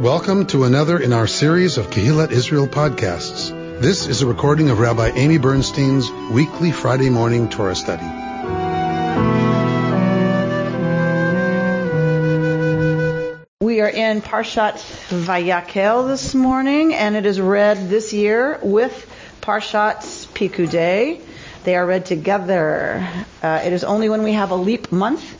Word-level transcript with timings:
Welcome 0.00 0.46
to 0.46 0.64
another 0.64 0.98
in 0.98 1.12
our 1.12 1.26
series 1.26 1.76
of 1.76 1.90
Kehillat 1.90 2.30
Israel 2.30 2.66
podcasts. 2.66 3.50
This 3.82 4.06
is 4.06 4.22
a 4.22 4.26
recording 4.26 4.70
of 4.70 4.78
Rabbi 4.78 5.10
Amy 5.14 5.36
Bernstein's 5.36 6.10
weekly 6.10 6.72
Friday 6.72 7.10
morning 7.10 7.50
Torah 7.50 7.74
study. 7.74 8.06
We 13.60 13.82
are 13.82 13.90
in 13.90 14.22
Parshat 14.22 14.80
Vayakel 15.10 16.08
this 16.08 16.34
morning, 16.34 16.94
and 16.94 17.14
it 17.14 17.26
is 17.26 17.38
read 17.38 17.90
this 17.90 18.14
year 18.14 18.58
with 18.62 19.06
Parshat 19.42 19.98
Pikudei. 20.32 21.20
They 21.64 21.76
are 21.76 21.84
read 21.84 22.06
together. 22.06 23.06
Uh, 23.42 23.60
it 23.62 23.74
is 23.74 23.84
only 23.84 24.08
when 24.08 24.22
we 24.22 24.32
have 24.32 24.50
a 24.50 24.56
leap 24.56 24.90
month 24.90 25.36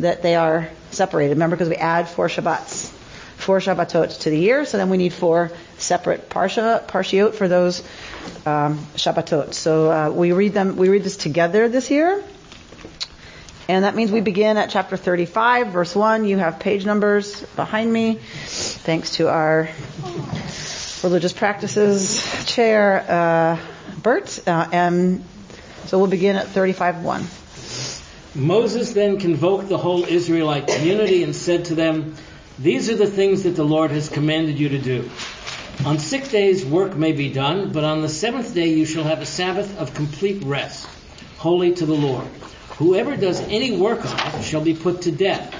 that 0.00 0.22
they 0.24 0.34
are 0.34 0.68
separated. 0.90 1.34
Remember, 1.34 1.54
because 1.54 1.68
we 1.68 1.76
add 1.76 2.08
four 2.08 2.26
Shabbats 2.26 2.96
four 3.40 3.58
Shabbatot 3.58 4.20
to 4.20 4.30
the 4.30 4.38
year, 4.38 4.64
so 4.64 4.76
then 4.76 4.90
we 4.90 4.96
need 4.96 5.12
four 5.12 5.50
separate 5.78 6.28
parsha, 6.28 6.86
parshiot 6.86 7.34
for 7.34 7.48
those 7.48 7.80
um, 8.46 8.78
Shabbatot. 8.96 9.54
So 9.54 9.90
uh, 9.90 10.10
we 10.10 10.32
read 10.32 10.52
them, 10.52 10.76
we 10.76 10.88
read 10.88 11.04
this 11.04 11.16
together 11.16 11.68
this 11.68 11.90
year. 11.90 12.22
And 13.68 13.84
that 13.84 13.94
means 13.94 14.10
we 14.10 14.20
begin 14.20 14.56
at 14.56 14.70
chapter 14.70 14.96
35, 14.96 15.68
verse 15.68 15.94
1. 15.94 16.24
You 16.24 16.38
have 16.38 16.58
page 16.58 16.84
numbers 16.84 17.40
behind 17.54 17.92
me, 17.92 18.14
thanks 18.14 19.12
to 19.16 19.28
our 19.28 19.68
religious 21.04 21.32
practices 21.32 22.44
chair, 22.46 23.04
uh, 23.08 23.58
Bert. 24.02 24.40
Uh, 24.46 24.68
and 24.72 25.24
so 25.86 25.98
we'll 25.98 26.08
begin 26.08 26.36
at 26.36 26.46
35:1. 26.46 27.24
Moses 28.34 28.92
then 28.92 29.18
convoked 29.18 29.68
the 29.68 29.78
whole 29.78 30.04
Israelite 30.04 30.68
community 30.68 31.22
and 31.22 31.34
said 31.34 31.66
to 31.66 31.74
them, 31.74 32.16
these 32.60 32.90
are 32.90 32.96
the 32.96 33.06
things 33.06 33.44
that 33.44 33.56
the 33.56 33.64
Lord 33.64 33.90
has 33.90 34.10
commanded 34.10 34.58
you 34.58 34.68
to 34.70 34.78
do. 34.78 35.10
On 35.86 35.98
six 35.98 36.30
days 36.30 36.62
work 36.62 36.94
may 36.94 37.12
be 37.12 37.32
done, 37.32 37.72
but 37.72 37.84
on 37.84 38.02
the 38.02 38.08
seventh 38.08 38.54
day 38.54 38.68
you 38.68 38.84
shall 38.84 39.04
have 39.04 39.22
a 39.22 39.26
Sabbath 39.26 39.78
of 39.78 39.94
complete 39.94 40.42
rest, 40.44 40.86
holy 41.38 41.74
to 41.74 41.86
the 41.86 41.94
Lord. 41.94 42.26
Whoever 42.76 43.16
does 43.16 43.40
any 43.40 43.78
work 43.78 44.04
on 44.04 44.34
it 44.34 44.42
shall 44.42 44.60
be 44.60 44.74
put 44.74 45.02
to 45.02 45.10
death. 45.10 45.56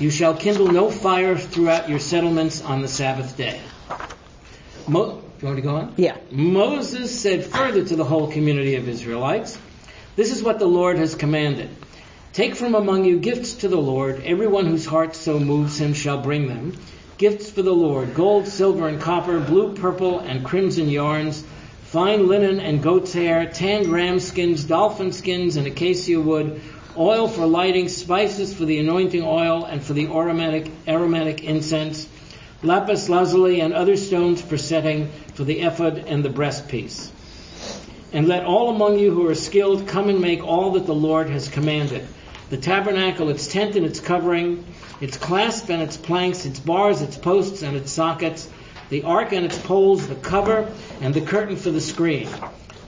You 0.00 0.08
shall 0.10 0.34
kindle 0.34 0.68
no 0.68 0.90
fire 0.90 1.36
throughout 1.36 1.90
your 1.90 1.98
settlements 1.98 2.62
on 2.62 2.80
the 2.80 2.88
Sabbath 2.88 3.36
day. 3.36 3.60
Mo- 4.88 5.22
you 5.40 5.46
want 5.46 5.56
to 5.56 5.62
go 5.62 5.76
on? 5.76 5.94
Yeah. 5.98 6.16
Moses 6.30 7.20
said 7.20 7.44
further 7.44 7.84
to 7.84 7.94
the 7.94 8.04
whole 8.04 8.32
community 8.32 8.76
of 8.76 8.88
Israelites, 8.88 9.58
This 10.14 10.34
is 10.34 10.42
what 10.42 10.58
the 10.58 10.66
Lord 10.66 10.96
has 10.96 11.14
commanded. 11.14 11.68
Take 12.36 12.54
from 12.54 12.74
among 12.74 13.06
you 13.06 13.18
gifts 13.18 13.54
to 13.54 13.68
the 13.68 13.80
Lord. 13.80 14.22
Everyone 14.22 14.66
whose 14.66 14.84
heart 14.84 15.16
so 15.16 15.40
moves 15.40 15.80
him 15.80 15.94
shall 15.94 16.20
bring 16.20 16.48
them. 16.48 16.74
Gifts 17.16 17.50
for 17.50 17.62
the 17.62 17.72
Lord 17.72 18.14
gold, 18.14 18.46
silver, 18.46 18.88
and 18.88 19.00
copper, 19.00 19.40
blue, 19.40 19.72
purple, 19.72 20.18
and 20.18 20.44
crimson 20.44 20.90
yarns, 20.90 21.42
fine 21.84 22.28
linen 22.28 22.60
and 22.60 22.82
goat's 22.82 23.14
hair, 23.14 23.46
tanned 23.46 23.86
ram 23.86 24.20
skins, 24.20 24.64
dolphin 24.64 25.12
skins, 25.12 25.56
and 25.56 25.66
acacia 25.66 26.20
wood, 26.20 26.60
oil 26.94 27.26
for 27.26 27.46
lighting, 27.46 27.88
spices 27.88 28.52
for 28.52 28.66
the 28.66 28.80
anointing 28.80 29.22
oil, 29.22 29.64
and 29.64 29.82
for 29.82 29.94
the 29.94 30.04
aromatic, 30.04 30.70
aromatic 30.86 31.42
incense, 31.42 32.06
lapis 32.62 33.08
lazuli, 33.08 33.62
and 33.62 33.72
other 33.72 33.96
stones 33.96 34.42
for 34.42 34.58
setting, 34.58 35.08
for 35.32 35.44
the 35.44 35.60
ephod 35.60 36.04
and 36.06 36.22
the 36.22 36.28
breastpiece. 36.28 37.10
And 38.12 38.28
let 38.28 38.44
all 38.44 38.68
among 38.68 38.98
you 38.98 39.10
who 39.10 39.26
are 39.26 39.34
skilled 39.34 39.88
come 39.88 40.10
and 40.10 40.20
make 40.20 40.44
all 40.44 40.72
that 40.72 40.84
the 40.84 40.94
Lord 40.94 41.30
has 41.30 41.48
commanded 41.48 42.06
the 42.50 42.56
tabernacle, 42.56 43.28
its 43.28 43.46
tent 43.46 43.76
and 43.76 43.84
its 43.84 44.00
covering, 44.00 44.64
its 45.00 45.16
clasp 45.16 45.68
and 45.68 45.82
its 45.82 45.96
planks, 45.96 46.44
its 46.44 46.60
bars, 46.60 47.02
its 47.02 47.16
posts 47.16 47.62
and 47.62 47.76
its 47.76 47.90
sockets, 47.90 48.48
the 48.88 49.02
ark 49.02 49.32
and 49.32 49.44
its 49.44 49.58
poles, 49.58 50.06
the 50.06 50.14
cover 50.14 50.72
and 51.00 51.12
the 51.12 51.20
curtain 51.20 51.56
for 51.56 51.70
the 51.70 51.80
screen, 51.80 52.28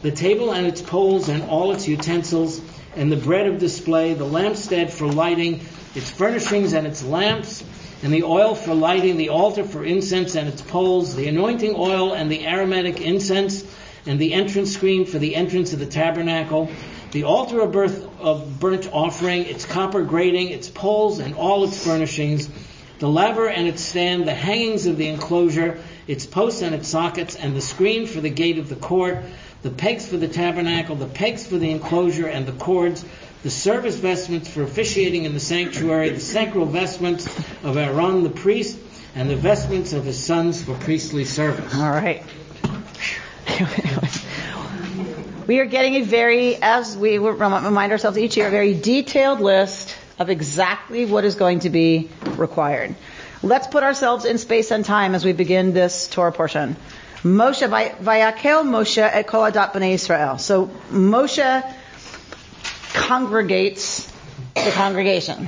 the 0.02 0.12
table 0.12 0.52
and 0.52 0.66
its 0.66 0.80
poles 0.80 1.28
and 1.28 1.42
all 1.44 1.72
its 1.72 1.88
utensils, 1.88 2.60
and 2.96 3.10
the 3.10 3.16
bread 3.16 3.46
of 3.46 3.58
display, 3.58 4.14
the 4.14 4.24
lampstand 4.24 4.90
for 4.90 5.06
lighting, 5.06 5.60
its 5.94 6.10
furnishings 6.10 6.72
and 6.72 6.86
its 6.86 7.02
lamps, 7.02 7.64
and 8.02 8.12
the 8.12 8.22
oil 8.22 8.54
for 8.54 8.74
lighting, 8.74 9.16
the 9.16 9.30
altar 9.30 9.64
for 9.64 9.84
incense 9.84 10.36
and 10.36 10.48
its 10.48 10.62
poles, 10.62 11.16
the 11.16 11.26
anointing 11.26 11.74
oil 11.76 12.12
and 12.12 12.30
the 12.30 12.46
aromatic 12.46 13.00
incense, 13.00 13.64
and 14.06 14.20
the 14.20 14.32
entrance 14.34 14.72
screen 14.72 15.04
for 15.04 15.18
the 15.18 15.34
entrance 15.34 15.72
of 15.72 15.80
the 15.80 15.86
tabernacle, 15.86 16.70
the 17.10 17.24
altar 17.24 17.60
of, 17.60 17.72
birth, 17.72 18.06
of 18.20 18.60
burnt 18.60 18.88
offering, 18.92 19.44
its 19.44 19.64
copper 19.64 20.02
grating, 20.02 20.48
its 20.48 20.68
poles, 20.68 21.18
and 21.18 21.34
all 21.34 21.64
its 21.64 21.82
furnishings, 21.84 22.48
the 22.98 23.08
laver 23.08 23.48
and 23.48 23.68
its 23.68 23.82
stand, 23.82 24.26
the 24.26 24.34
hangings 24.34 24.86
of 24.86 24.96
the 24.96 25.08
enclosure, 25.08 25.80
its 26.06 26.26
posts 26.26 26.62
and 26.62 26.74
its 26.74 26.88
sockets, 26.88 27.36
and 27.36 27.54
the 27.54 27.60
screen 27.60 28.06
for 28.06 28.20
the 28.20 28.30
gate 28.30 28.58
of 28.58 28.68
the 28.68 28.76
court, 28.76 29.18
the 29.62 29.70
pegs 29.70 30.06
for 30.06 30.16
the 30.16 30.28
tabernacle, 30.28 30.96
the 30.96 31.06
pegs 31.06 31.46
for 31.46 31.58
the 31.58 31.70
enclosure, 31.70 32.26
and 32.26 32.46
the 32.46 32.52
cords, 32.52 33.04
the 33.42 33.50
service 33.50 33.96
vestments 33.96 34.48
for 34.48 34.62
officiating 34.62 35.24
in 35.24 35.32
the 35.32 35.40
sanctuary, 35.40 36.10
the 36.10 36.20
sacral 36.20 36.66
vestments 36.66 37.26
of 37.62 37.76
Aaron 37.76 38.24
the 38.24 38.30
priest, 38.30 38.78
and 39.14 39.30
the 39.30 39.36
vestments 39.36 39.92
of 39.92 40.04
his 40.04 40.22
sons 40.22 40.62
for 40.62 40.74
priestly 40.74 41.24
service. 41.24 41.74
All 41.74 41.90
right. 41.90 42.22
We 45.48 45.60
are 45.60 45.64
getting 45.64 45.94
a 45.94 46.02
very, 46.02 46.56
as 46.56 46.94
we 46.94 47.16
remind 47.16 47.90
ourselves 47.90 48.18
each 48.18 48.36
year, 48.36 48.48
a 48.48 48.50
very 48.50 48.74
detailed 48.74 49.40
list 49.40 49.96
of 50.18 50.28
exactly 50.28 51.06
what 51.06 51.24
is 51.24 51.36
going 51.36 51.60
to 51.60 51.70
be 51.70 52.10
required. 52.36 52.94
Let's 53.42 53.66
put 53.66 53.82
ourselves 53.82 54.26
in 54.26 54.36
space 54.36 54.70
and 54.70 54.84
time 54.84 55.14
as 55.14 55.24
we 55.24 55.32
begin 55.32 55.72
this 55.72 56.06
Torah 56.06 56.32
portion. 56.32 56.76
Moshe, 57.22 57.66
vayakel 57.66 58.62
Moshe 58.62 58.98
et 58.98 59.26
kol 59.26 59.40
adat 59.50 59.72
b'nei 59.72 59.94
Israel. 59.94 60.36
So 60.36 60.66
Moshe 60.90 61.74
congregates 62.92 64.06
the 64.54 64.70
congregation. 64.72 65.46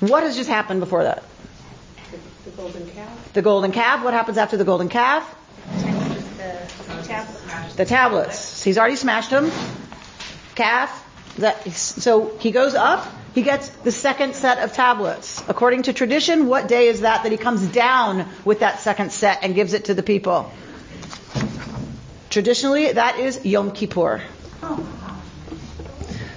What 0.00 0.22
has 0.24 0.36
just 0.36 0.50
happened 0.50 0.80
before 0.80 1.04
that? 1.04 1.24
The 2.44 2.50
golden 2.50 2.86
calf. 2.90 3.32
The 3.32 3.40
golden 3.40 3.72
calf. 3.72 4.04
What 4.04 4.12
happens 4.12 4.36
after 4.36 4.58
the 4.58 4.64
golden 4.64 4.90
calf? 4.90 5.34
The 7.76 7.84
tablets. 7.84 8.62
He's 8.62 8.78
already 8.78 8.96
smashed 8.96 9.30
them. 9.30 9.50
Calf. 10.54 10.98
That, 11.38 11.66
so 11.70 12.36
he 12.38 12.50
goes 12.50 12.74
up. 12.74 13.06
He 13.34 13.42
gets 13.42 13.68
the 13.68 13.92
second 13.92 14.34
set 14.34 14.58
of 14.58 14.74
tablets. 14.74 15.42
According 15.48 15.84
to 15.84 15.94
tradition, 15.94 16.46
what 16.48 16.68
day 16.68 16.88
is 16.88 17.00
that 17.00 17.22
that 17.22 17.32
he 17.32 17.38
comes 17.38 17.66
down 17.66 18.28
with 18.44 18.60
that 18.60 18.80
second 18.80 19.12
set 19.12 19.42
and 19.42 19.54
gives 19.54 19.72
it 19.72 19.86
to 19.86 19.94
the 19.94 20.02
people? 20.02 20.52
Traditionally, 22.28 22.92
that 22.92 23.18
is 23.18 23.44
Yom 23.44 23.72
Kippur. 23.72 24.22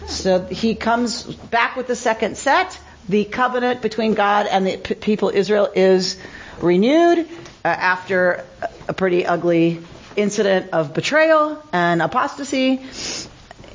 So 0.07 0.45
he 0.45 0.75
comes 0.75 1.23
back 1.23 1.75
with 1.75 1.87
the 1.87 1.95
second 1.95 2.37
set. 2.37 2.79
The 3.09 3.25
covenant 3.25 3.81
between 3.81 4.13
God 4.13 4.47
and 4.47 4.65
the 4.65 4.77
people 4.77 5.29
Israel 5.29 5.69
is 5.75 6.17
renewed 6.61 7.19
uh, 7.19 7.67
after 7.67 8.45
a 8.87 8.93
pretty 8.93 9.25
ugly 9.25 9.81
incident 10.15 10.71
of 10.71 10.93
betrayal 10.93 11.61
and 11.71 12.01
apostasy. 12.01 12.85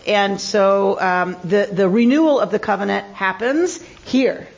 And 0.07 0.41
so 0.41 1.01
um, 1.01 1.37
the 1.45 1.69
the 1.71 1.89
renewal 1.89 2.41
of 2.41 2.51
the 2.51 2.59
covenant 2.59 3.15
happens 3.15 3.81
here. 4.05 4.49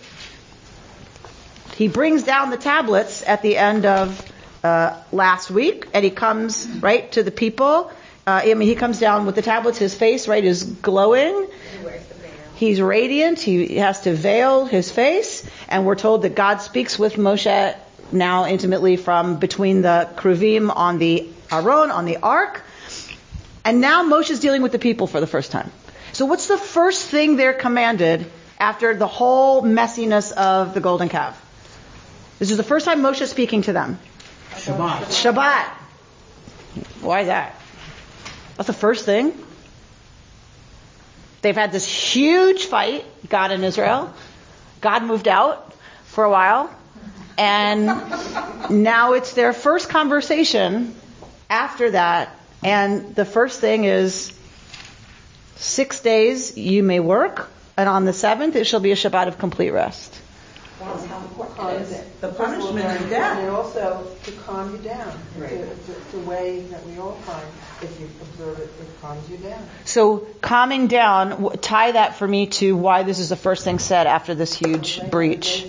He 1.76 1.88
brings 1.88 2.22
down 2.22 2.50
the 2.50 2.56
tablets 2.56 3.22
at 3.26 3.42
the 3.42 3.56
end 3.56 3.86
of 3.86 4.32
uh, 4.62 4.96
last 5.10 5.50
week, 5.50 5.88
and 5.94 6.04
he 6.04 6.10
comes 6.10 6.66
right 6.80 7.10
to 7.12 7.22
the 7.22 7.30
people. 7.30 7.90
Uh, 8.26 8.42
I 8.44 8.54
mean, 8.54 8.68
he 8.68 8.76
comes 8.76 9.00
down 9.00 9.26
with 9.26 9.34
the 9.34 9.42
tablets. 9.42 9.78
His 9.78 9.94
face, 9.94 10.28
right, 10.28 10.44
is 10.44 10.62
glowing. 10.62 11.48
He's 12.54 12.80
radiant. 12.80 13.40
He 13.40 13.76
has 13.76 14.02
to 14.02 14.14
veil 14.14 14.66
his 14.66 14.92
face, 14.92 15.44
and 15.68 15.84
we're 15.84 15.96
told 15.96 16.22
that 16.22 16.36
God 16.36 16.58
speaks 16.58 16.96
with 16.98 17.14
Moshe 17.14 17.76
now 18.12 18.46
intimately 18.46 18.96
from 18.96 19.38
between 19.38 19.82
the 19.82 20.08
kruvim 20.16 20.70
on 20.74 20.98
the 20.98 21.28
Aaron 21.52 21.90
on 21.90 22.04
the 22.04 22.18
ark. 22.18 22.62
And 23.64 23.80
now 23.80 24.02
Moshe's 24.02 24.40
dealing 24.40 24.62
with 24.62 24.72
the 24.72 24.78
people 24.78 25.06
for 25.06 25.20
the 25.20 25.26
first 25.26 25.52
time. 25.52 25.70
So 26.12 26.26
what's 26.26 26.48
the 26.48 26.58
first 26.58 27.06
thing 27.08 27.36
they're 27.36 27.52
commanded 27.52 28.30
after 28.58 28.94
the 28.94 29.06
whole 29.06 29.62
messiness 29.62 30.32
of 30.32 30.74
the 30.74 30.80
golden 30.80 31.08
calf? 31.08 31.38
This 32.38 32.50
is 32.50 32.56
the 32.56 32.64
first 32.64 32.84
time 32.84 33.02
Moshe 33.02 33.20
is 33.20 33.30
speaking 33.30 33.62
to 33.62 33.72
them. 33.72 33.98
Shabbat. 34.50 35.04
Shabbat. 35.22 35.68
Why 37.00 37.24
that? 37.24 37.54
That's 38.56 38.66
the 38.66 38.72
first 38.72 39.04
thing. 39.04 39.32
They've 41.42 41.56
had 41.56 41.72
this 41.72 41.86
huge 41.86 42.66
fight, 42.66 43.04
God 43.28 43.50
and 43.50 43.64
Israel. 43.64 44.12
God 44.80 45.04
moved 45.04 45.28
out 45.28 45.72
for 46.04 46.24
a 46.24 46.30
while. 46.30 46.70
And 47.38 47.86
now 48.70 49.14
it's 49.14 49.32
their 49.32 49.52
first 49.52 49.88
conversation 49.88 50.94
after 51.52 51.90
that, 51.90 52.34
and 52.64 53.14
the 53.14 53.24
first 53.26 53.60
thing 53.60 53.84
is 53.84 54.32
six 55.56 56.00
days 56.00 56.56
you 56.56 56.82
may 56.82 56.98
work, 56.98 57.50
and 57.76 57.88
on 57.88 58.04
the 58.06 58.12
seventh 58.12 58.56
it 58.56 58.64
shall 58.64 58.80
be 58.80 58.90
a 58.92 58.96
Shabbat 58.96 59.28
of 59.28 59.38
complete 59.38 59.70
rest. 59.70 60.18
That's 60.80 61.04
how 61.06 61.18
important 61.18 61.70
it 61.70 61.82
is. 61.82 62.04
The 62.20 62.28
punishment 62.28 62.84
is 62.84 63.02
And 63.02 63.10
death. 63.10 63.50
also 63.50 64.04
to 64.24 64.32
calm 64.32 64.72
you 64.72 64.78
down. 64.78 65.12
Right. 65.38 65.52
It's 65.52 65.88
a- 65.88 65.92
It's 65.92 66.14
a- 66.14 66.28
way 66.28 66.64
that 66.70 66.84
we 66.86 66.98
all 66.98 67.12
find, 67.24 67.46
if 67.82 68.00
you 68.00 68.08
observe 68.20 68.58
it, 68.58 68.70
it 68.80 69.02
calms 69.02 69.28
you 69.30 69.36
down. 69.36 69.60
So 69.84 70.26
calming 70.40 70.88
down, 70.88 71.50
tie 71.60 71.92
that 71.92 72.16
for 72.16 72.26
me 72.26 72.46
to 72.58 72.74
why 72.76 73.02
this 73.04 73.20
is 73.20 73.28
the 73.28 73.36
first 73.36 73.62
thing 73.62 73.78
said 73.78 74.06
after 74.08 74.34
this 74.34 74.54
huge 74.54 75.00
They- 75.00 75.08
breach. 75.08 75.66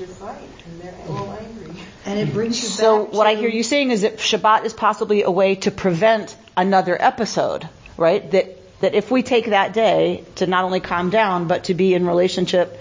And 2.06 2.20
they're 2.20 2.26
all 2.26 2.30
angry. 2.30 2.30
And 2.30 2.30
it 2.30 2.34
brings 2.34 2.64
you 2.64 2.70
So 2.70 3.06
back 3.06 3.14
what 3.14 3.28
I 3.28 3.36
hear 3.36 3.50
you 3.50 3.64
saying 3.64 3.92
is 3.92 4.02
that 4.02 4.18
Shabbat 4.18 4.66
is 4.66 4.74
possibly 4.74 5.24
a 5.24 5.32
way 5.32 5.56
to 5.56 5.72
prevent 5.72 6.36
another 6.56 6.98
episode, 7.02 7.68
right? 7.98 8.30
That 8.32 8.82
that 8.82 8.96
if 8.96 9.10
we 9.10 9.24
take 9.24 9.46
that 9.46 9.74
day 9.74 10.26
to 10.36 10.46
not 10.46 10.66
only 10.66 10.82
calm 10.82 11.10
down 11.10 11.48
but 11.48 11.66
to 11.66 11.74
be 11.74 11.94
in 11.94 12.06
relationship 12.06 12.78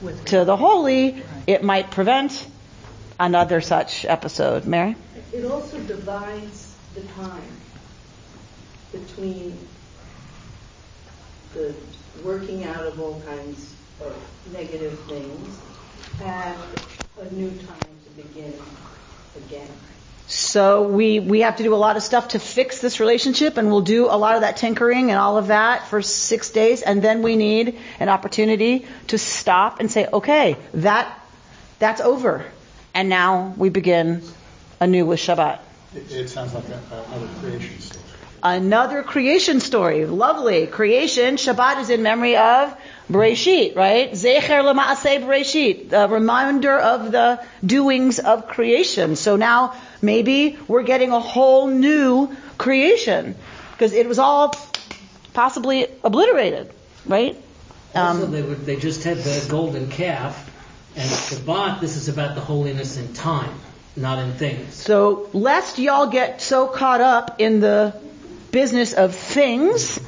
With 0.00 0.24
to 0.26 0.44
the 0.44 0.56
holy, 0.56 1.22
it 1.46 1.62
might 1.62 1.90
prevent 1.90 2.46
another 3.20 3.60
such 3.60 4.06
episode. 4.06 4.64
Mary? 4.64 4.96
It 5.32 5.44
also 5.44 5.78
divides 5.80 6.74
the 6.94 7.02
time 7.02 7.42
between 8.92 9.58
the 11.54 11.74
working 12.24 12.64
out 12.64 12.86
of 12.86 13.00
all 13.00 13.20
kinds 13.20 13.74
of 14.00 14.16
negative 14.52 14.98
things 15.00 15.60
and 16.22 16.58
a 17.20 17.34
new 17.34 17.50
time 17.50 17.92
to 18.04 18.22
begin 18.22 18.54
again. 19.36 19.68
So 20.52 20.86
we, 20.86 21.18
we 21.18 21.40
have 21.40 21.56
to 21.56 21.62
do 21.62 21.74
a 21.74 21.76
lot 21.76 21.96
of 21.96 22.02
stuff 22.02 22.28
to 22.28 22.38
fix 22.38 22.82
this 22.82 23.00
relationship 23.00 23.56
and 23.56 23.68
we'll 23.68 23.80
do 23.80 24.04
a 24.04 24.18
lot 24.18 24.34
of 24.34 24.42
that 24.42 24.58
tinkering 24.58 25.08
and 25.08 25.18
all 25.18 25.38
of 25.38 25.46
that 25.46 25.88
for 25.88 26.02
six 26.02 26.50
days 26.50 26.82
and 26.82 27.00
then 27.00 27.22
we 27.22 27.36
need 27.36 27.78
an 27.98 28.10
opportunity 28.10 28.84
to 29.06 29.16
stop 29.16 29.80
and 29.80 29.90
say, 29.90 30.06
okay, 30.12 30.58
that, 30.74 31.18
that's 31.78 32.02
over. 32.02 32.44
And 32.92 33.08
now 33.08 33.54
we 33.56 33.70
begin 33.70 34.22
anew 34.78 35.06
with 35.06 35.20
Shabbat. 35.20 35.60
It, 35.96 36.12
it 36.12 36.28
sounds 36.28 36.52
like 36.52 36.64
another 36.66 37.28
creation 37.40 37.80
story. 37.80 38.04
Another 38.42 39.02
creation 39.04 39.60
story. 39.60 40.04
Lovely. 40.04 40.66
Creation. 40.66 41.36
Shabbat 41.36 41.80
is 41.80 41.88
in 41.88 42.02
memory 42.02 42.36
of 42.36 42.76
Bereshit, 43.08 43.74
right? 43.76 44.10
Zecher 44.10 44.62
lema'aseh 44.64 45.22
Bereshit. 45.22 45.88
The 45.88 46.08
reminder 46.08 46.76
of 46.76 47.10
the 47.10 47.42
doings 47.64 48.18
of 48.18 48.48
creation. 48.48 49.16
So 49.16 49.36
now 49.36 49.76
maybe 50.02 50.58
we're 50.68 50.82
getting 50.82 51.12
a 51.12 51.20
whole 51.20 51.68
new 51.68 52.34
creation. 52.58 53.34
Because 53.72 53.92
it 53.92 54.06
was 54.06 54.18
all 54.18 54.54
possibly 55.32 55.86
obliterated, 56.04 56.70
right? 57.06 57.36
Also, 57.94 58.24
Um, 58.24 58.32
they, 58.32 58.42
would, 58.42 58.66
they 58.66 58.76
just 58.76 59.04
had 59.04 59.18
the 59.18 59.46
golden 59.48 59.88
calf, 59.88 60.50
and 60.96 61.08
Shabbat, 61.08 61.80
this 61.80 61.96
is 61.96 62.08
about 62.08 62.34
the 62.34 62.40
holiness 62.40 62.96
in 62.98 63.14
time, 63.14 63.54
not 63.96 64.18
in 64.18 64.32
things. 64.32 64.74
So 64.74 65.28
lest 65.32 65.78
y'all 65.78 66.08
get 66.08 66.42
so 66.42 66.66
caught 66.66 67.00
up 67.00 67.36
in 67.40 67.60
the 67.60 67.94
business 68.50 68.92
of 68.92 69.14
things, 69.14 69.98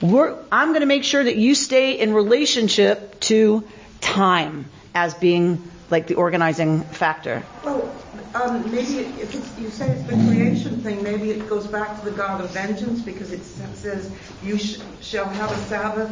we're, 0.00 0.36
I'm 0.52 0.68
going 0.68 0.80
to 0.80 0.86
make 0.86 1.04
sure 1.04 1.24
that 1.24 1.36
you 1.36 1.54
stay 1.54 1.98
in 1.98 2.12
relationship 2.12 3.18
to 3.20 3.64
time 4.00 4.66
as 4.94 5.14
being 5.14 5.62
like 5.90 6.06
the 6.06 6.14
organizing 6.14 6.82
factor. 6.82 7.44
Well, 7.64 7.92
um, 8.34 8.70
maybe 8.70 8.98
if 8.98 9.34
it's, 9.34 9.58
you 9.58 9.70
say 9.70 9.90
it's 9.90 10.02
the 10.02 10.16
creation 10.28 10.80
thing, 10.82 11.02
maybe 11.02 11.30
it 11.30 11.48
goes 11.48 11.66
back 11.66 11.98
to 11.98 12.04
the 12.04 12.10
God 12.10 12.40
of 12.40 12.50
vengeance 12.50 13.00
because 13.00 13.32
it 13.32 13.44
says, 13.44 14.10
"You 14.42 14.58
sh- 14.58 14.78
shall 15.00 15.26
have 15.26 15.50
a 15.50 15.56
Sabbath, 15.64 16.10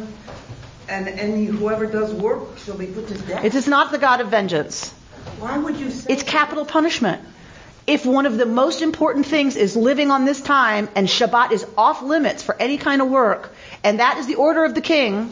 and 0.89 1.07
any 1.07 1.45
whoever 1.45 1.85
does 1.85 2.13
work 2.13 2.57
shall 2.59 2.77
be 2.77 2.87
put 2.87 3.07
to 3.09 3.13
death." 3.15 3.43
It 3.43 3.55
is 3.55 3.67
not 3.67 3.91
the 3.91 3.97
God 3.97 4.21
of 4.21 4.29
vengeance. 4.29 4.91
Why 5.39 5.57
would 5.57 5.77
you 5.77 5.91
say? 5.91 6.13
It's 6.13 6.23
capital 6.23 6.65
punishment. 6.65 7.21
If 7.87 8.03
one 8.03 8.25
of 8.25 8.37
the 8.37 8.47
most 8.47 8.81
important 8.81 9.27
things 9.27 9.55
is 9.55 9.75
living 9.75 10.09
on 10.09 10.25
this 10.25 10.41
time 10.41 10.89
and 10.95 11.07
Shabbat 11.07 11.51
is 11.51 11.67
off 11.77 12.01
limits 12.01 12.41
for 12.41 12.55
any 12.59 12.77
kind 12.77 12.99
of 13.01 13.09
work, 13.09 13.53
and 13.83 13.99
that 13.99 14.17
is 14.17 14.25
the 14.25 14.35
order 14.35 14.63
of 14.65 14.73
the 14.73 14.81
king, 14.81 15.31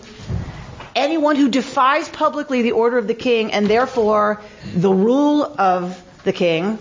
anyone 0.96 1.36
who 1.36 1.50
defies 1.50 2.10
publicly 2.10 2.62
the 2.62 2.72
order 2.72 2.98
of 2.98 3.08
the 3.08 3.14
king 3.14 3.52
and 3.52 3.68
therefore 3.68 4.42
the 4.74 4.92
rule 4.92 5.44
of 5.44 6.02
the 6.24 6.34
king 6.34 6.78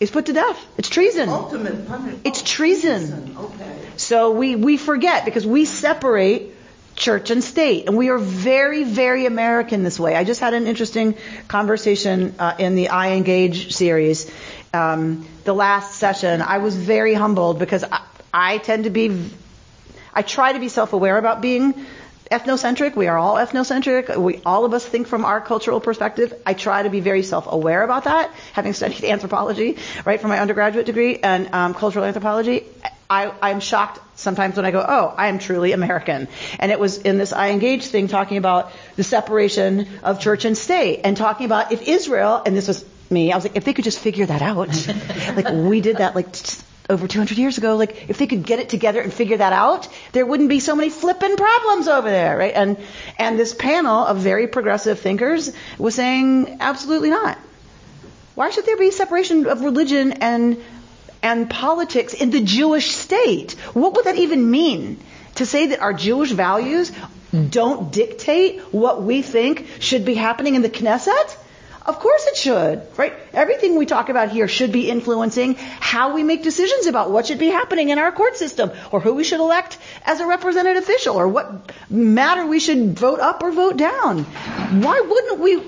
is 0.00 0.10
put 0.10 0.26
to 0.26 0.32
death. 0.32 0.64
It's 0.76 0.88
treason. 0.88 1.28
ultimate 1.28 1.88
punishment? 1.88 2.22
It's 2.24 2.42
treason. 2.42 3.36
Okay. 3.36 3.78
So 3.96 4.32
we, 4.32 4.54
we 4.56 4.76
forget 4.76 5.24
because 5.24 5.46
we 5.46 5.64
separate 5.64 6.54
church 6.98 7.30
and 7.30 7.42
state. 7.42 7.86
And 7.86 7.96
we 7.96 8.10
are 8.10 8.18
very, 8.18 8.84
very 8.84 9.26
American 9.26 9.82
this 9.84 9.98
way. 9.98 10.14
I 10.14 10.24
just 10.24 10.40
had 10.40 10.54
an 10.54 10.66
interesting 10.66 11.16
conversation 11.46 12.34
uh, 12.38 12.56
in 12.58 12.74
the 12.74 12.86
iEngage 12.86 13.72
series. 13.72 14.30
Um, 14.74 15.26
the 15.44 15.54
last 15.54 15.96
session, 15.96 16.42
I 16.42 16.58
was 16.58 16.76
very 16.76 17.14
humbled 17.14 17.58
because 17.58 17.84
I, 17.84 18.04
I 18.32 18.58
tend 18.58 18.84
to 18.84 18.90
be, 18.90 19.30
I 20.12 20.22
try 20.22 20.52
to 20.52 20.58
be 20.58 20.68
self-aware 20.68 21.16
about 21.16 21.40
being 21.40 21.86
ethnocentric. 22.30 22.96
We 22.96 23.06
are 23.06 23.18
all 23.18 23.36
ethnocentric. 23.36 24.16
We, 24.16 24.40
all 24.44 24.64
of 24.64 24.74
us 24.74 24.84
think 24.84 25.06
from 25.06 25.24
our 25.24 25.40
cultural 25.40 25.80
perspective. 25.80 26.34
I 26.44 26.54
try 26.54 26.82
to 26.82 26.90
be 26.90 27.00
very 27.00 27.22
self-aware 27.22 27.82
about 27.82 28.04
that, 28.04 28.30
having 28.52 28.72
studied 28.72 29.04
anthropology, 29.04 29.78
right, 30.04 30.20
for 30.20 30.28
my 30.28 30.38
undergraduate 30.38 30.86
degree 30.86 31.18
and 31.18 31.52
um, 31.54 31.74
cultural 31.74 32.04
anthropology. 32.04 32.64
I, 33.10 33.32
I'm 33.40 33.60
shocked 33.60 34.00
sometimes 34.18 34.56
when 34.56 34.66
I 34.66 34.70
go, 34.70 34.84
oh, 34.86 35.14
I 35.16 35.28
am 35.28 35.38
truly 35.38 35.72
American. 35.72 36.28
And 36.58 36.70
it 36.70 36.78
was 36.78 36.98
in 36.98 37.16
this 37.16 37.32
iEngage 37.32 37.86
thing 37.86 38.08
talking 38.08 38.36
about 38.36 38.70
the 38.96 39.04
separation 39.04 39.88
of 40.02 40.20
church 40.20 40.44
and 40.44 40.56
state 40.56 41.00
and 41.04 41.16
talking 41.16 41.46
about 41.46 41.72
if 41.72 41.88
Israel, 41.88 42.42
and 42.44 42.54
this 42.54 42.68
was 42.68 42.84
me, 43.10 43.32
I 43.32 43.36
was 43.36 43.44
like, 43.44 43.56
if 43.56 43.64
they 43.64 43.72
could 43.72 43.84
just 43.84 43.98
figure 43.98 44.26
that 44.26 44.42
out, 44.42 44.68
like 45.36 45.48
we 45.50 45.80
did 45.80 45.98
that 45.98 46.14
like 46.14 46.26
over 46.88 47.06
200 47.06 47.36
years 47.36 47.58
ago, 47.58 47.76
like 47.76 48.08
if 48.08 48.18
they 48.18 48.26
could 48.26 48.44
get 48.44 48.58
it 48.58 48.68
together 48.68 49.00
and 49.00 49.12
figure 49.12 49.36
that 49.36 49.52
out, 49.52 49.88
there 50.12 50.24
wouldn't 50.24 50.48
be 50.48 50.60
so 50.60 50.74
many 50.74 50.90
flippin' 50.90 51.36
problems 51.36 51.88
over 51.88 52.08
there, 52.08 52.38
right? 52.38 52.54
And, 52.54 52.78
and 53.18 53.38
this 53.38 53.54
panel 53.54 54.06
of 54.06 54.18
very 54.18 54.46
progressive 54.46 54.98
thinkers 54.98 55.52
was 55.78 55.94
saying, 55.94 56.58
absolutely 56.60 57.10
not. 57.10 57.38
Why 58.34 58.50
should 58.50 58.66
there 58.66 58.76
be 58.76 58.90
separation 58.90 59.46
of 59.46 59.62
religion 59.62 60.12
and 60.12 60.62
and 61.22 61.50
politics 61.50 62.14
in 62.14 62.30
the 62.30 62.40
Jewish 62.40 62.90
state. 62.90 63.52
What 63.74 63.94
would 63.94 64.04
that 64.04 64.16
even 64.16 64.50
mean? 64.50 65.00
To 65.36 65.46
say 65.46 65.66
that 65.68 65.80
our 65.80 65.92
Jewish 65.92 66.32
values 66.32 66.92
don't 67.50 67.92
dictate 67.92 68.60
what 68.72 69.02
we 69.02 69.22
think 69.22 69.66
should 69.80 70.04
be 70.04 70.14
happening 70.14 70.54
in 70.54 70.62
the 70.62 70.70
Knesset? 70.70 71.36
Of 71.88 72.00
course 72.00 72.26
it 72.26 72.36
should, 72.36 72.82
right? 72.98 73.14
Everything 73.32 73.78
we 73.78 73.86
talk 73.86 74.10
about 74.10 74.28
here 74.28 74.46
should 74.46 74.72
be 74.72 74.90
influencing 74.90 75.54
how 75.54 76.12
we 76.14 76.22
make 76.22 76.42
decisions 76.42 76.86
about 76.86 77.10
what 77.10 77.26
should 77.26 77.38
be 77.38 77.46
happening 77.46 77.88
in 77.88 77.98
our 77.98 78.12
court 78.12 78.36
system, 78.36 78.72
or 78.92 79.00
who 79.00 79.14
we 79.14 79.24
should 79.24 79.40
elect 79.40 79.78
as 80.04 80.20
a 80.20 80.26
representative 80.26 80.82
official, 80.82 81.16
or 81.16 81.26
what 81.26 81.72
matter 81.88 82.44
we 82.44 82.60
should 82.60 82.98
vote 82.98 83.20
up 83.20 83.42
or 83.42 83.52
vote 83.52 83.78
down. 83.78 84.24
Why 84.24 85.00
wouldn't 85.00 85.40
we 85.40 85.62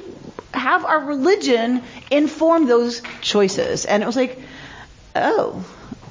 have 0.53 0.85
our 0.85 1.01
religion 1.07 1.83
inform 2.11 2.67
those 2.67 3.01
choices? 3.23 3.87
And 3.87 4.03
it 4.03 4.07
was 4.07 4.17
like, 4.17 4.39
oh, 5.17 5.65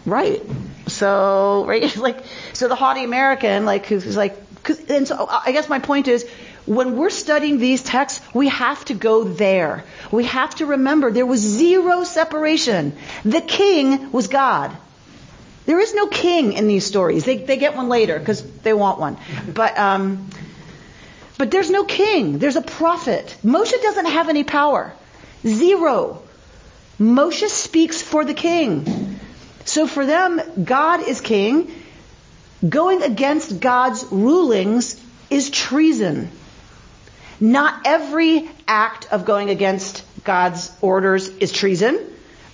right. 0.07 0.41
So, 0.87 1.65
right, 1.67 1.95
like, 2.07 2.25
so 2.53 2.67
the 2.67 2.73
haughty 2.73 3.03
American, 3.03 3.65
like, 3.65 3.85
who's 3.85 4.17
like, 4.17 4.35
and 4.89 5.07
so 5.07 5.27
I 5.29 5.51
guess 5.51 5.69
my 5.69 5.77
point 5.77 6.07
is, 6.07 6.27
when 6.65 6.97
we're 6.97 7.09
studying 7.09 7.57
these 7.57 7.81
texts, 7.81 8.21
we 8.33 8.47
have 8.49 8.83
to 8.85 8.93
go 8.93 9.23
there. 9.23 9.83
We 10.11 10.25
have 10.25 10.55
to 10.55 10.65
remember 10.65 11.11
there 11.11 11.25
was 11.25 11.39
zero 11.39 12.03
separation. 12.03 12.95
The 13.25 13.41
king 13.41 14.11
was 14.11 14.27
God. 14.27 14.75
There 15.65 15.79
is 15.79 15.93
no 15.93 16.07
king 16.07 16.53
in 16.53 16.67
these 16.67 16.85
stories. 16.85 17.25
They, 17.25 17.37
they 17.37 17.57
get 17.57 17.75
one 17.75 17.89
later 17.89 18.17
because 18.17 18.41
they 18.41 18.73
want 18.73 18.99
one. 18.99 19.17
But, 19.53 19.77
um, 19.77 20.27
but 21.37 21.51
there's 21.51 21.69
no 21.69 21.83
king. 21.83 22.39
There's 22.39 22.55
a 22.55 22.61
prophet. 22.61 23.37
Moshe 23.43 23.79
doesn't 23.81 24.07
have 24.07 24.29
any 24.29 24.43
power. 24.43 24.93
Zero. 25.45 26.23
Moshe 26.99 27.47
speaks 27.49 28.01
for 28.01 28.25
the 28.25 28.33
king. 28.33 29.19
So 29.65 29.85
for 29.85 30.05
them, 30.05 30.41
God 30.63 31.07
is 31.07 31.21
king. 31.21 31.71
Going 32.67 33.03
against 33.03 33.59
God's 33.59 34.05
rulings 34.11 34.99
is 35.29 35.49
treason. 35.49 36.31
Not 37.39 37.81
every 37.85 38.49
act 38.67 39.07
of 39.11 39.25
going 39.25 39.49
against 39.49 40.03
God's 40.23 40.71
orders 40.81 41.27
is 41.27 41.51
treason, 41.51 41.99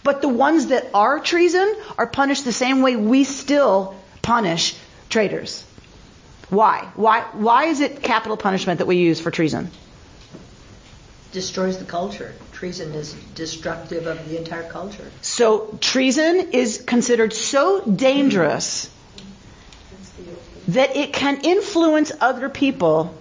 but 0.04 0.22
the 0.22 0.30
ones 0.30 0.68
that 0.68 0.88
are 0.94 1.20
treason 1.20 1.74
are 1.98 2.08
punished 2.08 2.46
the 2.46 2.54
same 2.54 2.82
way 2.82 2.96
we 2.96 3.24
still 3.24 3.96
punish 4.22 4.75
traitors. 5.10 5.63
Why? 6.50 6.88
Why, 6.96 7.22
why 7.34 7.65
is 7.65 7.82
it 7.82 8.04
capital 8.04 8.38
punishment 8.38 8.80
that 8.80 8.86
we 8.86 8.98
use 8.98 9.20
for 9.20 9.32
treason? 9.32 9.72
destroys 11.36 11.77
the 11.77 11.86
culture. 11.86 12.34
Treason 12.54 12.94
is 12.94 13.13
destructive 13.36 14.08
of 14.08 14.27
the 14.30 14.38
entire 14.38 14.63
culture. 14.63 15.12
So 15.22 15.77
treason 15.82 16.51
is 16.54 16.82
considered 16.82 17.34
so 17.34 17.82
dangerous 17.82 18.89
that 20.70 20.96
it 20.96 21.12
can 21.12 21.42
influence 21.42 22.13
other 22.22 22.48
people 22.48 23.13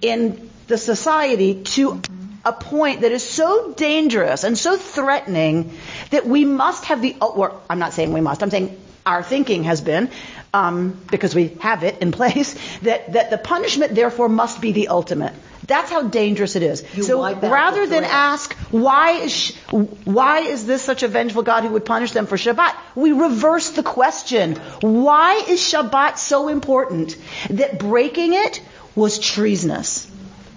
in 0.00 0.49
the 0.70 0.78
society 0.78 1.62
to 1.62 2.00
a 2.44 2.52
point 2.52 3.02
that 3.02 3.12
is 3.12 3.28
so 3.28 3.72
dangerous 3.74 4.44
and 4.44 4.56
so 4.56 4.76
threatening 4.76 5.76
that 6.10 6.26
we 6.26 6.44
must 6.44 6.86
have 6.86 7.02
the, 7.02 7.14
or 7.20 7.60
I'm 7.68 7.78
not 7.78 7.92
saying 7.92 8.14
we 8.14 8.22
must, 8.22 8.42
I'm 8.42 8.50
saying 8.50 8.80
our 9.04 9.22
thinking 9.22 9.64
has 9.64 9.82
been, 9.82 10.10
um, 10.54 10.98
because 11.10 11.34
we 11.34 11.48
have 11.60 11.84
it 11.84 12.00
in 12.00 12.12
place, 12.20 12.54
that, 12.80 13.12
that 13.12 13.30
the 13.30 13.36
punishment 13.36 13.94
therefore 13.94 14.28
must 14.28 14.60
be 14.60 14.72
the 14.72 14.88
ultimate. 14.88 15.34
That's 15.66 15.90
how 15.90 16.02
dangerous 16.02 16.56
it 16.56 16.62
is. 16.62 16.82
You 16.96 17.04
so 17.04 17.22
rather 17.34 17.86
than 17.86 18.02
ask 18.02 18.54
why 18.70 19.10
is 19.12 19.32
sh- 19.32 19.52
why 19.70 20.40
is 20.40 20.66
this 20.66 20.82
such 20.82 21.04
a 21.04 21.08
vengeful 21.08 21.44
God 21.44 21.62
who 21.62 21.70
would 21.70 21.84
punish 21.84 22.10
them 22.10 22.26
for 22.26 22.36
Shabbat, 22.36 22.74
we 22.96 23.12
reverse 23.12 23.70
the 23.70 23.84
question. 23.84 24.56
Why 24.80 25.44
is 25.46 25.60
Shabbat 25.60 26.18
so 26.18 26.48
important 26.48 27.16
that 27.50 27.78
breaking 27.78 28.32
it 28.32 28.60
was 28.96 29.20
treasonous? 29.20 30.10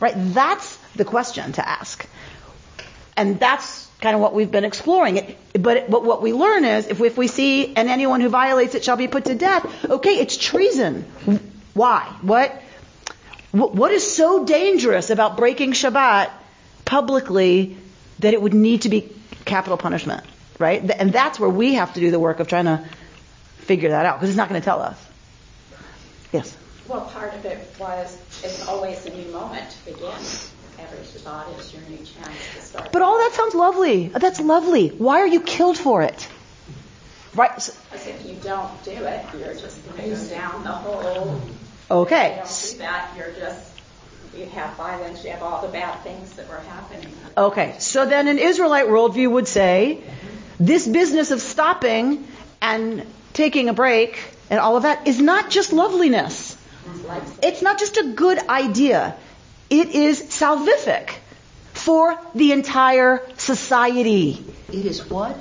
Right? 0.04 0.16
That's 0.18 0.76
the 0.98 1.06
question 1.06 1.54
to 1.54 1.66
ask. 1.66 2.06
And 3.16 3.40
that's 3.40 3.88
kind 4.02 4.16
of 4.16 4.22
what 4.22 4.34
we've 4.34 4.52
been 4.52 4.66
exploring. 4.66 5.16
It, 5.16 5.38
but, 5.54 5.90
but 5.90 6.04
what 6.04 6.22
we 6.22 6.34
learn 6.34 6.66
is 6.66 6.88
if 6.88 7.00
we, 7.00 7.08
if 7.08 7.18
we 7.18 7.28
see 7.28 7.74
and 7.74 7.88
anyone 7.88 8.20
who 8.20 8.28
violates 8.28 8.76
it 8.76 8.84
shall 8.84 8.98
be 8.98 9.08
put 9.08 9.24
to 9.26 9.36
death, 9.36 9.86
okay, 9.90 10.16
it's 10.20 10.36
treason. 10.36 11.04
Why? 11.74 12.02
What 12.22 12.52
what 13.54 13.92
is 13.92 14.04
so 14.16 14.44
dangerous 14.46 15.10
about 15.10 15.38
breaking 15.38 15.72
Shabbat 15.72 16.32
publicly 16.84 17.78
that 18.20 18.34
it 18.34 18.42
would 18.42 18.54
need 18.54 18.82
to 18.82 18.90
be 18.90 19.10
capital 19.46 19.78
punishment, 19.78 20.26
right? 20.60 20.84
And 20.90 21.14
that's 21.14 21.40
where 21.40 21.50
we 21.50 21.76
have 21.76 21.94
to 21.94 22.00
do 22.02 22.12
the 22.12 22.20
work 22.20 22.42
of 22.42 22.48
trying 22.48 22.66
to 22.66 22.84
figure 23.58 23.90
that 23.90 24.06
out 24.06 24.18
because 24.18 24.30
it's 24.30 24.38
not 24.38 24.50
going 24.50 24.60
to 24.60 24.66
tell 24.66 24.82
us. 24.82 25.00
Yes. 26.34 26.58
Well, 26.88 27.02
part 27.02 27.34
of 27.34 27.46
it 27.46 27.60
was 27.80 28.18
it's 28.44 28.68
always 28.68 29.06
a 29.06 29.10
new 29.16 29.32
moment 29.32 29.70
to 29.70 29.94
begin. 29.94 30.12
Every 30.80 31.00
Shabbat 31.00 31.58
is 31.60 31.74
your 31.74 31.82
new 31.84 31.98
chance 31.98 32.56
to 32.56 32.62
start. 32.62 32.92
But 32.92 33.02
all 33.02 33.18
that 33.18 33.32
sounds 33.34 33.56
lovely. 33.56 34.08
That's 34.08 34.42
lovely. 34.42 34.90
Why 34.90 35.20
are 35.22 35.28
you 35.28 35.40
killed 35.40 35.78
for 35.78 36.04
it? 36.04 36.28
Right. 37.36 37.52
Because 37.56 38.08
if 38.08 38.26
you 38.26 38.36
don't 38.44 38.84
do 38.84 38.92
it, 38.92 39.26
you're 39.38 39.54
just 39.54 39.80
going 39.88 40.28
down 40.30 40.64
the 40.64 40.72
whole. 40.72 41.42
Okay. 41.90 42.32
If 42.32 42.36
you 42.36 42.42
don't 42.42 42.72
do 42.72 42.78
that, 42.80 43.18
you're 43.18 43.32
just 43.32 43.74
you 44.36 44.46
have 44.48 44.76
violence, 44.76 45.24
you 45.24 45.30
have 45.30 45.44
all 45.44 45.62
the 45.62 45.68
bad 45.68 46.02
things 46.02 46.34
that 46.34 46.50
were 46.50 46.58
happening. 46.58 47.14
Okay. 47.38 47.76
So 47.80 48.06
then 48.06 48.28
an 48.28 48.40
Israelite 48.40 48.88
worldview 48.88 49.32
would 49.32 49.48
say 49.48 50.04
this 50.60 50.88
business 50.88 51.32
of 51.32 51.40
stopping 51.40 52.28
and 52.62 53.06
taking 53.34 53.70
a 53.70 53.74
break 53.74 54.20
and 54.50 54.60
all 54.60 54.78
of 54.78 54.84
that 54.84 55.08
is 55.08 55.20
not 55.20 55.50
just 55.50 55.74
loveliness. 55.74 56.53
Like 57.06 57.24
It's 57.42 57.62
not 57.62 57.80
just 57.80 57.98
a 57.98 58.04
good 58.04 58.40
idea. 58.50 59.16
It 59.70 59.90
is 59.90 60.22
salvific 60.24 61.10
for 61.74 62.18
the 62.36 62.52
entire 62.52 63.22
society. 63.38 64.44
It 64.70 64.86
is 64.86 65.10
what? 65.10 65.36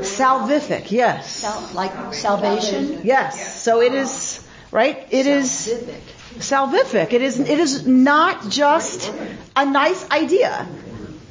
Salvific, 0.00 0.90
yes. 0.90 1.30
Sal- 1.30 1.70
like 1.74 2.14
salvation? 2.14 3.00
Yes. 3.04 3.62
So 3.62 3.80
it 3.82 3.94
is, 3.94 4.46
right? 4.70 5.06
It 5.10 5.26
is 5.26 5.50
Salvific. 5.50 6.00
salvific. 6.38 7.12
It 7.12 7.22
is, 7.22 7.40
it 7.40 7.58
is 7.58 7.86
not 7.86 8.48
just 8.48 9.12
a 9.54 9.64
nice 9.64 10.08
idea. 10.10 10.66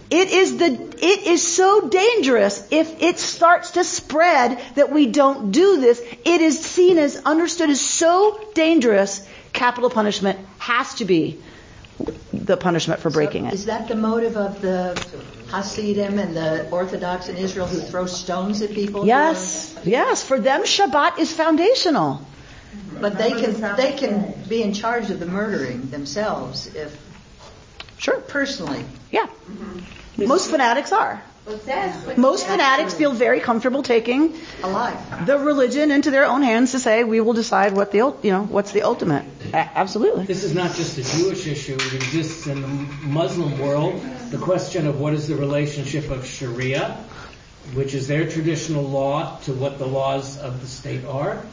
It 0.10 0.30
is 0.30 0.58
the, 0.58 0.66
it 0.66 1.28
is 1.28 1.42
so 1.56 1.90
dangerous 1.90 2.68
if 2.72 3.02
it 3.02 3.18
starts 3.18 3.72
to 3.72 3.84
spread 3.84 4.62
that 4.76 4.92
we 4.92 5.08
don't 5.08 5.52
do 5.52 5.82
this. 5.82 6.00
It 6.00 6.42
is 6.42 6.64
seen 6.64 7.00
as, 7.00 7.18
understood 7.26 7.70
as 7.72 7.82
so 7.82 8.40
dangerous, 8.54 9.28
capital 9.56 9.90
punishment 9.90 10.40
has 10.60 10.94
to 10.96 11.06
be 11.06 11.42
the 12.34 12.58
punishment 12.58 13.00
for 13.00 13.10
breaking 13.10 13.46
it. 13.46 13.54
Is 13.54 13.66
that 13.66 13.88
the 13.88 13.96
motive 13.96 14.36
of 14.38 14.62
the 14.62 14.80
Hasidim 15.50 16.20
and 16.20 16.36
the 16.36 16.70
Orthodox 16.70 17.30
in 17.30 17.38
Israel 17.38 17.68
who 17.68 17.80
throw 17.80 18.06
stones 18.06 18.62
at 18.62 18.72
people? 18.72 19.06
Yes, 19.08 19.78
yes. 19.86 20.24
For 20.24 20.40
them, 20.40 20.64
Shabbat 20.64 21.20
is 21.20 21.34
foundational. 21.34 22.28
But 23.00 23.18
they 23.18 23.32
can 23.32 23.76
they 23.78 23.94
can 23.94 24.34
be 24.50 24.62
in 24.62 24.74
charge 24.74 25.10
of 25.10 25.20
the 25.20 25.26
murdering 25.26 25.90
themselves 25.90 26.68
if 26.76 27.02
Sure. 27.98 28.20
personally. 28.20 28.84
Yeah. 29.12 29.26
Mm-hmm. 29.26 30.28
Most 30.28 30.50
fanatics 30.50 30.92
are. 30.92 31.22
Most 32.18 32.48
fanatics 32.48 32.96
feel 32.96 33.12
very 33.12 33.40
comfortable 33.40 33.84
taking 33.84 34.34
the 35.26 35.38
religion 35.38 35.92
into 35.92 36.10
their 36.10 36.26
own 36.26 36.42
hands 36.42 36.72
to 36.72 36.80
say 36.80 37.04
we 37.04 37.22
will 37.22 37.34
decide 37.34 37.74
what 37.74 37.92
the 37.92 37.98
you 38.24 38.32
know 38.32 38.44
what's 38.44 38.72
the 38.72 38.82
ultimate. 38.82 39.26
A- 39.54 39.58
absolutely. 39.58 40.26
This 40.26 40.44
is 40.44 40.56
not 40.56 40.74
just 40.76 40.98
a 40.98 41.04
Jewish 41.04 41.46
issue. 41.46 41.76
It 41.76 41.94
exists 41.94 42.48
in 42.48 42.62
the 42.62 42.68
Muslim 42.68 43.60
world. 43.60 44.02
The 44.32 44.40
question 44.40 44.88
of 44.88 45.00
what 45.00 45.14
is 45.14 45.28
the 45.28 45.36
relationship 45.36 46.10
of 46.10 46.26
Sharia, 46.26 46.98
which 47.76 47.94
is 47.94 48.08
their 48.08 48.28
traditional 48.30 48.84
law, 48.84 49.38
to 49.44 49.54
what 49.54 49.78
the 49.78 49.86
laws 49.88 50.40
of 50.40 50.62
the 50.62 50.68
state 50.68 51.06
are. 51.06 51.44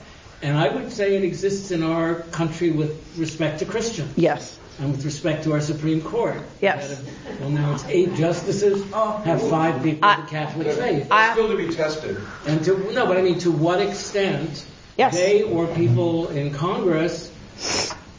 And 0.40 0.56
I 0.56 0.68
would 0.70 0.90
say 0.90 1.16
it 1.16 1.22
exists 1.22 1.70
in 1.70 1.82
our 1.82 2.14
country 2.32 2.70
with 2.70 2.98
respect 3.18 3.58
to 3.58 3.66
Christians 3.66 4.16
Yes. 4.16 4.58
And 4.78 4.92
with 4.92 5.04
respect 5.04 5.44
to 5.44 5.52
our 5.52 5.60
Supreme 5.60 6.00
Court. 6.00 6.36
Yes. 6.60 6.98
That, 6.98 7.40
Well, 7.40 7.50
now 7.50 7.74
it's 7.74 7.84
eight 7.86 8.14
justices, 8.14 8.82
have 8.92 9.48
five 9.48 9.82
people 9.82 10.08
of 10.08 10.24
the 10.24 10.30
Catholic 10.30 10.68
faith. 10.72 11.08
I- 11.10 11.32
Still 11.32 11.48
to 11.48 11.56
be 11.56 11.68
tested. 11.74 12.16
And 12.46 12.64
to 12.64 12.92
no, 12.92 13.06
but 13.06 13.16
I 13.16 13.22
mean, 13.22 13.38
to 13.40 13.50
what 13.50 13.80
extent 13.80 14.64
Yes. 14.96 15.14
they 15.14 15.42
or 15.42 15.66
people 15.66 16.28
in 16.28 16.52
Congress 16.52 17.30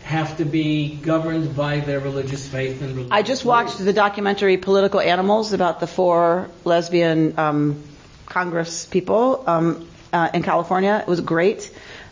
have 0.04 0.38
to 0.38 0.46
be 0.46 0.96
governed 0.96 1.56
by 1.56 1.80
their 1.80 2.00
religious 2.00 2.48
faith 2.48 2.82
and 2.82 2.92
religious 2.92 3.12
I 3.12 3.22
just 3.22 3.46
watched 3.46 3.78
the 3.78 3.94
documentary 3.94 4.58
Political 4.58 5.00
Animals 5.00 5.54
about 5.54 5.80
the 5.80 5.88
four 5.88 6.50
lesbian 6.66 7.38
um, 7.40 7.84
Congress 8.26 8.86
people 8.86 9.44
um, 9.48 9.88
uh, 10.12 10.30
in 10.34 10.44
California. 10.44 11.00
It 11.02 11.08
was 11.08 11.22
great. 11.22 11.72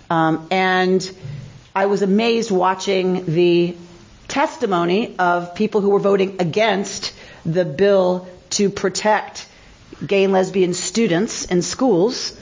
Um, 0.10 0.48
and 0.51 1.10
I 1.75 1.86
was 1.88 2.01
amazed 2.01 2.51
watching 2.51 3.25
the 3.25 3.75
testimony 4.31 5.13
of 5.19 5.55
people 5.55 5.81
who 5.81 5.89
were 5.89 6.00
voting 6.00 6.38
against 6.39 7.13
the 7.45 7.65
bill 7.65 8.27
to 8.51 8.69
protect 8.69 9.45
gay 10.07 10.23
and 10.23 10.31
lesbian 10.31 10.73
students 10.73 11.45
in 11.45 11.61
schools. 11.61 12.38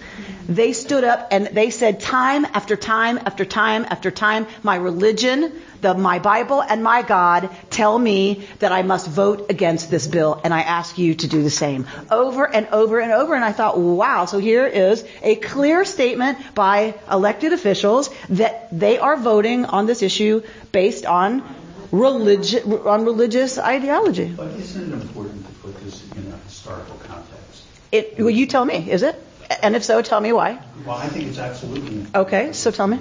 They 0.48 0.74
stood 0.74 1.04
up 1.04 1.30
and 1.32 1.48
they 1.48 1.72
said 1.72 2.00
time 2.00 2.46
after 2.46 2.76
time 2.76 3.18
after 3.18 3.44
time 3.44 3.86
after 3.90 4.12
time, 4.12 4.46
my 4.62 4.76
religion, 4.76 5.52
the, 5.82 5.96
my 5.96 6.20
Bible 6.20 6.62
and 6.62 6.84
my 6.84 7.02
God 7.02 7.50
tell 7.72 7.98
me 7.98 8.48
that 8.60 8.72
I 8.72 8.84
must 8.84 9.08
vote 9.08 9.50
against 9.50 9.90
this 9.90 10.06
bill 10.06 10.40
and 10.44 10.54
I 10.54 10.62
ask 10.62 10.98
you 11.00 11.16
to 11.16 11.28
do 11.28 11.42
the 11.42 11.50
same. 11.50 11.88
Over 12.12 12.46
and 12.46 12.68
over 12.68 13.00
and 13.00 13.12
over 13.12 13.34
and 13.34 13.44
I 13.44 13.52
thought, 13.52 13.80
wow, 13.80 14.26
so 14.26 14.38
here 14.38 14.68
is 14.68 15.04
a 15.24 15.36
clear 15.36 15.86
statement 15.86 16.38
by 16.54 16.94
elected 17.10 17.52
officials 17.54 18.12
that 18.30 18.68
they 18.72 19.00
are 19.00 19.18
voting 19.18 19.66
on 19.66 19.88
this 19.88 20.04
issue 20.04 20.44
based 20.72 21.06
on 21.06 21.44
religion, 21.92 22.72
on 22.72 23.06
religious 23.06 23.58
ideology. 23.58 24.28
But 24.28 24.52
isn't 24.52 24.94
it 24.94 25.02
important 25.02 25.46
to 25.46 25.54
put 25.54 25.80
this 25.84 26.10
in 26.12 26.32
a 26.32 26.38
historical 26.38 26.96
context? 27.08 27.64
It, 27.92 28.18
well, 28.20 28.30
you 28.30 28.46
tell 28.46 28.66
me, 28.66 28.90
is 28.90 29.04
it? 29.04 29.16
And 29.64 29.76
if 29.76 29.84
so, 29.84 30.02
tell 30.02 30.22
me 30.22 30.32
why. 30.32 30.60
Well, 30.86 30.98
I 30.98 31.08
think 31.08 31.28
it's 31.28 31.40
absolutely 31.40 31.96
important 31.98 32.16
Okay, 32.16 32.54
so 32.54 32.72
tell 32.72 32.88
me. 32.88 33.00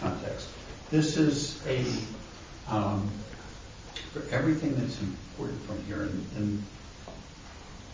context. 0.00 0.48
This 0.90 1.16
is 1.16 1.64
a, 1.66 1.84
um, 2.74 3.08
for 4.12 4.22
everything 4.34 4.74
that's 4.74 5.00
important 5.00 5.62
from 5.66 5.82
here, 5.84 6.02
and, 6.02 6.26
and 6.36 6.62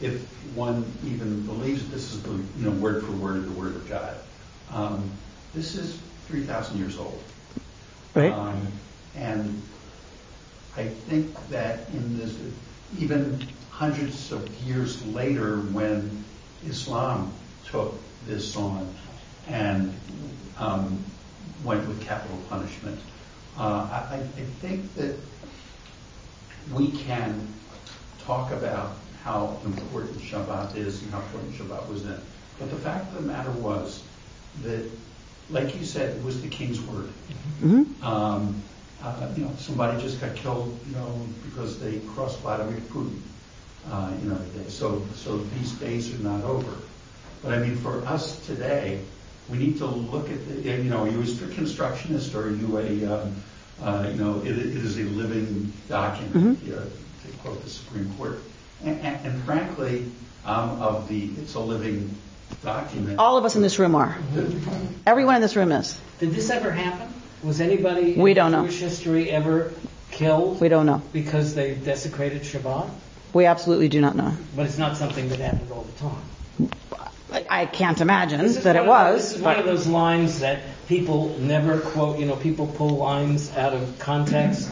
if 0.01 0.23
one 0.55 0.85
even 1.05 1.45
believes 1.47 1.89
this 1.91 2.15
is 2.15 2.23
the, 2.23 2.31
you 2.31 2.45
know, 2.59 2.71
word 2.71 3.05
for 3.05 3.13
word, 3.13 3.45
the 3.45 3.53
word 3.53 3.77
of 3.77 3.89
God, 3.89 4.17
um, 4.73 5.11
this 5.55 5.77
is 5.77 6.01
3,000 6.29 6.79
years 6.79 6.99
old. 6.99 7.23
Right. 8.15 8.33
Um, 8.33 8.67
and 9.17 9.63
I 10.77 10.87
think 10.87 11.35
that 11.51 11.89
in 11.91 12.19
this, 12.19 12.35
even 12.99 13.47
hundreds 13.71 14.33
of 14.33 14.49
years 14.63 15.05
later, 15.07 15.59
when 15.59 16.25
Islam 16.67 17.33
took 17.67 17.95
this 18.27 18.57
on 18.57 18.93
and 19.49 19.95
um, 20.59 21.05
went 21.65 21.87
with 21.87 22.01
capital 22.03 22.39
punishment, 22.49 22.99
uh, 23.57 24.07
I, 24.11 24.17
I 24.17 24.45
think 24.61 24.95
that 24.95 25.17
we 26.73 26.91
can 26.91 27.47
talk 28.25 28.51
about 28.53 28.97
how 29.23 29.59
important 29.65 30.19
Shabbat 30.19 30.77
is 30.77 31.03
and 31.03 31.13
how 31.13 31.19
important 31.21 31.55
Shabbat 31.55 31.89
was 31.89 32.05
then. 32.05 32.21
But 32.59 32.71
the 32.71 32.77
fact 32.77 33.09
of 33.09 33.15
the 33.15 33.33
matter 33.33 33.51
was 33.53 34.03
that, 34.63 34.91
like 35.51 35.79
you 35.79 35.85
said, 35.85 36.17
it 36.17 36.25
was 36.25 36.43
the 36.43 36.49
king's 36.49 36.81
word. 36.81 37.09
Uh, 39.05 39.29
you 39.37 39.45
know, 39.45 39.51
somebody 39.59 40.01
just 40.01 40.19
got 40.19 40.35
killed, 40.35 40.79
you 40.89 40.97
know, 40.97 41.27
because 41.45 41.79
they 41.79 41.99
crossed 42.15 42.39
Vladimir 42.41 42.81
Putin. 42.89 43.21
Uh, 43.91 44.11
you 44.23 44.31
know, 44.31 44.39
they, 44.57 44.71
so 44.71 45.05
so 45.15 45.37
these 45.37 45.73
days 45.73 46.15
are 46.15 46.23
not 46.23 46.43
over. 46.43 46.73
But 47.43 47.53
I 47.53 47.59
mean, 47.59 47.77
for 47.77 48.01
us 48.07 48.45
today, 48.47 49.03
we 49.51 49.59
need 49.59 49.77
to 49.79 49.87
look 49.87 50.31
at 50.31 50.49
the, 50.49 50.55
you 50.63 50.85
know, 50.85 51.05
are 51.05 51.09
you 51.09 51.21
a 51.21 51.27
strict 51.27 51.55
constructionist 51.55 52.35
or 52.35 52.45
are 52.45 52.51
you 52.51 52.79
a, 52.79 53.05
um, 53.13 53.43
uh, 53.83 54.09
you 54.11 54.17
know, 54.17 54.41
it, 54.41 54.57
it 54.57 54.77
is 54.77 54.99
a 54.99 55.03
living 55.03 55.71
document, 55.87 56.63
you 56.65 56.73
know, 56.73 56.79
to 56.83 57.33
quote 57.43 57.63
the 57.63 57.69
Supreme 57.69 58.11
Court. 58.15 58.39
And, 58.85 58.99
and, 59.01 59.27
and 59.27 59.43
frankly, 59.45 60.11
um, 60.47 60.81
of 60.81 61.09
the 61.09 61.25
it's 61.39 61.55
a 61.55 61.61
living 61.61 62.15
document. 62.63 63.19
All 63.19 63.37
of 63.37 63.45
us 63.45 63.57
in 63.57 63.61
this 63.61 63.79
room 63.79 63.95
are. 63.95 64.17
Everyone 65.07 65.37
in 65.37 65.43
this 65.43 65.57
room 65.57 65.73
is. 65.73 66.01
Did 66.21 66.33
this 66.33 66.49
ever 66.49 66.71
happen? 66.71 67.13
Was 67.45 67.61
anybody 67.61 68.15
We 68.15 68.31
in 68.31 68.37
don't 68.37 68.53
know. 68.53 68.63
Jewish 68.63 68.81
history 68.81 69.31
ever 69.31 69.73
killed 70.11 70.61
We 70.61 70.69
don't 70.69 70.87
know. 70.87 71.03
because 71.13 71.55
they 71.55 71.75
desecrated 71.75 72.43
Shabbat? 72.43 72.89
We 73.33 73.47
absolutely 73.47 73.89
do 73.89 74.01
not 74.01 74.17
know. 74.17 74.33
But 74.57 74.67
it's 74.67 74.79
not 74.79 74.97
something 74.97 75.29
that 75.29 75.41
happened 75.41 75.71
all 75.73 75.83
the 75.85 76.01
time. 76.01 76.71
I 77.51 77.67
can't 77.67 78.01
imagine 78.01 78.41
that 78.63 78.77
it 78.77 78.87
one 78.87 79.07
of- 79.07 79.15
was. 79.15 79.23
This 79.31 79.37
is 79.39 79.43
one 79.43 79.59
of 79.59 79.65
those 79.65 79.87
lines 79.89 80.39
that 80.41 80.61
people 80.89 81.35
never 81.41 81.79
quote. 81.81 82.19
You 82.19 82.27
know, 82.27 82.37
people 82.37 82.67
pull 82.69 82.91
lines 82.97 83.51
out 83.57 83.73
of 83.73 83.99
context 83.99 84.71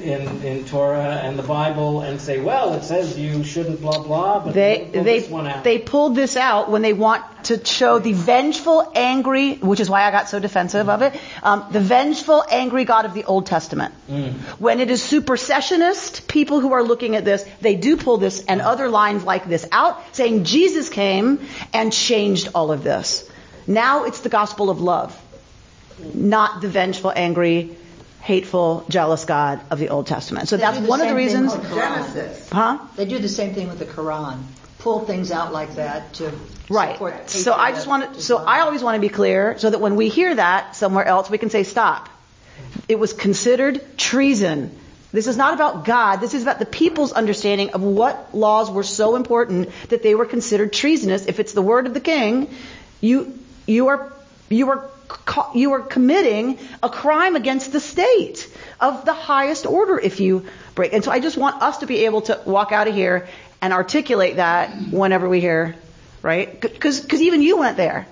in 0.00 0.42
in 0.42 0.64
Torah 0.64 1.20
and 1.22 1.38
the 1.38 1.42
Bible 1.42 2.00
and 2.00 2.20
say, 2.20 2.40
"Well, 2.40 2.74
it 2.74 2.84
says 2.84 3.18
you 3.18 3.44
shouldn't 3.44 3.80
blah 3.80 3.98
blah," 4.02 4.40
but 4.40 4.54
They 4.54 4.88
pull 4.92 5.04
they 5.04 5.20
this 5.20 5.30
one 5.30 5.46
out. 5.46 5.64
they 5.64 5.78
pulled 5.78 6.14
this 6.16 6.36
out 6.36 6.70
when 6.70 6.82
they 6.82 6.92
want 6.92 7.24
to 7.44 7.64
show 7.64 7.98
the 7.98 8.12
vengeful, 8.12 8.90
angry, 8.94 9.54
which 9.54 9.80
is 9.80 9.88
why 9.88 10.04
I 10.04 10.10
got 10.10 10.28
so 10.28 10.38
defensive 10.38 10.88
of 10.88 11.02
it. 11.02 11.18
Um, 11.42 11.66
the 11.70 11.80
vengeful, 11.80 12.44
angry 12.50 12.84
God 12.84 13.04
of 13.04 13.14
the 13.14 13.24
Old 13.24 13.46
Testament. 13.46 13.94
Mm. 14.10 14.32
When 14.58 14.80
it 14.80 14.90
is 14.90 15.02
supersessionist, 15.02 16.26
people 16.26 16.60
who 16.60 16.72
are 16.72 16.82
looking 16.82 17.16
at 17.16 17.24
this, 17.24 17.44
they 17.60 17.76
do 17.76 17.96
pull 17.96 18.18
this 18.18 18.44
and 18.44 18.60
other 18.60 18.88
lines 18.88 19.24
like 19.24 19.48
this 19.48 19.66
out, 19.72 20.02
saying 20.14 20.44
Jesus 20.44 20.88
came 20.88 21.40
and 21.72 21.92
changed 21.92 22.50
all 22.54 22.72
of 22.72 22.82
this. 22.82 23.28
Now 23.66 24.04
it's 24.04 24.20
the 24.20 24.28
gospel 24.28 24.70
of 24.70 24.80
love, 24.80 25.16
not 26.14 26.60
the 26.60 26.68
vengeful, 26.68 27.12
angry, 27.14 27.76
hateful, 28.20 28.84
jealous 28.88 29.24
God 29.24 29.60
of 29.70 29.78
the 29.78 29.88
Old 29.88 30.06
Testament. 30.06 30.48
So 30.48 30.56
They 30.56 30.62
that's 30.62 30.78
do 30.78 30.84
the 30.84 30.88
one 30.88 31.00
of 31.00 31.06
the 31.08 31.10
same 31.10 31.16
thing 31.16 31.42
reasons. 31.42 31.52
with 31.54 31.62
the 31.70 31.74
Quran. 31.76 32.14
Genesis. 32.14 32.50
Huh? 32.50 32.78
They 32.96 33.04
do 33.06 33.18
the 33.18 33.28
same 33.28 33.54
thing 33.54 33.68
with 33.68 33.78
the 33.78 33.86
Quran. 33.86 34.42
Pull 34.78 35.00
things 35.00 35.30
out 35.32 35.52
like 35.52 35.74
that 35.76 36.12
to 36.14 36.32
Right. 36.68 36.92
support 36.92 37.28
So 37.30 37.52
I 37.52 37.72
just 37.72 37.86
want 37.86 38.14
to, 38.14 38.22
so 38.22 38.38
I 38.38 38.60
always 38.60 38.82
want 38.82 38.94
to 38.94 39.00
be 39.00 39.08
clear 39.08 39.58
so 39.58 39.70
that 39.70 39.80
when 39.80 39.96
we 39.96 40.08
hear 40.08 40.34
that 40.34 40.76
somewhere 40.76 41.04
else, 41.04 41.28
we 41.28 41.36
can 41.38 41.50
say 41.50 41.64
stop. 41.64 42.08
It 42.88 42.98
was 42.98 43.12
considered 43.12 43.98
treason. 43.98 44.76
This 45.12 45.26
is 45.26 45.36
not 45.36 45.54
about 45.54 45.84
God. 45.84 46.16
This 46.16 46.34
is 46.34 46.42
about 46.42 46.60
the 46.60 46.66
people's 46.66 47.12
understanding 47.12 47.70
of 47.70 47.82
what 47.82 48.32
laws 48.34 48.70
were 48.70 48.84
so 48.84 49.16
important 49.16 49.70
that 49.88 50.02
they 50.04 50.14
were 50.14 50.26
considered 50.26 50.72
treasonous. 50.72 51.26
If 51.26 51.40
it's 51.40 51.52
the 51.52 51.62
word 51.62 51.86
of 51.86 51.94
the 51.94 52.00
king, 52.00 52.48
you, 53.00 53.36
you 53.66 53.88
are, 53.88 54.12
you 54.48 54.70
are, 54.70 54.78
co- 54.78 54.90
you 55.54 55.72
are 55.72 55.80
committing 55.80 56.58
a 56.82 56.88
crime 56.88 57.36
against 57.36 57.72
the 57.72 57.80
state 57.80 58.48
of 58.80 59.04
the 59.04 59.12
highest 59.12 59.66
order 59.66 59.98
if 59.98 60.20
you 60.20 60.46
break. 60.74 60.92
And 60.92 61.04
so 61.04 61.10
I 61.10 61.20
just 61.20 61.36
want 61.36 61.62
us 61.62 61.78
to 61.78 61.86
be 61.86 62.04
able 62.04 62.22
to 62.22 62.40
walk 62.44 62.72
out 62.72 62.88
of 62.88 62.94
here 62.94 63.28
and 63.60 63.72
articulate 63.72 64.36
that 64.36 64.70
whenever 64.90 65.28
we 65.28 65.40
hear, 65.40 65.76
right? 66.22 66.60
Because 66.60 67.20
even 67.20 67.42
you 67.42 67.58
went 67.58 67.76
there. 67.76 68.06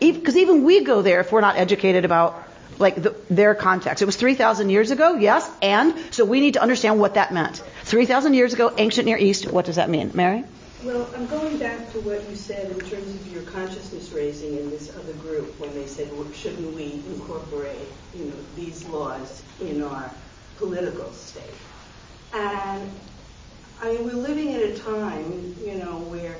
Because 0.00 0.36
even 0.36 0.64
we 0.64 0.84
go 0.84 1.02
there 1.02 1.20
if 1.20 1.32
we're 1.32 1.40
not 1.40 1.56
educated 1.56 2.04
about 2.04 2.42
like 2.78 2.96
the, 2.96 3.14
their 3.30 3.54
context. 3.54 4.02
It 4.02 4.06
was 4.06 4.16
3,000 4.16 4.70
years 4.70 4.90
ago, 4.90 5.14
yes, 5.14 5.48
and 5.62 5.94
so 6.10 6.24
we 6.24 6.40
need 6.40 6.54
to 6.54 6.62
understand 6.62 6.98
what 6.98 7.14
that 7.14 7.32
meant. 7.32 7.62
3,000 7.82 8.34
years 8.34 8.52
ago, 8.52 8.72
ancient 8.76 9.06
Near 9.06 9.16
East, 9.16 9.50
what 9.50 9.64
does 9.64 9.76
that 9.76 9.88
mean? 9.88 10.10
Mary? 10.14 10.44
Well, 10.84 11.08
I'm 11.16 11.26
going 11.28 11.56
back 11.56 11.90
to 11.92 12.00
what 12.00 12.28
you 12.28 12.36
said 12.36 12.70
in 12.70 12.78
terms 12.78 13.08
of 13.14 13.32
your 13.32 13.42
consciousness 13.44 14.12
raising 14.12 14.58
in 14.58 14.68
this 14.68 14.94
other 14.94 15.14
group 15.14 15.58
when 15.58 15.72
they 15.72 15.86
said, 15.86 16.12
well, 16.12 16.30
shouldn't 16.32 16.74
we 16.74 17.00
incorporate, 17.08 17.88
you 18.14 18.26
know, 18.26 18.36
these 18.54 18.84
laws 18.88 19.42
in 19.62 19.82
our 19.82 20.10
political 20.58 21.10
state? 21.12 21.42
And 22.34 22.90
I 23.80 23.94
mean, 23.94 24.04
we're 24.04 24.12
living 24.12 24.52
at 24.52 24.60
a 24.60 24.74
time, 24.74 25.56
you 25.64 25.76
know, 25.76 26.00
where 26.00 26.36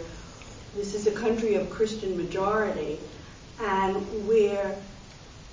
this 0.76 0.94
is 0.94 1.06
a 1.06 1.12
country 1.12 1.54
of 1.54 1.70
Christian 1.70 2.14
majority 2.14 3.00
and 3.62 3.96
where 4.28 4.76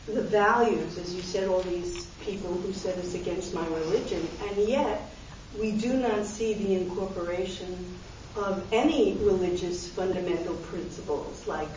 the 0.06 0.22
values, 0.22 0.98
as 0.98 1.16
you 1.16 1.22
said, 1.22 1.48
all 1.48 1.62
these 1.62 2.08
people 2.26 2.54
who 2.56 2.74
said 2.74 2.98
it's 2.98 3.14
against 3.14 3.54
my 3.54 3.66
religion, 3.68 4.28
and 4.50 4.58
yet 4.68 5.10
we 5.58 5.72
do 5.72 5.94
not 5.94 6.26
see 6.26 6.56
the 6.56 6.74
incorporation 6.74 7.98
of 8.36 8.66
any 8.72 9.14
religious 9.18 9.88
fundamental 9.90 10.56
principles 10.56 11.48
like 11.48 11.70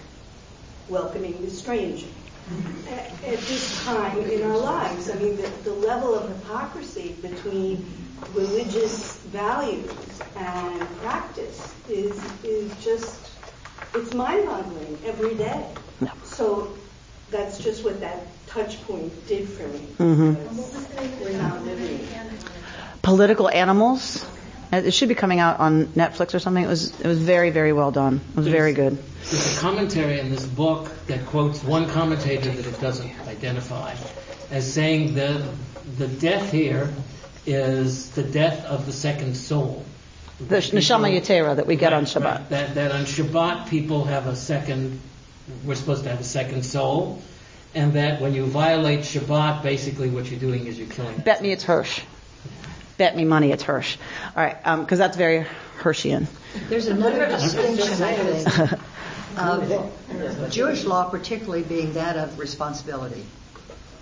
welcoming 0.88 1.40
the 1.42 1.50
stranger. 1.50 2.06
At, 2.88 3.10
at 3.24 3.38
this 3.40 3.84
time 3.84 4.18
in 4.20 4.42
our 4.42 4.58
lives, 4.58 5.10
I 5.10 5.14
mean, 5.14 5.36
the, 5.36 5.48
the 5.64 5.72
level 5.72 6.14
of 6.14 6.28
hypocrisy 6.28 7.16
between 7.22 7.86
religious 8.34 9.16
values 9.16 9.90
and 10.36 10.80
practice 10.98 11.74
is 11.88 12.16
is 12.44 12.70
just 12.84 13.30
it's 13.94 14.12
mind-boggling 14.12 14.98
every 15.06 15.34
day. 15.36 15.66
No. 16.00 16.10
So 16.24 16.76
that's 17.30 17.58
just 17.58 17.84
what 17.84 18.00
that 18.00 18.26
touch 18.46 18.82
point 18.86 19.26
did 19.26 19.48
for 19.48 19.66
me. 19.68 19.86
Mhm. 19.98 20.34
Because 20.36 21.20
We're 21.20 21.38
not 21.40 21.64
living. 21.64 22.06
Political 23.02 23.48
Animals. 23.50 24.24
Uh, 24.74 24.82
It 24.84 24.94
should 24.94 25.08
be 25.08 25.14
coming 25.14 25.38
out 25.40 25.60
on 25.60 25.86
Netflix 25.88 26.34
or 26.34 26.38
something. 26.38 26.64
It 26.64 26.68
was 26.68 26.98
it 27.00 27.06
was 27.06 27.18
very 27.18 27.50
very 27.50 27.72
well 27.72 27.90
done. 27.90 28.20
It 28.30 28.36
was 28.36 28.48
very 28.48 28.72
good. 28.72 28.98
There's 29.30 29.56
a 29.56 29.60
commentary 29.60 30.18
in 30.20 30.30
this 30.30 30.44
book 30.46 30.90
that 31.06 31.26
quotes 31.26 31.62
one 31.62 31.88
commentator 31.88 32.50
that 32.50 32.66
it 32.66 32.80
doesn't 32.80 33.10
identify 33.28 33.94
as 34.50 34.70
saying 34.72 35.14
that 35.14 35.42
the 35.98 36.08
death 36.08 36.50
here 36.52 36.92
is 37.46 38.10
the 38.10 38.22
death 38.22 38.64
of 38.66 38.86
the 38.86 38.92
second 38.92 39.36
soul. 39.36 39.84
The 40.40 40.56
Neshama 40.56 41.10
Yetera 41.12 41.56
that 41.56 41.66
we 41.66 41.76
get 41.76 41.92
on 41.92 42.06
Shabbat. 42.06 42.24
right. 42.24 42.48
That, 42.50 42.74
that 42.74 42.90
on 42.90 43.04
Shabbat 43.04 43.68
people 43.68 44.04
have 44.04 44.26
a 44.26 44.34
second, 44.34 45.00
we're 45.64 45.76
supposed 45.76 46.02
to 46.04 46.10
have 46.10 46.20
a 46.20 46.24
second 46.24 46.64
soul, 46.64 47.22
and 47.74 47.92
that 47.92 48.20
when 48.20 48.34
you 48.34 48.44
violate 48.46 49.00
Shabbat, 49.00 49.62
basically 49.62 50.10
what 50.10 50.30
you're 50.30 50.40
doing 50.40 50.66
is 50.66 50.78
you're 50.78 50.88
killing. 50.88 51.16
Bet 51.18 51.40
me 51.40 51.52
it's 51.52 51.64
Hirsch. 51.64 52.00
Bet 52.96 53.16
me 53.16 53.24
money 53.24 53.50
it's 53.50 53.62
Hirsch. 53.62 53.96
All 54.36 54.42
right, 54.42 54.56
um, 54.64 54.82
because 54.82 54.98
that's 54.98 55.16
very 55.16 55.46
Hirschian. 55.78 56.26
There's 56.68 56.86
another 56.86 57.26
distinction, 57.26 58.02
I 58.02 58.14
think, 58.14 58.72
of 59.36 59.72
um, 60.42 60.50
Jewish 60.50 60.84
law 60.84 61.10
particularly 61.10 61.64
being 61.64 61.94
that 61.94 62.16
of 62.16 62.38
responsibility. 62.38 63.24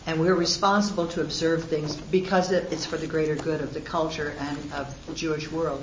And 0.04 0.20
we're 0.20 0.34
responsible 0.34 1.06
to 1.08 1.20
observe 1.20 1.64
things 1.64 1.96
because 1.96 2.50
it's 2.50 2.84
for 2.84 2.96
the 2.96 3.06
greater 3.06 3.36
good 3.36 3.60
of 3.60 3.72
the 3.72 3.80
culture 3.80 4.34
and 4.38 4.72
of 4.72 5.06
the 5.06 5.14
Jewish 5.14 5.50
world. 5.50 5.82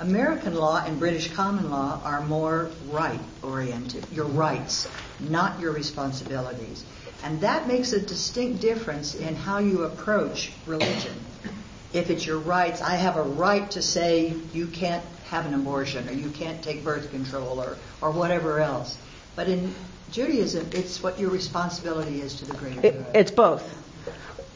American 0.00 0.54
law 0.54 0.82
and 0.84 0.98
British 0.98 1.32
common 1.32 1.70
law 1.70 2.00
are 2.04 2.22
more 2.22 2.70
right 2.90 3.20
oriented, 3.42 4.04
your 4.10 4.26
rights, 4.26 4.88
not 5.20 5.60
your 5.60 5.72
responsibilities. 5.72 6.84
And 7.22 7.40
that 7.42 7.68
makes 7.68 7.92
a 7.92 8.00
distinct 8.00 8.60
difference 8.60 9.14
in 9.14 9.36
how 9.36 9.58
you 9.58 9.84
approach 9.84 10.52
religion. 10.66 11.14
If 11.92 12.08
it's 12.10 12.24
your 12.26 12.38
rights, 12.38 12.80
I 12.80 12.96
have 12.96 13.16
a 13.16 13.22
right 13.22 13.70
to 13.72 13.82
say 13.82 14.34
you 14.54 14.66
can't 14.66 15.04
have 15.28 15.46
an 15.46 15.54
abortion 15.54 16.08
or 16.08 16.12
you 16.12 16.30
can't 16.30 16.62
take 16.62 16.84
birth 16.84 17.10
control 17.10 17.60
or, 17.60 17.76
or 18.00 18.10
whatever 18.10 18.60
else. 18.60 18.96
But 19.36 19.48
in 19.48 19.74
Judaism, 20.10 20.68
it's 20.72 21.02
what 21.02 21.18
your 21.18 21.30
responsibility 21.30 22.20
is 22.20 22.36
to 22.36 22.44
the 22.46 22.54
greater 22.54 22.80
It, 22.86 22.92
good. 22.92 23.06
it's 23.14 23.30
both, 23.30 23.64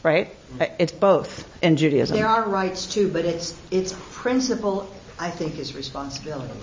right? 0.03 0.35
It's 0.79 0.91
both 0.91 1.47
in 1.63 1.77
Judaism. 1.77 2.15
There 2.17 2.27
are 2.27 2.47
rights 2.47 2.87
too, 2.87 3.09
but 3.09 3.25
its 3.25 3.55
its 3.69 3.93
principle, 4.13 4.91
I 5.19 5.29
think, 5.29 5.59
is 5.59 5.75
responsibility. 5.75 6.53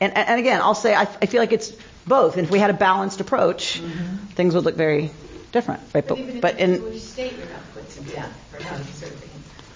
And, 0.00 0.16
and 0.16 0.28
and 0.28 0.40
again, 0.40 0.60
I'll 0.60 0.74
say 0.74 0.94
I, 0.94 1.02
I 1.02 1.26
feel 1.26 1.40
like 1.40 1.52
it's 1.52 1.72
both. 2.06 2.36
And 2.36 2.44
if 2.46 2.50
we 2.52 2.58
had 2.60 2.70
a 2.70 2.74
balanced 2.74 3.20
approach, 3.20 3.80
Mm-hmm. 3.80 4.26
things 4.34 4.54
would 4.54 4.64
look 4.64 4.76
very 4.76 5.10
different, 5.52 5.82
right? 5.94 6.06
But 6.06 6.40
but 6.40 6.60
in 6.60 6.76
Jewish 6.76 7.02
state, 7.02 7.32
you're 7.36 7.46
not 7.46 7.62
put 7.74 7.88
to 7.90 8.00
death 8.02 8.32
for 8.50 8.62
not 8.62 8.80
observing. 8.80 9.29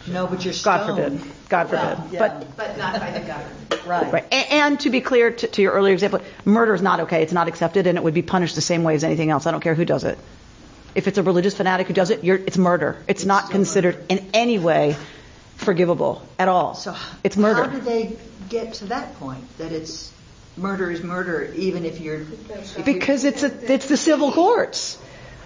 No, 0.06 0.26
but 0.26 0.44
you're 0.44 0.52
God 0.62 0.84
stoned. 0.84 1.20
forbid, 1.20 1.32
God 1.48 1.64
forbid. 1.70 1.82
Well, 1.82 2.08
yeah. 2.12 2.18
But 2.18 2.56
But 2.56 2.78
not 2.78 3.00
by 3.00 3.10
the 3.10 3.20
government. 3.20 3.60
Right. 3.86 4.10
Right. 4.10 4.24
A- 4.32 4.52
And 4.54 4.80
to 4.80 4.88
be 4.90 5.02
clear 5.02 5.30
to, 5.30 5.46
to 5.46 5.60
your 5.62 5.72
earlier 5.72 5.92
example, 5.92 6.20
murder 6.46 6.72
is 6.74 6.80
not 6.80 7.00
okay. 7.00 7.22
It's 7.22 7.34
not 7.34 7.48
accepted, 7.48 7.86
and 7.86 7.98
it 7.98 8.04
would 8.04 8.14
be 8.14 8.22
punished 8.22 8.54
the 8.54 8.62
same 8.62 8.82
way 8.82 8.94
as 8.94 9.04
anything 9.04 9.28
else. 9.28 9.46
I 9.46 9.50
don't 9.50 9.60
care 9.60 9.74
who 9.74 9.84
does 9.84 10.04
it. 10.04 10.18
If 10.94 11.06
it's 11.06 11.18
a 11.18 11.22
religious 11.22 11.54
fanatic 11.54 11.88
who 11.88 11.92
does 11.92 12.08
it, 12.08 12.24
you're, 12.24 12.36
it's 12.36 12.56
murder. 12.56 12.96
It's 13.08 13.26
not 13.26 13.50
considered 13.50 14.02
in 14.08 14.26
any 14.32 14.58
way 14.58 14.96
forgivable 15.56 16.22
at 16.38 16.48
all. 16.48 16.74
So 16.74 16.94
it's 17.22 17.36
murder. 17.36 17.64
How 17.64 17.68
do 17.70 17.80
they 17.80 18.16
get 18.48 18.74
to 18.74 18.86
that 18.86 19.14
point 19.18 19.44
that 19.58 19.70
it's 19.72 20.10
murder 20.56 20.90
is 20.90 21.02
murder, 21.02 21.52
even 21.54 21.84
if 21.84 22.00
you're 22.00 22.20
if 22.22 22.78
you- 22.78 22.84
Because 22.84 23.24
it's 23.24 23.42
a, 23.42 23.72
it's 23.72 23.86
the 23.86 23.96
civil 23.98 24.32
courts. 24.32 24.98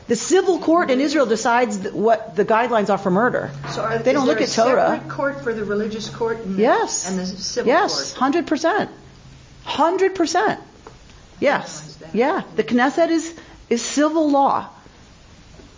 The 0.09 0.17
civil 0.17 0.59
court 0.59 0.91
in 0.91 1.01
Israel 1.01 1.27
decides 1.27 1.79
what 1.91 2.35
the 2.35 2.45
guidelines 2.45 2.89
are 2.89 2.97
for 2.99 3.11
murder. 3.11 3.51
So 3.71 3.83
are, 3.83 3.99
they 3.99 4.13
don't 4.15 4.27
look 4.27 4.41
at 4.41 4.49
a 4.49 4.53
Torah. 4.55 4.89
separate 4.97 5.11
court 5.11 5.43
for 5.43 5.53
the 5.53 5.65
religious 5.65 6.09
court 6.09 6.39
and 6.39 6.57
the, 6.57 6.63
Yes. 6.63 7.09
and 7.09 7.19
the 7.19 7.27
civil 7.27 7.69
yes, 7.69 7.93
court. 8.13 8.19
hundred 8.19 8.47
percent, 8.47 8.91
hundred 9.65 10.15
percent. 10.15 10.61
Yes, 11.41 11.99
yeah. 12.15 12.43
The 12.57 12.65
Knesset 12.65 13.11
is 13.11 13.39
is 13.69 13.83
civil 13.83 14.31
law. 14.31 14.69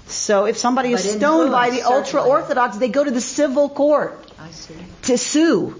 So 0.06 0.46
if 0.46 0.56
somebody 0.56 0.92
is 0.92 1.02
stoned 1.12 1.50
by 1.52 1.70
the 1.70 1.82
ultra 1.82 2.22
orthodox, 2.22 2.76
they 2.78 2.88
go 2.88 3.02
to 3.04 3.10
the 3.10 3.20
civil 3.20 3.68
court 3.68 4.18
I 4.38 4.50
see. 4.50 4.74
to 5.02 5.18
sue 5.18 5.74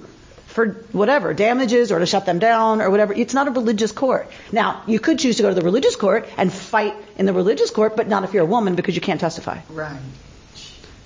for 0.50 0.72
whatever, 0.92 1.32
damages 1.32 1.92
or 1.92 1.98
to 2.00 2.06
shut 2.06 2.26
them 2.26 2.38
down 2.38 2.80
or 2.80 2.90
whatever. 2.90 3.14
It's 3.14 3.34
not 3.34 3.48
a 3.48 3.52
religious 3.52 3.92
court. 3.92 4.28
Now, 4.50 4.82
you 4.86 4.98
could 4.98 5.18
choose 5.18 5.36
to 5.36 5.42
go 5.42 5.48
to 5.48 5.54
the 5.54 5.62
religious 5.62 5.96
court 5.96 6.28
and 6.36 6.52
fight 6.52 6.94
in 7.16 7.26
the 7.26 7.32
religious 7.32 7.70
court, 7.70 7.96
but 7.96 8.08
not 8.08 8.24
if 8.24 8.34
you're 8.34 8.42
a 8.42 8.46
woman 8.46 8.74
because 8.74 8.94
you 8.94 9.00
can't 9.00 9.20
testify. 9.20 9.60
Right. 9.70 10.00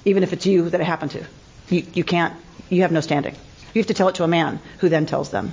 Even 0.04 0.22
if 0.22 0.33
it's 0.33 0.46
you 0.46 0.70
that 0.70 0.80
it 0.80 0.85
happened 0.85 1.12
to. 1.12 1.24
You, 1.68 1.87
you 1.92 2.04
can't, 2.04 2.35
you 2.70 2.83
have 2.83 2.92
no 2.92 3.00
standing. 3.00 3.35
You 3.74 3.80
have 3.80 3.88
to 3.88 3.94
tell 3.94 4.09
it 4.09 4.16
to 4.16 4.24
a 4.24 4.28
man 4.28 4.61
who 4.78 4.88
then 4.88 5.07
tells 5.07 5.30
them. 5.30 5.52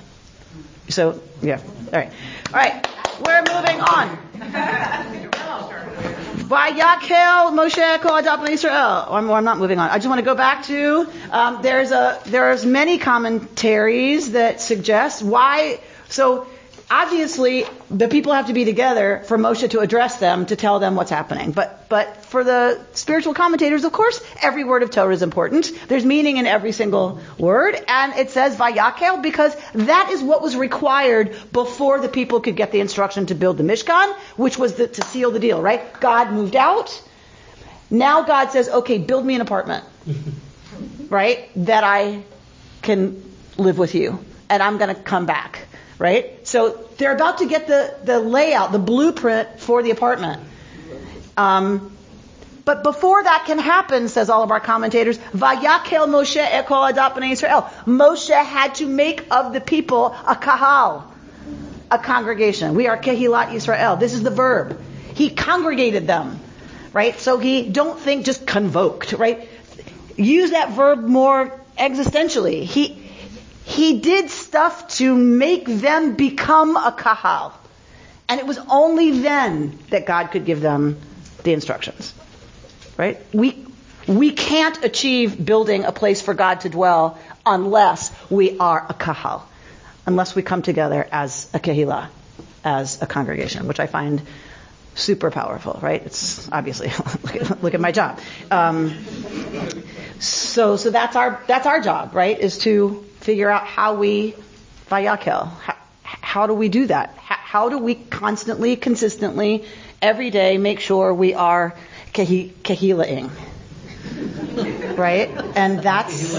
So, 0.88 1.22
yeah. 1.42 1.60
All 1.60 1.92
right. 1.92 2.10
All 2.48 2.54
right. 2.54 2.86
We're 3.24 3.42
moving 3.42 3.80
on. 3.80 5.78
Vayakel 5.92 7.52
Moshe 7.52 8.00
Kol 8.00 8.22
Adat 8.22 8.48
Israel. 8.48 9.06
I'm, 9.10 9.30
I'm 9.30 9.44
not 9.44 9.58
moving 9.58 9.78
on. 9.78 9.90
I 9.90 9.96
just 9.96 10.08
want 10.08 10.18
to 10.18 10.24
go 10.24 10.34
back 10.34 10.64
to 10.64 11.08
um, 11.30 11.62
there's 11.62 11.92
a 11.92 12.20
there's 12.26 12.64
many 12.64 12.98
commentaries 12.98 14.32
that 14.32 14.60
suggest 14.60 15.22
why. 15.22 15.80
So 16.08 16.46
obviously 16.92 17.64
the 17.90 18.06
people 18.06 18.34
have 18.34 18.48
to 18.48 18.52
be 18.52 18.66
together 18.66 19.22
for 19.26 19.38
Moshe 19.38 19.70
to 19.70 19.80
address 19.80 20.16
them 20.16 20.44
to 20.46 20.56
tell 20.56 20.78
them 20.78 20.94
what's 20.94 21.10
happening. 21.10 21.52
But 21.52 21.88
but 21.88 22.18
for 22.26 22.44
the 22.44 22.80
spiritual 22.92 23.32
commentators, 23.32 23.84
of 23.84 23.92
course, 23.92 24.22
every 24.42 24.64
word 24.64 24.82
of 24.82 24.90
Torah 24.90 25.14
is 25.14 25.22
important. 25.22 25.70
There's 25.88 26.04
meaning 26.04 26.36
in 26.36 26.46
every 26.46 26.72
single 26.72 27.20
word, 27.38 27.76
and 27.88 28.12
it 28.14 28.30
says 28.30 28.56
Vayakel 28.56 29.22
because 29.22 29.56
that 29.74 30.10
is 30.10 30.22
what 30.22 30.42
was 30.42 30.54
required 30.54 31.34
before 31.52 31.98
the 32.00 32.08
people 32.08 32.40
could 32.40 32.56
get 32.56 32.72
the 32.72 32.80
instruction 32.80 33.26
to 33.26 33.34
build 33.34 33.56
the 33.56 33.64
Mishkan, 33.64 34.12
which 34.36 34.58
was 34.58 34.74
the, 34.74 34.86
to 34.88 35.02
seal 35.02 35.30
the 35.30 35.40
deal. 35.40 35.62
Right? 35.62 35.80
God 36.00 36.30
moved 36.32 36.56
out. 36.56 37.02
Now 37.90 38.22
God 38.22 38.50
says, 38.50 38.68
okay, 38.68 38.98
build 38.98 39.24
me 39.24 39.34
an 39.34 39.40
apartment, 39.40 39.84
right? 41.08 41.50
That 41.56 41.84
I 41.84 42.22
can 42.80 43.22
live 43.56 43.78
with 43.78 43.94
you, 43.94 44.24
and 44.48 44.62
I'm 44.62 44.78
going 44.78 44.94
to 44.94 45.00
come 45.00 45.26
back 45.26 45.66
right? 46.02 46.44
So 46.46 46.84
they're 46.98 47.14
about 47.14 47.38
to 47.38 47.46
get 47.46 47.68
the, 47.68 47.94
the 48.02 48.18
layout, 48.18 48.72
the 48.72 48.80
blueprint 48.80 49.60
for 49.60 49.84
the 49.84 49.92
apartment. 49.92 50.42
Um, 51.36 51.96
but 52.64 52.82
before 52.82 53.22
that 53.22 53.44
can 53.46 53.60
happen, 53.60 54.08
says 54.08 54.28
all 54.28 54.42
of 54.42 54.50
our 54.50 54.58
commentators, 54.58 55.18
Vayakel 55.18 56.08
Moshe 56.08 56.44
ekol 56.44 56.92
adat 56.92 57.14
b'nei 57.14 57.30
Israel. 57.30 57.62
Moshe 57.86 58.34
had 58.34 58.74
to 58.76 58.86
make 58.86 59.24
of 59.30 59.52
the 59.52 59.60
people 59.60 60.06
a 60.26 60.34
kahal, 60.34 61.06
a 61.88 61.98
congregation. 61.98 62.74
We 62.74 62.88
are 62.88 62.98
kehilat 62.98 63.54
Israel. 63.54 63.94
This 63.94 64.12
is 64.12 64.24
the 64.24 64.30
verb. 64.30 64.80
He 65.14 65.30
congregated 65.30 66.08
them, 66.08 66.40
right? 66.92 67.18
So 67.20 67.38
he 67.38 67.68
don't 67.68 67.98
think 67.98 68.26
just 68.26 68.44
convoked, 68.44 69.12
right? 69.12 69.48
Use 70.16 70.50
that 70.50 70.72
verb 70.72 71.00
more 71.00 71.60
existentially. 71.78 72.64
He 72.64 73.01
he 73.64 74.00
did 74.00 74.30
stuff 74.30 74.88
to 74.96 75.14
make 75.14 75.66
them 75.66 76.14
become 76.14 76.76
a 76.76 76.92
kahal. 76.92 77.54
And 78.28 78.40
it 78.40 78.46
was 78.46 78.58
only 78.70 79.20
then 79.20 79.78
that 79.90 80.06
God 80.06 80.28
could 80.28 80.44
give 80.44 80.60
them 80.60 80.98
the 81.42 81.52
instructions. 81.52 82.14
Right? 82.96 83.20
We, 83.32 83.64
we 84.06 84.32
can't 84.32 84.84
achieve 84.84 85.44
building 85.44 85.84
a 85.84 85.92
place 85.92 86.20
for 86.20 86.34
God 86.34 86.60
to 86.60 86.68
dwell 86.68 87.18
unless 87.46 88.10
we 88.30 88.58
are 88.58 88.84
a 88.88 88.94
kahal. 88.94 89.46
Unless 90.06 90.34
we 90.34 90.42
come 90.42 90.62
together 90.62 91.06
as 91.12 91.48
a 91.54 91.60
kehillah, 91.60 92.08
as 92.64 93.00
a 93.02 93.06
congregation, 93.06 93.68
which 93.68 93.80
I 93.80 93.86
find 93.86 94.22
super 94.94 95.30
powerful, 95.30 95.78
right? 95.80 96.02
It's 96.04 96.50
obviously 96.50 96.88
look, 96.88 97.36
at, 97.50 97.62
look 97.62 97.74
at 97.74 97.80
my 97.80 97.92
job. 97.92 98.18
Um, 98.50 98.96
so 100.18 100.76
so 100.76 100.90
that's 100.90 101.16
our 101.16 101.42
that's 101.46 101.66
our 101.66 101.80
job, 101.80 102.14
right? 102.14 102.38
Is 102.38 102.58
to 102.58 103.04
figure 103.22 103.50
out 103.50 103.66
how 103.66 103.94
we 103.94 104.34
vayakel. 104.90 105.48
How, 105.60 105.76
how 106.02 106.46
do 106.46 106.54
we 106.54 106.68
do 106.68 106.86
that? 106.86 107.14
How, 107.16 107.36
how, 107.36 107.68
do 107.68 107.78
we 107.78 107.94
constantly, 107.94 108.76
consistently, 108.76 109.64
every 110.00 110.30
day 110.30 110.58
make 110.58 110.80
sure 110.80 111.14
we 111.14 111.34
are 111.34 111.74
kehilaing? 112.12 113.30
right? 114.98 115.30
And 115.56 115.80
that's 115.80 116.32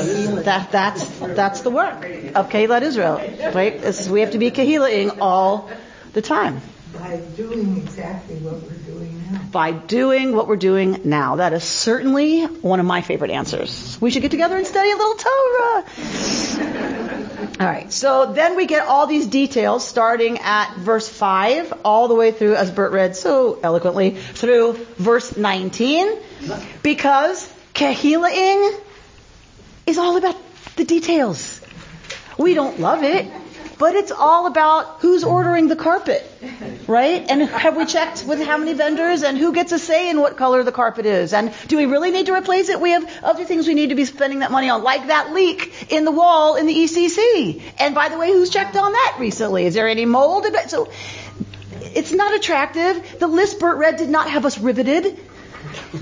that 0.43 0.71
that's 0.71 1.05
that's 1.19 1.61
the 1.61 1.71
work 1.71 2.03
of 2.35 2.49
Kehilat 2.49 2.81
Israel, 2.81 3.17
right? 3.53 4.07
We 4.09 4.21
have 4.21 4.31
to 4.31 4.37
be 4.37 4.51
kehilaing 4.51 5.17
all 5.19 5.71
the 6.13 6.21
time. 6.21 6.61
By 6.93 7.17
doing 7.35 7.77
exactly 7.77 8.35
what 8.37 8.61
we're 8.61 8.77
doing 8.93 9.23
now. 9.31 9.41
By 9.51 9.71
doing 9.71 10.35
what 10.35 10.47
we're 10.47 10.55
doing 10.55 11.01
now. 11.03 11.37
That 11.37 11.53
is 11.53 11.63
certainly 11.63 12.43
one 12.45 12.79
of 12.79 12.85
my 12.85 13.01
favorite 13.01 13.31
answers. 13.31 13.97
We 13.99 14.11
should 14.11 14.21
get 14.21 14.31
together 14.31 14.57
and 14.57 14.67
study 14.67 14.91
a 14.91 14.95
little 14.95 15.15
Torah. 15.15 15.83
All 17.59 17.67
right. 17.67 17.91
So 17.91 18.33
then 18.33 18.55
we 18.55 18.65
get 18.65 18.87
all 18.87 19.07
these 19.07 19.27
details 19.27 19.87
starting 19.87 20.39
at 20.39 20.75
verse 20.77 21.07
5 21.07 21.81
all 21.83 22.07
the 22.07 22.15
way 22.15 22.31
through, 22.31 22.55
as 22.55 22.71
Bert 22.71 22.91
read 22.91 23.15
so 23.15 23.59
eloquently, 23.61 24.11
through 24.11 24.73
verse 24.97 25.37
19. 25.37 26.17
Because 26.81 27.51
Kehilaing 27.73 28.79
is 29.85 29.97
all 29.97 30.17
about 30.17 30.35
the 30.75 30.85
details. 30.85 31.61
We 32.37 32.53
don't 32.53 32.79
love 32.79 33.03
it 33.03 33.27
but 33.83 33.95
it's 33.95 34.13
all 34.13 34.47
about 34.47 35.01
who's 35.01 35.25
ordering 35.25 35.67
the 35.67 35.75
carpet, 35.75 36.25
right? 36.87 37.29
And 37.29 37.41
have 37.41 37.75
we 37.75 37.85
checked 37.85 38.23
with 38.25 38.41
how 38.41 38.55
many 38.55 38.71
vendors 38.71 39.23
and 39.23 39.37
who 39.37 39.51
gets 39.51 39.73
a 39.73 39.77
say 39.77 40.09
in 40.09 40.21
what 40.21 40.37
color 40.37 40.63
the 40.63 40.71
carpet 40.71 41.05
is? 41.05 41.33
And 41.33 41.53
do 41.67 41.75
we 41.75 41.85
really 41.85 42.09
need 42.09 42.27
to 42.27 42.33
replace 42.33 42.69
it? 42.69 42.79
We 42.79 42.91
have 42.91 43.05
other 43.21 43.43
things 43.43 43.67
we 43.67 43.73
need 43.73 43.89
to 43.89 43.95
be 43.95 44.05
spending 44.05 44.39
that 44.39 44.51
money 44.51 44.69
on, 44.69 44.83
like 44.83 45.07
that 45.07 45.33
leak 45.33 45.91
in 45.91 46.05
the 46.05 46.11
wall 46.11 46.55
in 46.55 46.65
the 46.65 46.73
ECC. 46.73 47.61
And 47.77 47.93
by 47.93 48.07
the 48.07 48.17
way, 48.17 48.31
who's 48.31 48.49
checked 48.49 48.77
on 48.77 48.93
that 48.93 49.17
recently? 49.19 49.65
Is 49.65 49.73
there 49.73 49.89
any 49.89 50.05
mold? 50.05 50.45
So 50.67 50.89
it's 51.81 52.13
not 52.13 52.33
attractive. 52.33 53.19
The 53.19 53.27
list 53.27 53.59
Bert 53.59 53.77
read 53.79 53.97
did 53.97 54.07
not 54.07 54.29
have 54.29 54.45
us 54.45 54.57
riveted. 54.57 55.19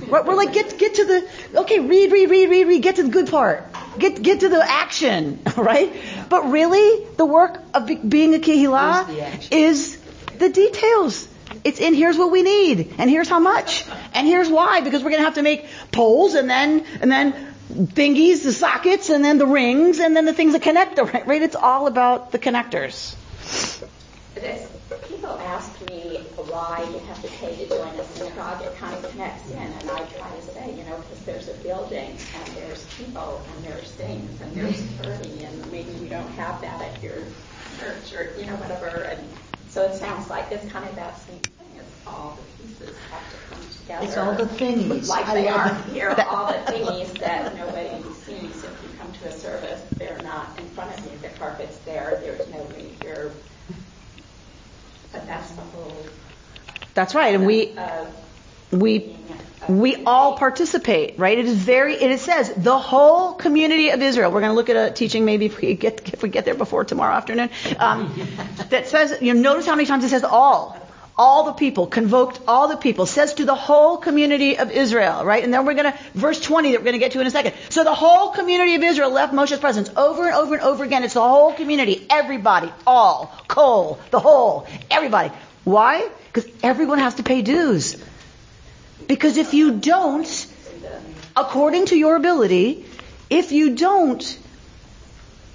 We're 0.08 0.36
like, 0.36 0.54
get 0.54 0.78
get 0.78 0.94
to 0.96 1.06
the 1.06 1.30
okay, 1.62 1.80
read, 1.80 2.12
read, 2.12 2.30
read, 2.30 2.48
read, 2.48 2.68
read, 2.68 2.84
get 2.84 2.98
to 2.98 3.04
the 3.04 3.10
good 3.10 3.30
part. 3.30 3.71
Get 3.98 4.22
get 4.22 4.40
to 4.42 4.50
the 4.50 4.64
action, 4.64 5.40
right? 5.58 5.94
But 6.30 6.50
really, 6.50 7.06
the 7.18 7.26
work 7.26 7.62
of 7.74 7.88
be, 7.88 7.96
being 7.96 8.36
a 8.36 8.40
kihila 8.40 9.52
is 9.52 9.98
the 10.38 10.50
details. 10.50 11.28
It's 11.64 11.80
in 11.80 11.94
here's 11.94 12.18
what 12.18 12.32
we 12.32 12.42
need, 12.42 12.96
and 12.98 13.10
here's 13.10 13.28
how 13.28 13.40
much, 13.40 13.86
and 14.14 14.26
here's 14.26 14.50
why, 14.50 14.82
because 14.82 15.04
we're 15.04 15.12
gonna 15.12 15.24
have 15.24 15.36
to 15.36 15.44
make 15.44 15.68
poles, 15.92 16.36
and 16.36 16.50
then 16.50 16.86
and 17.02 17.12
then 17.12 17.54
thingies, 17.72 18.44
the 18.44 18.54
sockets, 18.54 19.10
and 19.10 19.24
then 19.24 19.38
the 19.38 19.46
rings, 19.46 20.00
and 20.00 20.16
then 20.16 20.26
the 20.26 20.34
things 20.34 20.54
that 20.54 20.62
connect 20.62 20.96
the 20.96 21.04
right. 21.04 21.42
It's 21.42 21.56
all 21.56 21.88
about 21.88 22.32
the 22.32 22.40
connectors. 22.40 23.16
People 25.08 25.32
ask 25.40 25.80
me 25.90 26.18
why 26.36 26.86
you 26.92 27.00
have 27.00 27.22
to 27.22 27.28
pay 27.30 27.56
to 27.56 27.68
join 27.68 27.96
a 27.98 28.04
synagogue. 28.04 28.62
It 28.62 28.76
kind 28.76 28.94
of 28.94 29.10
connects 29.12 29.50
in, 29.52 29.58
and 29.58 29.90
I 29.90 30.04
try 30.06 30.30
to 30.36 30.42
say, 30.42 30.76
you 30.76 30.84
know, 30.84 30.98
because 30.98 31.24
there's 31.24 31.48
a 31.48 31.54
building 31.64 32.18
and 32.36 32.48
there's 32.56 32.86
people 32.98 33.42
and 33.56 33.64
there's 33.64 33.92
things 33.94 34.42
and 34.42 34.52
there's 34.54 34.82
attorney, 35.00 35.44
and 35.46 35.72
maybe 35.72 35.92
you 35.94 36.10
don't 36.10 36.30
have 36.32 36.60
that 36.62 36.82
at 36.82 37.02
your 37.02 37.24
church 37.80 38.14
or 38.14 38.34
you 38.38 38.46
know 38.46 38.56
whatever. 38.58 39.04
And 39.04 39.28
so 39.70 39.84
it 39.84 39.96
sounds 39.96 40.30
like 40.30 40.52
it's 40.52 40.70
kind 40.72 40.88
of 40.88 40.96
that 40.96 41.18
same 41.18 41.40
thing. 41.40 41.78
It's 41.78 41.96
all 42.06 42.36
the 42.36 42.64
pieces 42.64 42.98
have 43.12 43.30
to 43.32 43.38
come 43.48 43.70
together. 43.70 44.06
It's 44.06 44.18
all 44.18 44.36
the 44.36 44.46
thingies. 44.46 45.08
Like 45.08 45.28
they 45.28 45.48
are 45.48 45.74
here, 45.84 46.16
all 46.30 46.48
the 46.48 46.60
thingies 46.72 47.18
that 47.20 47.56
nobody 47.56 48.04
sees. 48.12 48.64
If 48.64 48.84
you 48.84 48.90
come 49.00 49.14
to 49.14 49.30
a 49.30 49.32
service, 49.32 49.82
they're 49.98 50.22
not 50.24 50.60
in 50.60 50.68
front 50.70 50.98
of 50.98 51.12
you. 51.12 51.18
The 51.20 51.30
carpet's 51.30 51.78
there. 51.80 52.20
There's 52.22 52.48
nobody 52.50 52.90
here 53.02 53.32
but 55.12 55.26
that's 55.28 55.52
the 55.52 55.62
whole. 55.62 55.96
That's 56.94 57.16
right, 57.16 57.36
and 57.36 57.46
we 57.46 57.76
we 58.72 59.16
we 59.68 60.04
all 60.06 60.38
participate, 60.38 61.20
right? 61.20 61.38
It 61.38 61.46
is 61.46 61.58
very. 61.58 61.96
It 61.96 62.20
says 62.20 62.54
the 62.56 62.78
whole 62.78 63.34
community 63.34 63.90
of 63.90 64.02
Israel. 64.02 64.32
We're 64.32 64.42
going 64.42 64.52
to 64.52 64.56
look 64.56 64.70
at 64.70 64.76
a 64.76 64.94
teaching 64.94 65.24
maybe 65.26 65.46
if 65.46 65.62
we 65.62 65.76
get 65.76 66.14
if 66.14 66.24
we 66.24 66.30
get 66.30 66.46
there 66.46 66.56
before 66.56 66.84
tomorrow 66.84 67.14
afternoon. 67.14 67.50
Um, 67.78 68.14
that 68.70 68.88
says 68.88 69.22
you 69.22 69.34
know, 69.34 69.42
notice 69.42 69.66
how 69.66 69.76
many 69.76 69.86
times 69.86 70.04
it 70.04 70.10
says 70.10 70.24
all. 70.24 70.78
All 71.24 71.44
the 71.44 71.54
people, 71.54 71.86
convoked 71.86 72.40
all 72.48 72.68
the 72.68 72.78
people, 72.78 73.06
says 73.06 73.36
to 73.36 73.46
the 73.46 73.54
whole 73.54 73.98
community 73.98 74.58
of 74.58 74.72
Israel, 74.72 75.24
right? 75.24 75.44
And 75.44 75.54
then 75.54 75.66
we're 75.68 75.76
gonna, 75.76 75.96
verse 76.16 76.40
20 76.40 76.72
that 76.72 76.80
we're 76.80 76.86
gonna 76.86 76.98
get 76.98 77.12
to 77.12 77.22
in 77.22 77.28
a 77.28 77.32
second. 77.32 77.54
So 77.70 77.84
the 77.84 77.94
whole 77.94 78.32
community 78.32 78.74
of 78.74 78.82
Israel 78.82 79.12
left 79.12 79.32
Moshe's 79.32 79.60
presence 79.60 79.92
over 79.96 80.26
and 80.26 80.34
over 80.34 80.56
and 80.56 80.64
over 80.64 80.84
again. 80.84 81.04
It's 81.04 81.14
the 81.14 81.22
whole 81.22 81.54
community, 81.54 82.08
everybody, 82.10 82.74
all, 82.88 83.32
kol, 83.48 84.00
the 84.10 84.20
whole, 84.20 84.66
everybody. 84.90 85.32
Why? 85.64 86.10
Because 86.34 86.50
everyone 86.64 86.98
has 86.98 87.14
to 87.16 87.24
pay 87.24 87.44
dues. 87.44 88.04
Because 89.08 89.38
if 89.38 89.54
you 89.54 89.78
don't, 89.78 90.48
according 91.36 91.86
to 91.88 91.96
your 91.96 92.16
ability, 92.16 92.84
if 93.30 93.52
you 93.52 93.76
don't, 93.76 94.24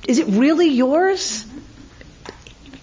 is 0.06 0.20
it 0.20 0.28
really 0.28 0.68
yours? 0.68 1.44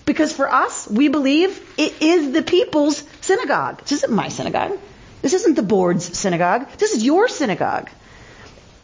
Because 0.06 0.34
for 0.34 0.52
us, 0.52 0.88
we 0.88 1.08
believe 1.08 1.62
it 1.78 2.02
is 2.02 2.32
the 2.34 2.42
people's 2.42 3.04
synagogue. 3.22 3.80
This 3.82 3.94
isn't 3.94 4.12
my 4.12 4.28
synagogue. 4.30 4.78
This 5.22 5.34
isn't 5.34 5.56
the 5.56 5.64
board's 5.64 6.18
synagogue. 6.18 6.70
This 6.78 6.94
is 6.94 7.06
your 7.06 7.28
synagogue. 7.30 7.90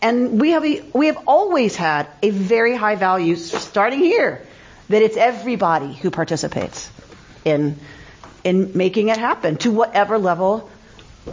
And 0.01 0.39
we 0.39 0.51
have 0.51 0.63
a, 0.65 0.81
we 0.93 1.07
have 1.07 1.17
always 1.27 1.75
had 1.75 2.07
a 2.23 2.29
very 2.29 2.73
high 2.75 2.95
value, 2.95 3.35
starting 3.35 3.99
here, 3.99 4.45
that 4.87 5.01
it's 5.01 5.17
everybody 5.17 5.93
who 5.93 6.09
participates 6.09 6.89
in 7.43 7.77
in 8.45 8.71
making 8.77 9.09
it 9.09 9.17
happen 9.17 9.57
to 9.57 9.71
whatever 9.71 10.17
level 10.17 10.69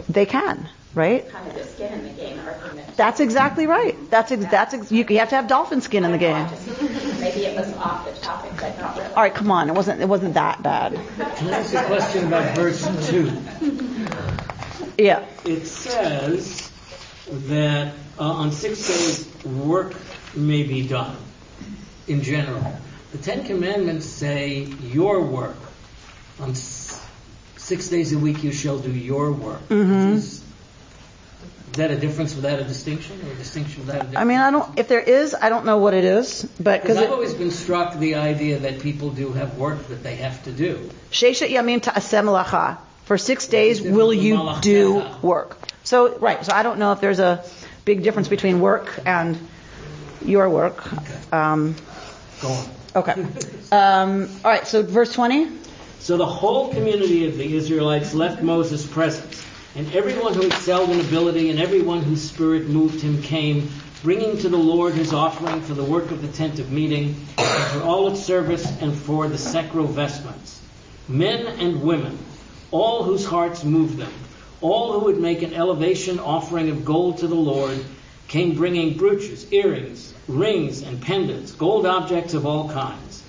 they 0.09 0.25
can, 0.25 0.67
right? 0.93 1.29
Kind 1.29 1.47
of 1.47 1.53
the 1.55 1.63
skin 1.63 1.93
in 1.93 2.03
the 2.03 2.09
game 2.09 2.39
argument. 2.39 2.97
That's 2.97 3.21
exactly 3.21 3.65
right. 3.67 3.95
That's 4.09 4.31
ex- 4.33 4.45
that's 4.51 4.73
ex- 4.73 4.91
you, 4.91 5.05
you 5.09 5.19
have 5.19 5.29
to 5.29 5.35
have 5.35 5.47
dolphin 5.47 5.79
skin 5.79 6.03
in 6.03 6.11
the 6.11 6.17
game. 6.17 6.45
Maybe 7.27 7.45
it 7.45 7.57
was 7.57 7.73
off 7.75 8.05
the 8.05 8.13
topic, 8.21 8.51
but 8.59 8.77
not 8.79 8.95
really. 8.97 9.09
All 9.09 9.15
right, 9.23 9.33
come 9.33 9.51
on. 9.51 9.69
It 9.69 9.73
wasn't 9.73 10.01
it 10.01 10.07
wasn't 10.07 10.33
that 10.35 10.63
bad. 10.63 10.93
Can 10.93 11.53
I 11.53 11.59
ask 11.59 11.73
a 11.73 11.83
question 11.85 12.27
about 12.27 12.55
verse 12.55 12.83
2? 13.09 13.31
Yeah. 14.97 15.25
It 15.45 15.65
says 15.67 16.71
that 17.29 17.93
uh, 18.19 18.23
on 18.23 18.51
six 18.51 18.87
days 18.87 19.45
work 19.45 19.93
may 20.35 20.63
be 20.63 20.87
done 20.87 21.17
in 22.07 22.21
general. 22.21 22.63
The 23.11 23.17
Ten 23.17 23.43
Commandments 23.45 24.05
say 24.05 24.59
your 24.81 25.21
work. 25.21 25.57
On 26.39 26.51
s- 26.51 27.05
six 27.57 27.89
days 27.89 28.13
a 28.13 28.17
week 28.19 28.43
you 28.43 28.51
shall 28.51 28.79
do 28.79 28.91
your 28.91 29.31
work. 29.33 29.67
Mm-hmm. 29.69 30.46
Is, 31.67 31.73
that 31.73 31.91
a 31.91 31.97
difference 31.97 32.35
without 32.35 32.59
a 32.59 32.63
distinction, 32.63 33.19
or 33.27 33.31
a 33.31 33.35
distinction 33.35 33.85
without 33.85 33.95
a 33.95 33.99
difference? 33.99 34.17
I 34.17 34.23
mean, 34.23 34.39
I 34.39 34.51
don't. 34.51 34.79
If 34.79 34.87
there 34.87 34.99
is, 34.99 35.35
I 35.35 35.49
don't 35.49 35.65
know 35.65 35.77
what 35.77 35.93
it 35.93 36.03
is, 36.03 36.43
but 36.59 36.81
Because 36.81 36.97
I've 36.97 37.11
always 37.11 37.33
been 37.33 37.51
struck 37.51 37.97
the 37.99 38.15
idea 38.15 38.59
that 38.59 38.79
people 38.81 39.11
do 39.11 39.31
have 39.33 39.57
work 39.57 39.87
that 39.87 40.03
they 40.03 40.15
have 40.15 40.43
to 40.45 40.51
do. 40.51 40.89
Sheshet 41.11 41.49
yamim 41.49 41.81
ta'aseh 41.81 42.23
melacha. 42.23 42.77
For 43.05 43.17
six 43.17 43.47
days 43.47 43.81
will 43.81 44.13
you 44.13 44.55
do 44.59 45.05
work? 45.21 45.57
So 45.83 46.17
right. 46.17 46.43
So 46.45 46.51
I 46.53 46.63
don't 46.63 46.79
know 46.79 46.91
if 46.91 46.99
there's 46.99 47.19
a 47.19 47.45
big 47.85 48.03
difference 48.03 48.27
between 48.27 48.59
work 48.59 48.99
and 49.05 49.39
your 50.25 50.49
work. 50.49 50.83
Um, 51.31 51.75
Go 52.41 52.49
on. 52.49 52.65
okay. 52.97 53.25
Um, 53.71 54.29
all 54.43 54.51
right. 54.51 54.67
So 54.67 54.83
verse 54.83 55.13
twenty. 55.13 55.47
So 55.99 56.17
the 56.17 56.25
whole 56.25 56.73
community 56.73 57.27
of 57.27 57.37
the 57.37 57.55
Israelites 57.55 58.13
left 58.13 58.41
Moses' 58.41 58.85
presence, 58.85 59.45
and 59.77 59.93
everyone 59.93 60.33
who 60.33 60.41
excelled 60.41 60.89
in 60.89 60.99
ability 60.99 61.51
and 61.51 61.59
everyone 61.59 62.01
whose 62.01 62.27
spirit 62.27 62.67
moved 62.67 62.99
him 62.99 63.21
came, 63.21 63.69
bringing 64.01 64.35
to 64.39 64.49
the 64.49 64.57
Lord 64.57 64.95
his 64.95 65.13
offering 65.13 65.61
for 65.61 65.75
the 65.75 65.83
work 65.83 66.09
of 66.09 66.23
the 66.23 66.27
tent 66.29 66.57
of 66.57 66.71
meeting, 66.71 67.15
and 67.37 67.71
for 67.71 67.83
all 67.83 68.07
its 68.07 68.25
service, 68.25 68.65
and 68.81 68.91
for 68.91 69.27
the 69.27 69.37
sacral 69.37 69.85
vestments. 69.85 70.63
Men 71.07 71.45
and 71.45 71.83
women, 71.83 72.17
all 72.71 73.03
whose 73.03 73.23
hearts 73.23 73.63
moved 73.63 73.97
them, 73.97 74.11
all 74.61 74.93
who 74.93 75.05
would 75.05 75.19
make 75.19 75.43
an 75.43 75.53
elevation 75.53 76.17
offering 76.17 76.71
of 76.71 76.83
gold 76.83 77.19
to 77.19 77.27
the 77.27 77.35
Lord, 77.35 77.79
came 78.27 78.55
bringing 78.55 78.97
brooches, 78.97 79.53
earrings, 79.53 80.11
rings, 80.27 80.81
and 80.81 80.99
pendants, 80.99 81.51
gold 81.51 81.85
objects 81.85 82.33
of 82.33 82.47
all 82.47 82.67
kinds. 82.71 83.23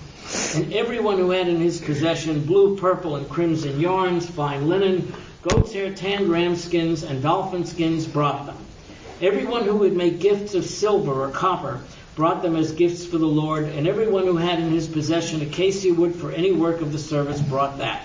And 0.57 0.73
everyone 0.73 1.19
who 1.19 1.31
had 1.31 1.47
in 1.47 1.61
his 1.61 1.79
possession 1.79 2.47
blue, 2.47 2.79
purple, 2.79 3.17
and 3.17 3.29
crimson 3.29 3.81
yarns, 3.81 4.27
fine 4.29 4.67
linen, 4.67 5.13
goat's 5.49 5.73
hair, 5.73 5.93
tanned 5.93 6.29
ram 6.29 6.57
skins, 6.57 7.03
and 7.03 7.23
dolphin 7.23 7.65
skins 7.65 8.07
brought 8.07 8.47
them. 8.47 8.57
Everyone 9.21 9.65
who 9.65 9.77
would 9.79 9.97
make 9.97 10.21
gifts 10.21 10.55
of 10.55 10.65
silver 10.65 11.25
or 11.25 11.31
copper 11.31 11.81
brought 12.15 12.43
them 12.43 12.57
as 12.57 12.73
gifts 12.73 13.07
for 13.07 13.19
the 13.19 13.27
Lord, 13.27 13.65
and 13.65 13.87
everyone 13.87 14.25
who 14.25 14.37
had 14.37 14.59
in 14.59 14.71
his 14.71 14.89
possession 14.89 15.41
acacia 15.41 15.93
wood 15.95 16.15
for 16.15 16.33
any 16.33 16.53
work 16.53 16.81
of 16.81 16.93
the 16.93 16.99
service 16.99 17.41
brought 17.41 17.79
that. 17.79 18.05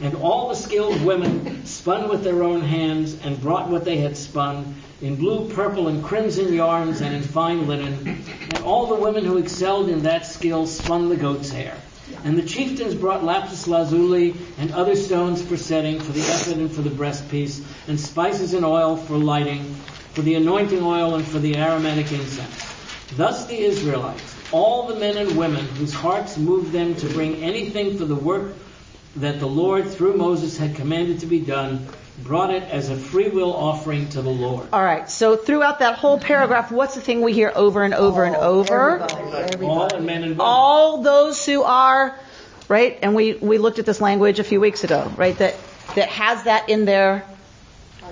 And 0.00 0.14
all 0.16 0.48
the 0.48 0.54
skilled 0.54 1.02
women 1.02 1.64
spun 1.64 2.08
with 2.08 2.22
their 2.22 2.42
own 2.42 2.60
hands 2.60 3.16
and 3.24 3.40
brought 3.40 3.68
what 3.68 3.84
they 3.84 3.96
had 3.96 4.16
spun 4.16 4.74
in 5.00 5.16
blue, 5.16 5.48
purple, 5.54 5.88
and 5.88 6.04
crimson 6.04 6.52
yarns 6.52 7.00
and 7.00 7.14
in 7.14 7.22
fine 7.22 7.66
linen. 7.66 8.22
And 8.54 8.64
all 8.64 8.86
the 8.86 8.94
women 8.94 9.24
who 9.24 9.38
excelled 9.38 9.88
in 9.88 10.02
that 10.02 10.26
skill 10.26 10.66
spun 10.66 11.08
the 11.08 11.16
goat's 11.16 11.50
hair. 11.50 11.76
And 12.26 12.36
the 12.36 12.42
chieftains 12.42 12.96
brought 12.96 13.22
lapis 13.22 13.68
lazuli 13.68 14.34
and 14.58 14.72
other 14.72 14.96
stones 14.96 15.40
for 15.40 15.56
setting, 15.56 16.00
for 16.00 16.10
the 16.10 16.18
ephod 16.18 16.58
and 16.58 16.72
for 16.72 16.82
the 16.82 16.90
breastpiece, 16.90 17.64
and 17.86 18.00
spices 18.00 18.52
and 18.52 18.64
oil 18.64 18.96
for 18.96 19.16
lighting, 19.16 19.62
for 20.12 20.22
the 20.22 20.34
anointing 20.34 20.82
oil 20.82 21.14
and 21.14 21.24
for 21.24 21.38
the 21.38 21.56
aromatic 21.56 22.10
incense. 22.10 22.66
Thus 23.16 23.46
the 23.46 23.56
Israelites, 23.56 24.34
all 24.50 24.88
the 24.88 24.96
men 24.96 25.16
and 25.16 25.36
women 25.36 25.64
whose 25.66 25.94
hearts 25.94 26.36
moved 26.36 26.72
them 26.72 26.96
to 26.96 27.06
bring 27.10 27.44
anything 27.44 27.96
for 27.96 28.06
the 28.06 28.16
work 28.16 28.56
that 29.14 29.38
the 29.38 29.46
Lord 29.46 29.88
through 29.88 30.16
Moses 30.16 30.56
had 30.56 30.74
commanded 30.74 31.20
to 31.20 31.26
be 31.26 31.38
done, 31.38 31.86
brought 32.22 32.50
it 32.50 32.62
as 32.64 32.90
a 32.90 32.96
free 32.96 33.28
will 33.28 33.54
offering 33.54 34.08
to 34.10 34.22
the 34.22 34.30
Lord. 34.30 34.68
All 34.72 34.82
right. 34.82 35.08
So 35.08 35.36
throughout 35.36 35.80
that 35.80 35.96
whole 35.98 36.18
paragraph, 36.18 36.72
what's 36.72 36.94
the 36.94 37.00
thing 37.00 37.20
we 37.20 37.32
hear 37.32 37.52
over 37.54 37.84
and 37.84 37.94
over 37.94 38.24
and 38.24 38.36
over? 38.36 39.00
All 39.00 39.88
the 39.88 40.00
men 40.00 40.22
and 40.22 40.32
women. 40.32 40.40
All 40.40 41.02
those 41.02 41.44
who 41.44 41.62
are 41.62 42.18
right, 42.68 42.98
and 43.02 43.14
we 43.14 43.34
we 43.34 43.58
looked 43.58 43.78
at 43.78 43.86
this 43.86 44.00
language 44.00 44.38
a 44.38 44.44
few 44.44 44.60
weeks 44.60 44.84
ago, 44.84 45.12
right? 45.16 45.36
That 45.38 45.54
that 45.94 46.08
has 46.08 46.44
that 46.44 46.68
in 46.68 46.84
their 46.84 47.24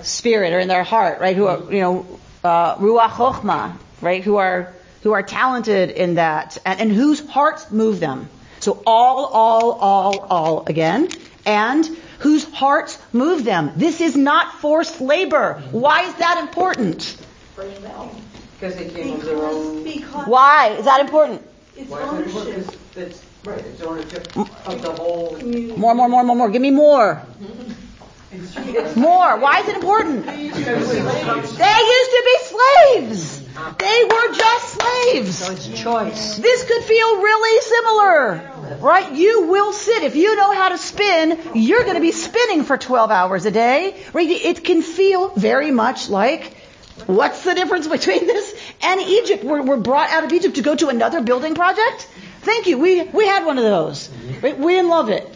spirit 0.01 0.53
or 0.53 0.59
in 0.59 0.67
their 0.67 0.83
heart, 0.83 1.19
right? 1.19 1.35
Who 1.35 1.47
are 1.47 1.71
you 1.71 1.81
know 1.81 2.19
uh, 2.43 2.75
ruach 2.75 3.09
chochma, 3.09 3.75
right? 4.01 4.23
Who 4.23 4.37
are 4.37 4.73
who 5.05 5.11
are 5.11 5.23
talented 5.23 5.91
in 5.91 6.15
that, 6.15 6.57
and, 6.65 6.79
and 6.79 6.91
whose 6.91 7.25
hearts 7.27 7.69
move 7.71 7.99
them. 7.99 8.27
So 8.59 8.81
all, 8.87 9.25
all, 9.25 9.71
all, 9.73 10.19
all 10.19 10.65
again, 10.65 11.09
and 11.45 11.87
whose 12.25 12.43
hearts 12.51 12.97
move 13.13 13.43
them. 13.43 13.71
This 13.75 14.01
is 14.01 14.15
not 14.17 14.53
forced 14.53 14.99
labor. 14.99 15.61
Why 15.69 16.01
is 16.07 16.15
that 16.15 16.39
important? 16.39 17.15
Because 17.55 18.75
they 18.77 18.89
came 18.89 19.13
of 19.13 19.25
their 19.25 19.37
own. 19.45 19.83
Because 19.83 20.27
Why 20.27 20.69
is 20.69 20.85
that 20.85 21.01
important? 21.01 21.43
it's 21.77 21.87
Why 21.87 22.01
is 22.01 22.13
it 22.13 22.25
important? 22.25 22.55
ownership. 22.55 22.79
It's, 22.95 22.97
it's, 22.97 23.45
right, 23.45 23.59
it's 23.59 23.81
ownership 23.81 24.35
of 24.65 24.81
the 24.81 24.91
whole. 24.93 25.35
community. 25.37 25.77
More, 25.77 25.93
more, 25.93 26.09
more, 26.09 26.23
more, 26.23 26.35
more. 26.35 26.49
Give 26.49 26.63
me 26.63 26.71
more. 26.71 27.21
More. 28.95 29.39
Why 29.39 29.61
is 29.61 29.67
it 29.69 29.75
important? 29.75 30.25
They 30.25 30.41
used 30.43 30.55
to 30.65 32.21
be 32.25 32.37
slaves. 32.51 33.39
They 33.77 34.03
were 34.11 34.33
just 34.33 34.65
slaves. 34.73 35.35
So 35.37 35.51
it's 35.53 35.67
choice. 35.81 36.37
This 36.37 36.65
could 36.65 36.83
feel 36.83 37.21
really 37.21 37.61
similar, 37.61 38.51
right? 38.79 39.13
You 39.13 39.47
will 39.47 39.73
sit. 39.73 40.03
If 40.03 40.15
you 40.15 40.35
know 40.35 40.53
how 40.53 40.69
to 40.69 40.77
spin, 40.77 41.39
you're 41.53 41.83
going 41.83 41.95
to 41.95 42.01
be 42.01 42.11
spinning 42.11 42.63
for 42.63 42.77
12 42.77 43.11
hours 43.11 43.45
a 43.45 43.51
day, 43.51 43.95
right? 44.13 44.29
It 44.29 44.63
can 44.63 44.81
feel 44.81 45.29
very 45.29 45.71
much 45.71 46.09
like, 46.09 46.55
what's 47.05 47.43
the 47.43 47.53
difference 47.53 47.87
between 47.87 48.25
this 48.27 48.73
and 48.81 49.01
Egypt? 49.01 49.43
We're, 49.43 49.61
we're 49.61 49.77
brought 49.77 50.09
out 50.09 50.23
of 50.23 50.33
Egypt 50.33 50.55
to 50.55 50.61
go 50.61 50.75
to 50.75 50.89
another 50.89 51.21
building 51.21 51.55
project? 51.55 52.07
Thank 52.41 52.67
you. 52.67 52.77
We, 52.77 53.03
we 53.03 53.27
had 53.27 53.45
one 53.45 53.57
of 53.57 53.63
those. 53.63 54.09
Right? 54.41 54.57
We 54.57 54.73
didn't 54.73 54.89
love 54.89 55.09
it. 55.09 55.27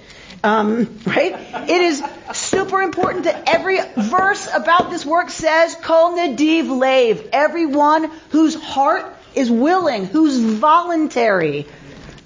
Um, 0.44 1.00
right? 1.06 1.36
It 1.70 1.82
is 1.82 2.04
super 2.34 2.82
important 2.82 3.26
that 3.26 3.44
every 3.48 3.80
verse 3.98 4.48
about 4.54 4.90
this 4.90 5.06
work 5.06 5.30
says, 5.30 5.76
Kol 5.76 6.18
Nadiv 6.18 6.78
Lave, 6.80 7.30
everyone 7.34 8.12
whose 8.30 8.56
heart 8.56 9.06
is 9.36 9.50
willing, 9.50 10.06
who's 10.06 10.40
voluntary. 10.40 11.68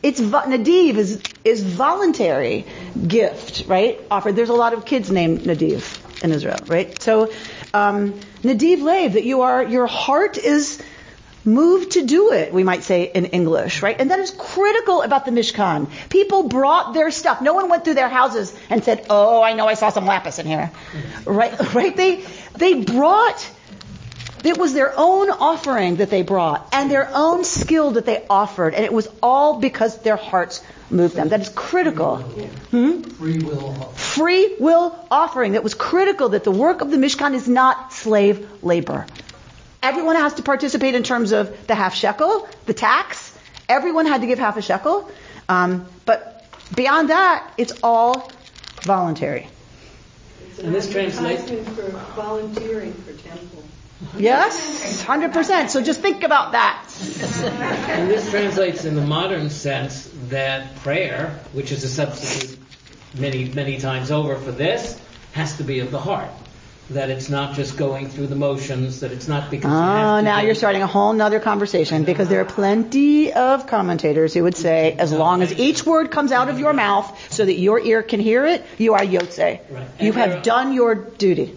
It's 0.03 0.19
Nadiv 0.19 0.95
is 0.97 1.21
is 1.43 1.63
voluntary 1.63 2.65
gift, 3.07 3.67
right? 3.67 3.99
Offered. 4.11 4.35
There's 4.35 4.49
a 4.49 4.53
lot 4.53 4.73
of 4.73 4.85
kids 4.85 5.09
named 5.09 5.41
Nadiv 5.41 6.23
in 6.23 6.31
Israel, 6.31 6.59
right? 6.67 7.01
So 7.01 7.31
um, 7.73 8.13
Nadiv 8.43 8.81
Lave, 8.83 9.13
that 9.13 9.23
you 9.23 9.41
are 9.41 9.63
your 9.63 9.87
heart 9.87 10.37
is 10.37 10.83
moved 11.45 11.91
to 11.91 12.05
do 12.05 12.31
it, 12.31 12.53
we 12.53 12.63
might 12.63 12.83
say 12.83 13.03
in 13.03 13.25
English, 13.25 13.81
right? 13.81 13.99
And 13.99 14.11
that 14.11 14.19
is 14.19 14.31
critical 14.31 15.01
about 15.01 15.25
the 15.25 15.31
Mishkan. 15.31 15.89
People 16.09 16.47
brought 16.47 16.93
their 16.93 17.11
stuff. 17.11 17.41
No 17.41 17.53
one 17.53 17.69
went 17.69 17.83
through 17.83 17.95
their 17.95 18.09
houses 18.09 18.57
and 18.69 18.83
said, 18.83 19.05
"Oh, 19.09 19.41
I 19.41 19.53
know 19.53 19.67
I 19.67 19.73
saw 19.75 19.89
some 19.89 20.05
lapis 20.05 20.39
in 20.39 20.45
here." 20.45 20.71
Right? 21.25 21.53
Right? 21.73 21.95
They 21.95 22.23
they 22.57 22.83
brought 22.83 23.49
it 24.43 24.57
was 24.57 24.73
their 24.73 24.93
own 24.95 25.29
offering 25.29 25.97
that 25.97 26.09
they 26.09 26.21
brought 26.21 26.67
and 26.73 26.89
their 26.91 27.09
own 27.13 27.43
skill 27.43 27.91
that 27.91 28.05
they 28.05 28.25
offered, 28.29 28.73
and 28.73 28.83
it 28.83 28.93
was 28.93 29.07
all 29.21 29.59
because 29.59 30.01
their 30.01 30.15
hearts 30.15 30.63
moved 30.89 31.15
them. 31.15 31.29
That 31.29 31.41
is 31.41 31.49
critical. 31.49 32.17
Hmm? 32.17 33.01
Free 33.01 33.39
will. 33.39 33.69
offering. 33.69 33.95
Free 33.95 34.55
will 34.59 35.07
offering. 35.09 35.51
That 35.53 35.63
was 35.63 35.73
critical 35.73 36.29
that 36.29 36.43
the 36.43 36.51
work 36.51 36.81
of 36.81 36.91
the 36.91 36.97
Mishkan 36.97 37.33
is 37.33 37.47
not 37.47 37.93
slave 37.93 38.63
labor. 38.63 39.05
Everyone 39.81 40.15
has 40.15 40.35
to 40.35 40.43
participate 40.43 40.95
in 40.95 41.03
terms 41.03 41.31
of 41.33 41.67
the 41.67 41.75
half 41.75 41.93
shekel, 41.93 42.47
the 42.65 42.73
tax. 42.73 43.37
Everyone 43.67 44.05
had 44.05 44.21
to 44.21 44.27
give 44.27 44.39
half 44.39 44.55
a 44.55 44.61
shekel. 44.61 45.09
Um, 45.49 45.85
but 46.05 46.45
beyond 46.73 47.09
that, 47.09 47.51
it's 47.57 47.73
all 47.83 48.31
voluntary. 48.81 49.47
And 50.61 50.73
this 50.73 50.89
translates- 50.89 51.41
advertisement 51.43 51.75
for 51.77 52.21
volunteering 52.21 52.93
for 52.93 53.11
temple. 53.27 53.52
Yes? 54.17 55.03
100%. 55.05 55.69
So 55.69 55.81
just 55.81 56.01
think 56.01 56.23
about 56.23 56.51
that. 56.53 56.79
And 57.89 58.09
this 58.09 58.29
translates 58.29 58.85
in 58.85 58.95
the 58.95 59.05
modern 59.05 59.49
sense 59.49 60.09
that 60.29 60.75
prayer, 60.77 61.39
which 61.53 61.71
is 61.71 61.83
a 61.83 61.87
substitute 61.89 62.59
many, 63.17 63.45
many 63.45 63.77
times 63.79 64.11
over 64.11 64.35
for 64.35 64.51
this, 64.51 64.99
has 65.33 65.57
to 65.57 65.63
be 65.63 65.79
of 65.79 65.91
the 65.91 65.99
heart. 65.99 66.29
that 66.89 67.09
it's 67.09 67.29
not 67.29 67.55
just 67.55 67.77
going 67.77 68.09
through 68.09 68.27
the 68.27 68.35
motions, 68.35 68.99
that 68.99 69.11
it's 69.13 69.27
not 69.27 69.49
because 69.49 69.71
you 69.71 69.77
Oh, 69.77 69.81
have 69.81 70.05
ah, 70.05 70.17
to 70.17 70.21
now 70.21 70.41
you're 70.41 70.53
starting 70.53 70.81
a 70.83 70.87
whole 70.87 71.13
nother 71.13 71.39
conversation 71.39 72.03
because 72.03 72.27
there 72.27 72.41
are 72.41 72.45
plenty 72.45 73.31
of 73.31 73.65
commentators 73.67 74.33
who 74.33 74.43
would 74.43 74.57
say, 74.57 74.91
as 74.99 75.13
long 75.13 75.41
as 75.41 75.57
each 75.57 75.85
word 75.85 76.11
comes 76.11 76.33
out 76.33 76.49
of 76.49 76.59
your 76.59 76.73
mouth 76.73 77.07
so 77.31 77.45
that 77.45 77.53
your 77.57 77.79
ear 77.79 78.03
can 78.03 78.19
hear 78.19 78.45
it, 78.45 78.65
you 78.77 78.93
are 78.95 78.99
yotze. 79.01 79.39
Right. 79.71 79.87
You 80.01 80.11
have 80.11 80.43
done 80.43 80.73
your 80.73 80.93
duty. 80.93 81.55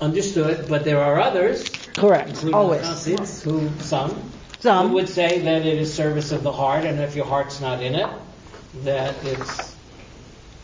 Understood, 0.00 0.66
but 0.70 0.84
there 0.84 1.00
are 1.00 1.20
others, 1.20 1.68
Correct. 1.96 2.44
Always. 2.52 2.86
Hasid's, 2.86 3.42
who 3.42 3.68
some 3.80 4.30
Some. 4.60 4.88
who 4.88 4.94
would 4.94 5.08
say 5.08 5.40
that 5.40 5.66
it 5.66 5.78
is 5.78 5.92
service 5.92 6.32
of 6.32 6.42
the 6.42 6.52
heart, 6.52 6.84
and 6.84 7.00
if 7.00 7.14
your 7.14 7.26
heart's 7.26 7.60
not 7.60 7.82
in 7.82 7.94
it, 7.94 8.08
that 8.84 9.14
it's 9.24 9.76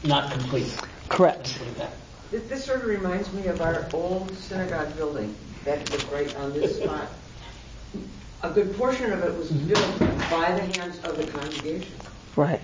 not 0.05 0.31
complete. 0.33 0.75
Correct. 1.09 1.59
Put 1.59 1.69
it 1.69 1.77
that 1.79 1.91
way. 1.91 1.97
This, 2.31 2.49
this 2.49 2.65
sort 2.65 2.83
of 2.83 2.87
reminds 2.87 3.33
me 3.33 3.47
of 3.47 3.61
our 3.61 3.89
old 3.93 4.33
synagogue 4.37 4.95
building 4.97 5.35
that 5.65 5.91
was 5.91 6.05
right 6.07 6.35
on 6.37 6.53
this 6.53 6.77
spot. 6.77 7.09
A 8.43 8.51
good 8.51 8.77
portion 8.77 9.13
of 9.13 9.23
it 9.25 9.37
was 9.37 9.51
mm-hmm. 9.51 9.69
built 9.69 9.99
by 10.31 10.53
the 10.53 10.79
hands 10.79 10.99
of 11.05 11.17
the 11.17 11.27
congregation. 11.27 11.93
Right. 12.37 12.61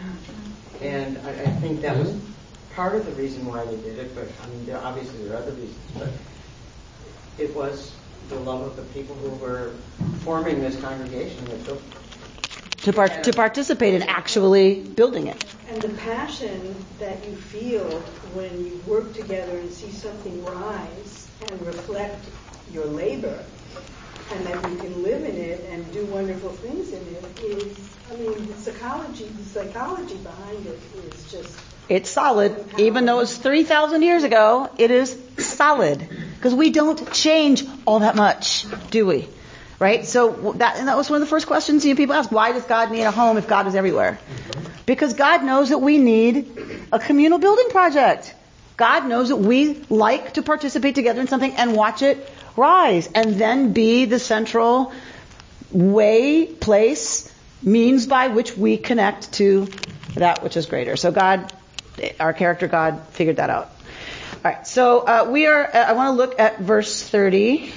And 0.80 1.18
I, 1.18 1.30
I 1.30 1.46
think 1.60 1.80
that 1.80 1.96
was 1.96 2.10
mm-hmm. 2.10 2.74
part 2.74 2.94
of 2.94 3.06
the 3.06 3.12
reason 3.12 3.44
why 3.46 3.64
they 3.64 3.76
did 3.76 3.98
it, 3.98 4.14
but, 4.14 4.28
I 4.42 4.46
mean, 4.50 4.66
there, 4.66 4.78
obviously 4.78 5.24
there 5.24 5.34
are 5.36 5.42
other 5.42 5.52
reasons, 5.52 5.90
but 5.98 6.10
it 7.38 7.54
was 7.56 7.92
the 8.28 8.36
love 8.36 8.62
of 8.62 8.76
the 8.76 8.82
people 8.82 9.14
who 9.16 9.30
were 9.30 9.72
forming 10.20 10.60
this 10.60 10.80
congregation 10.80 11.46
that 11.46 11.64
built 11.64 11.82
To, 12.82 12.92
par- 12.92 13.08
to 13.22 13.32
participate 13.32 13.94
in 13.94 14.02
actually 14.02 14.82
building 14.82 15.28
it. 15.28 15.36
And 15.70 15.82
the 15.82 15.88
passion 15.90 16.86
that 16.98 17.26
you 17.26 17.36
feel 17.36 17.88
when 18.34 18.64
you 18.64 18.76
work 18.86 19.14
together 19.14 19.58
and 19.58 19.72
see 19.72 19.90
something 19.90 20.44
rise 20.44 21.28
and 21.48 21.66
reflect 21.66 22.26
your 22.72 22.86
labor, 22.86 23.44
and 24.32 24.46
that 24.46 24.70
you 24.70 24.76
can 24.78 25.02
live 25.02 25.24
in 25.24 25.36
it 25.36 25.64
and 25.70 25.92
do 25.92 26.04
wonderful 26.06 26.50
things 26.50 26.92
in 26.92 27.06
it 27.14 27.24
is, 27.42 27.96
I 28.10 28.16
mean, 28.16 28.46
the 28.46 28.56
psychology, 28.58 29.24
the 29.28 29.44
psychology 29.44 30.16
behind 30.16 30.66
it 30.66 30.80
is 31.04 31.30
just 31.30 31.58
It's 31.88 32.10
solid. 32.10 32.78
Even 32.78 33.04
though 33.04 33.20
it's 33.20 33.36
3,000 33.36 34.02
years 34.02 34.24
ago, 34.24 34.70
it 34.78 34.90
is 34.90 35.18
solid. 35.38 36.06
Because 36.36 36.54
we 36.54 36.70
don't 36.70 37.12
change 37.12 37.64
all 37.86 38.00
that 38.00 38.16
much, 38.16 38.66
do 38.90 39.06
we? 39.06 39.28
Right? 39.78 40.04
So 40.04 40.52
that, 40.56 40.76
and 40.78 40.88
that 40.88 40.96
was 40.96 41.10
one 41.10 41.20
of 41.20 41.26
the 41.26 41.30
first 41.30 41.46
questions 41.46 41.84
you 41.84 41.96
people 41.96 42.14
ask. 42.14 42.30
Why 42.30 42.52
does 42.52 42.64
God 42.64 42.90
need 42.90 43.02
a 43.02 43.10
home 43.10 43.36
if 43.36 43.48
God 43.48 43.66
is 43.66 43.74
everywhere? 43.74 44.18
Because 44.86 45.14
God 45.14 45.44
knows 45.44 45.70
that 45.70 45.78
we 45.78 45.98
need 45.98 46.86
a 46.92 46.98
communal 46.98 47.38
building 47.38 47.68
project. 47.70 48.34
God 48.76 49.06
knows 49.06 49.28
that 49.28 49.36
we 49.36 49.74
like 49.88 50.34
to 50.34 50.42
participate 50.42 50.94
together 50.94 51.20
in 51.20 51.28
something 51.28 51.52
and 51.52 51.74
watch 51.74 52.02
it 52.02 52.30
rise 52.56 53.10
and 53.14 53.34
then 53.34 53.72
be 53.72 54.04
the 54.04 54.18
central 54.18 54.92
way, 55.70 56.46
place, 56.46 57.32
means 57.62 58.06
by 58.06 58.28
which 58.28 58.56
we 58.56 58.76
connect 58.76 59.32
to 59.34 59.68
that 60.14 60.42
which 60.42 60.56
is 60.56 60.66
greater. 60.66 60.96
So 60.96 61.10
God, 61.10 61.52
our 62.20 62.32
character 62.32 62.68
God 62.68 63.00
figured 63.10 63.36
that 63.36 63.50
out. 63.50 63.70
All 64.44 64.50
right, 64.50 64.66
so 64.66 65.00
uh, 65.00 65.28
we 65.30 65.46
are, 65.46 65.64
uh, 65.64 65.78
I 65.78 65.92
want 65.92 66.08
to 66.08 66.16
look 66.16 66.38
at 66.38 66.60
verse 66.60 67.02
30. 67.08 67.72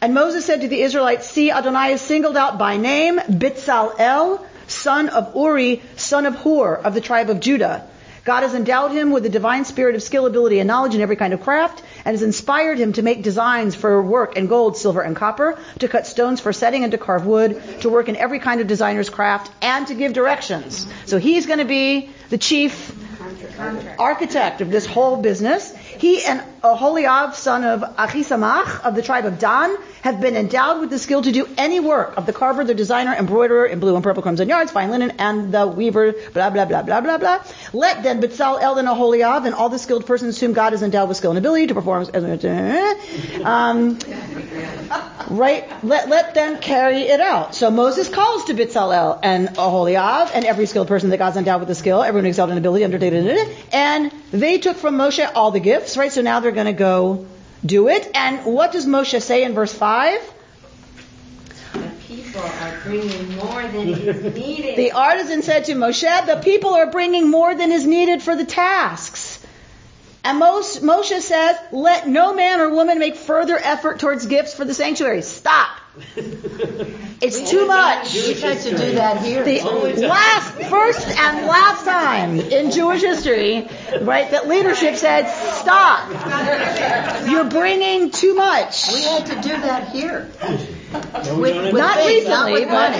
And 0.00 0.14
Moses 0.14 0.44
said 0.44 0.62
to 0.62 0.68
the 0.68 0.82
Israelites, 0.82 1.28
See, 1.28 1.50
Adonai 1.50 1.92
is 1.92 2.00
singled 2.00 2.36
out 2.36 2.58
by 2.58 2.76
name, 2.76 3.18
Bitzalel, 3.18 4.44
son 4.66 5.08
of 5.08 5.34
Uri, 5.34 5.82
son 5.96 6.26
of 6.26 6.36
Hur, 6.36 6.74
of 6.74 6.94
the 6.94 7.00
tribe 7.00 7.30
of 7.30 7.40
Judah. 7.40 7.88
God 8.26 8.42
has 8.42 8.54
endowed 8.54 8.90
him 8.90 9.12
with 9.12 9.22
the 9.22 9.28
divine 9.28 9.64
spirit 9.64 9.94
of 9.94 10.02
skill, 10.02 10.26
ability, 10.26 10.58
and 10.58 10.66
knowledge 10.66 10.96
in 10.96 11.00
every 11.00 11.14
kind 11.14 11.32
of 11.32 11.42
craft, 11.42 11.80
and 12.04 12.12
has 12.12 12.22
inspired 12.22 12.76
him 12.76 12.92
to 12.94 13.02
make 13.02 13.22
designs 13.22 13.76
for 13.76 14.02
work 14.02 14.36
in 14.36 14.48
gold, 14.48 14.76
silver, 14.76 15.00
and 15.00 15.14
copper, 15.14 15.56
to 15.78 15.86
cut 15.86 16.08
stones 16.08 16.40
for 16.40 16.52
setting 16.52 16.82
and 16.82 16.90
to 16.90 16.98
carve 16.98 17.24
wood, 17.24 17.62
to 17.82 17.88
work 17.88 18.08
in 18.08 18.16
every 18.16 18.40
kind 18.40 18.60
of 18.60 18.66
designer's 18.66 19.08
craft, 19.08 19.52
and 19.62 19.86
to 19.86 19.94
give 19.94 20.12
directions. 20.12 20.88
So 21.04 21.18
he's 21.18 21.46
going 21.46 21.60
to 21.60 21.64
be 21.64 22.10
the 22.28 22.36
chief 22.36 22.92
architect 23.96 24.60
of 24.60 24.72
this 24.72 24.86
whole 24.86 25.22
business. 25.22 25.74
He 25.76 26.24
and 26.24 26.42
Aholiab, 26.64 27.34
son 27.34 27.62
of 27.62 27.80
Achisamach 27.96 28.84
of 28.84 28.96
the 28.96 29.02
tribe 29.02 29.24
of 29.24 29.38
Dan, 29.38 29.76
have 30.06 30.20
been 30.20 30.36
endowed 30.36 30.80
with 30.80 30.88
the 30.88 31.00
skill 31.00 31.20
to 31.20 31.32
do 31.32 31.48
any 31.58 31.80
work 31.80 32.16
of 32.16 32.26
the 32.26 32.32
carver, 32.32 32.62
the 32.62 32.76
designer, 32.76 33.12
embroiderer 33.12 33.66
in 33.66 33.80
blue 33.80 33.96
and 33.96 34.04
purple 34.04 34.22
crimson 34.22 34.48
yards, 34.48 34.70
fine 34.70 34.88
linen, 34.88 35.10
and 35.18 35.52
the 35.52 35.66
weaver, 35.66 36.12
blah, 36.32 36.48
blah, 36.48 36.64
blah, 36.64 36.82
blah, 36.82 37.00
blah, 37.00 37.18
blah. 37.18 37.42
Let 37.72 38.04
then 38.04 38.22
Betzalel 38.22 38.78
and 38.78 38.86
Aholiab 38.86 39.46
and 39.46 39.54
all 39.56 39.68
the 39.68 39.80
skilled 39.80 40.06
persons 40.06 40.38
whom 40.38 40.52
God 40.52 40.74
has 40.74 40.82
endowed 40.84 41.08
with 41.08 41.16
skill 41.16 41.32
and 41.32 41.38
ability 41.38 41.66
to 41.66 41.74
perform, 41.74 42.06
um, 43.44 43.98
right? 45.36 45.84
Let, 45.84 46.08
let 46.08 46.34
them 46.34 46.60
carry 46.60 47.00
it 47.00 47.18
out. 47.18 47.56
So 47.56 47.72
Moses 47.72 48.08
calls 48.08 48.44
to 48.44 48.54
Bitzalel 48.54 49.18
and 49.24 49.48
Aholiab 49.58 50.30
and 50.34 50.44
every 50.44 50.66
skilled 50.66 50.86
person 50.86 51.10
that 51.10 51.16
God's 51.16 51.36
endowed 51.36 51.58
with 51.58 51.68
the 51.68 51.74
skill, 51.74 52.04
everyone 52.04 52.26
excelled 52.26 52.50
in 52.50 52.58
ability, 52.58 52.84
it, 52.84 53.56
and 53.72 54.12
they 54.30 54.58
took 54.58 54.76
from 54.76 54.98
Moshe 54.98 55.28
all 55.34 55.50
the 55.50 55.58
gifts, 55.58 55.96
right? 55.96 56.12
So 56.12 56.22
now 56.22 56.38
they're 56.38 56.52
going 56.52 56.66
to 56.66 56.72
go 56.72 57.26
do 57.64 57.88
it. 57.88 58.10
And 58.14 58.44
what 58.44 58.72
does 58.72 58.86
Moshe 58.86 59.20
say 59.22 59.44
in 59.44 59.54
verse 59.54 59.72
5? 59.72 60.32
The 61.72 61.90
people 62.06 62.40
are 62.40 62.80
bringing 62.84 63.36
more 63.36 63.62
than 63.62 63.88
is 63.88 64.34
needed. 64.36 64.76
The 64.76 64.92
artisan 64.92 65.42
said 65.42 65.64
to 65.66 65.74
Moshe, 65.74 66.26
the 66.26 66.36
people 66.42 66.74
are 66.74 66.90
bringing 66.90 67.30
more 67.30 67.54
than 67.54 67.72
is 67.72 67.86
needed 67.86 68.22
for 68.22 68.36
the 68.36 68.44
tasks. 68.44 69.44
And 70.24 70.38
Mos- 70.38 70.80
Moshe 70.80 71.20
says, 71.20 71.56
let 71.70 72.08
no 72.08 72.34
man 72.34 72.60
or 72.60 72.70
woman 72.70 72.98
make 72.98 73.16
further 73.16 73.56
effort 73.56 74.00
towards 74.00 74.26
gifts 74.26 74.54
for 74.54 74.64
the 74.64 74.74
sanctuary. 74.74 75.22
Stop. 75.22 75.78
It's 77.20 77.50
too 77.50 77.66
much. 77.66 78.12
We 78.14 78.34
tried 78.34 78.58
to 78.58 78.70
do 78.76 78.92
that 78.92 79.22
here. 79.22 79.42
The 79.42 80.06
last, 80.06 80.52
first 80.68 81.06
and 81.08 81.46
last 81.46 81.84
time 81.84 82.38
in 82.38 82.70
Jewish 82.70 83.00
history, 83.02 83.66
right, 84.02 84.30
that 84.30 84.46
leadership 84.48 84.96
said, 84.96 85.26
stop. 85.54 86.10
You're 87.28 87.44
bringing 87.48 88.10
too 88.10 88.34
much. 88.34 88.88
We 88.92 89.02
had 89.02 89.26
to 89.26 89.34
do 89.36 89.48
that 89.48 89.88
here. 89.90 90.30
No, 90.92 91.38
we 91.38 91.50
don't 91.52 91.74
things, 91.74 91.74
recently, 91.74 92.24
not 92.28 92.52
with 92.52 92.68
but- 92.68 92.90
money. 92.90 92.98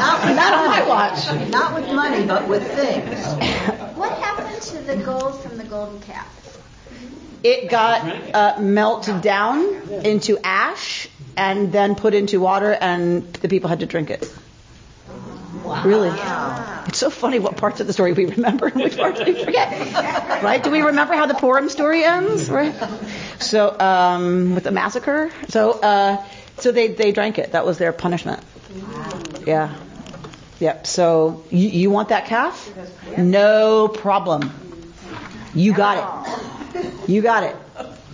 Not, 0.00 0.24
with 0.24 0.36
Not 0.36 0.54
on 0.54 0.66
my 0.66 0.78
money. 0.78 0.88
watch. 0.88 1.50
Not 1.50 1.74
with 1.74 1.86
money, 1.94 2.26
but 2.26 2.48
with 2.48 2.66
things. 2.72 3.26
What 3.96 4.12
happened 4.18 4.62
to 4.62 4.78
the 4.78 4.96
gold 4.96 5.40
from 5.42 5.58
the 5.58 5.64
golden 5.64 6.00
calf? 6.00 6.36
It 7.42 7.70
got 7.70 8.34
uh, 8.34 8.60
melted 8.60 9.22
down 9.22 9.64
into 10.04 10.38
ash 10.44 11.08
and 11.40 11.72
then 11.72 11.94
put 11.94 12.12
into 12.12 12.38
water, 12.38 12.70
and 12.70 13.32
the 13.32 13.48
people 13.48 13.70
had 13.70 13.80
to 13.80 13.86
drink 13.86 14.10
it. 14.10 14.30
Really? 15.84 16.10
It's 16.86 16.98
so 16.98 17.08
funny 17.08 17.38
what 17.38 17.56
parts 17.56 17.80
of 17.80 17.86
the 17.86 17.92
story 17.94 18.12
we 18.12 18.26
remember 18.26 18.66
and 18.66 18.82
which 18.82 18.96
parts 18.96 19.20
we 19.24 19.42
forget. 19.42 20.42
Right? 20.42 20.62
Do 20.62 20.70
we 20.70 20.82
remember 20.82 21.14
how 21.14 21.26
the 21.26 21.34
Purim 21.34 21.70
story 21.70 22.04
ends? 22.04 22.50
Right? 22.50 22.74
So, 23.38 23.78
um, 23.78 24.54
with 24.54 24.64
the 24.64 24.70
massacre. 24.70 25.30
So, 25.48 25.80
uh, 25.80 26.22
so 26.58 26.72
they, 26.72 26.88
they 26.88 27.12
drank 27.12 27.38
it. 27.38 27.52
That 27.52 27.64
was 27.64 27.78
their 27.78 27.92
punishment. 27.92 28.42
Yeah. 29.46 29.74
Yep. 30.58 30.86
So, 30.86 31.44
you, 31.50 31.68
you 31.68 31.90
want 31.90 32.10
that 32.10 32.26
calf? 32.26 32.70
No 33.16 33.88
problem. 33.88 34.50
You 35.54 35.72
got 35.72 35.96
it. 36.74 37.08
You 37.08 37.22
got 37.22 37.44
it. 37.44 37.56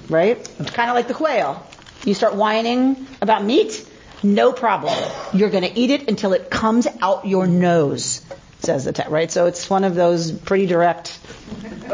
Right? 0.09 0.39
It's 0.61 0.71
kind 0.71 0.91
of 0.91 0.95
like 0.95 1.09
the 1.09 1.15
quail. 1.15 1.67
You 2.07 2.15
start 2.15 2.37
whining 2.37 3.07
about 3.21 3.45
meat, 3.45 3.85
no 4.23 4.53
problem. 4.53 4.95
You're 5.35 5.51
going 5.51 5.65
to 5.65 5.79
eat 5.79 5.91
it 5.91 6.09
until 6.09 6.33
it 6.35 6.51
comes 6.51 6.87
out 7.03 7.27
your 7.27 7.49
nose, 7.49 8.25
says 8.61 8.85
the 8.85 8.93
text, 8.93 9.11
right? 9.11 9.31
So 9.31 9.47
it's 9.47 9.69
one 9.69 9.83
of 9.83 9.97
those 9.97 10.31
pretty 10.31 10.67
direct. 10.67 11.19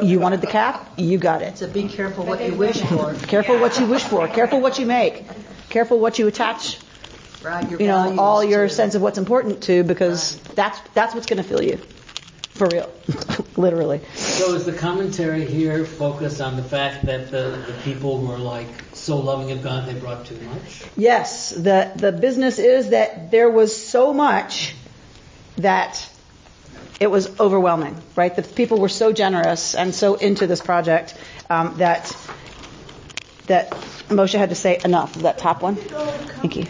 You 0.02 0.20
wanted 0.20 0.42
the 0.42 0.46
calf, 0.46 0.86
you 0.98 1.16
got 1.16 1.40
it. 1.40 1.56
So 1.56 1.66
be 1.66 1.88
careful 1.88 2.26
what 2.26 2.44
you 2.44 2.54
wish 2.54 2.80
for. 2.82 3.14
Careful 3.26 3.58
what 3.58 3.78
you 3.80 3.86
wish 3.86 4.02
for. 4.04 4.28
Careful 4.28 4.60
what 4.60 4.78
you 4.78 4.84
make. 4.84 5.24
Careful 5.70 5.98
what 5.98 6.18
you 6.18 6.26
attach, 6.26 6.78
Right, 7.42 7.70
you 7.70 7.86
know, 7.86 8.14
all 8.18 8.44
your 8.44 8.68
to- 8.68 8.74
sense 8.74 8.94
of 8.94 9.00
what's 9.00 9.16
important 9.18 9.62
to, 9.64 9.82
because 9.82 10.36
that's 10.54 10.78
that's 10.92 11.14
what's 11.14 11.26
going 11.26 11.42
to 11.42 11.48
fill 11.48 11.62
you, 11.62 11.80
for 12.62 12.68
real, 12.76 12.92
literally. 13.56 14.00
So 14.14 14.54
is 14.54 14.64
the 14.64 14.72
commentary 14.72 15.44
here 15.44 15.84
focused 15.84 16.40
on 16.40 16.54
the 16.54 16.62
fact 16.62 17.06
that 17.06 17.32
the, 17.32 17.60
the 17.66 17.74
people 17.82 18.24
were 18.24 18.38
like 18.38 18.68
so 18.92 19.16
loving 19.16 19.50
of 19.50 19.64
God 19.64 19.88
they 19.88 19.94
brought 19.94 20.26
too 20.26 20.40
much? 20.42 20.84
Yes, 20.96 21.50
the 21.50 21.90
the 21.96 22.12
business 22.12 22.60
is 22.60 22.90
that 22.90 23.32
there 23.32 23.50
was 23.50 23.74
so 23.74 24.14
much 24.14 24.76
that 25.56 26.08
it 27.00 27.10
was 27.10 27.40
overwhelming, 27.40 28.00
right? 28.14 28.34
The 28.34 28.42
people 28.42 28.78
were 28.78 28.88
so 28.88 29.12
generous 29.12 29.74
and 29.74 29.92
so 29.92 30.14
into 30.14 30.46
this 30.46 30.60
project 30.60 31.18
um, 31.50 31.78
that 31.78 32.16
that 33.48 33.70
Moshe 34.08 34.38
had 34.38 34.50
to 34.50 34.54
say 34.54 34.80
enough. 34.84 35.14
That 35.14 35.38
top 35.38 35.62
one. 35.62 35.74
Thank 35.74 36.56
you. 36.56 36.66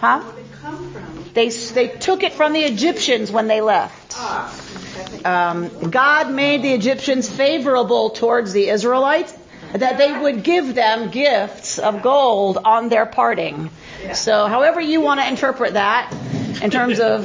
Huh? 0.00 0.22
where 0.22 0.34
did 0.34 0.44
it 0.44 0.52
come 0.60 0.92
from? 0.92 1.24
They 1.34 1.50
they 1.50 1.86
took 1.86 2.24
it 2.24 2.32
from 2.32 2.52
the 2.52 2.62
Egyptians 2.62 3.30
when 3.30 3.46
they 3.46 3.60
left. 3.60 4.14
Um, 5.24 5.90
God 5.90 6.30
made 6.30 6.62
the 6.62 6.72
Egyptians 6.72 7.30
favorable 7.30 8.10
towards 8.10 8.52
the 8.52 8.68
Israelites, 8.68 9.36
that 9.72 9.98
they 9.98 10.18
would 10.18 10.42
give 10.42 10.74
them 10.74 11.10
gifts 11.10 11.78
of 11.78 12.02
gold 12.02 12.58
on 12.58 12.88
their 12.88 13.06
parting. 13.06 13.70
So, 14.14 14.46
however 14.46 14.80
you 14.80 15.00
want 15.00 15.20
to 15.20 15.28
interpret 15.28 15.74
that, 15.74 16.12
in 16.62 16.70
terms 16.70 17.00
of 17.00 17.24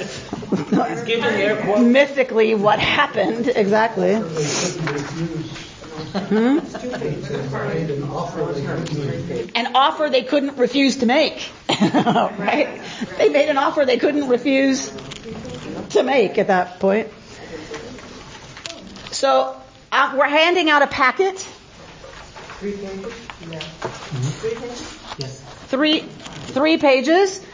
mythically 1.81 2.55
what 2.55 2.79
happened 2.79 3.47
exactly. 3.47 4.15
Hmm? 6.15 6.59
An 9.55 9.75
offer 9.75 10.09
they 10.09 10.23
couldn't 10.23 10.57
refuse 10.57 10.97
to 10.97 11.05
make. 11.05 11.49
right? 11.69 12.81
They 13.17 13.29
made 13.29 13.49
an 13.49 13.57
offer 13.57 13.85
they 13.85 13.97
couldn't 13.97 14.29
refuse 14.29 14.89
to 15.89 16.03
make 16.03 16.37
at 16.37 16.47
that 16.47 16.79
point. 16.79 17.09
So 19.11 19.55
uh, 19.91 20.15
we're 20.17 20.27
handing 20.27 20.69
out 20.69 20.81
a 20.81 20.87
packet. 20.87 21.39
Three 21.39 22.73
pages? 22.73 23.27
Yeah. 23.49 23.59
Three 23.59 24.55
pages? 24.55 24.99
Yes. 25.17 25.41
Three, 25.67 25.99
three 25.99 26.77
pages. 26.77 27.45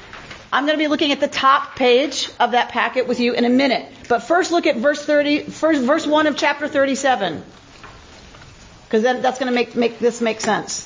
I'm 0.53 0.65
going 0.65 0.77
to 0.77 0.83
be 0.83 0.87
looking 0.87 1.11
at 1.11 1.19
the 1.19 1.27
top 1.27 1.75
page 1.75 2.29
of 2.39 2.51
that 2.51 2.69
packet 2.69 3.07
with 3.07 3.19
you 3.19 3.33
in 3.33 3.45
a 3.45 3.49
minute. 3.49 3.91
But 4.09 4.19
first 4.19 4.51
look 4.51 4.67
at 4.67 4.75
verse 4.77 5.03
30, 5.03 5.43
first, 5.43 5.81
verse 5.81 6.05
1 6.05 6.27
of 6.27 6.35
chapter 6.35 6.67
37. 6.67 7.43
Because 8.83 9.03
then 9.03 9.21
that's 9.21 9.39
going 9.39 9.49
to 9.49 9.55
make, 9.55 9.75
make 9.75 9.99
this 9.99 10.19
make 10.19 10.41
sense. 10.41 10.85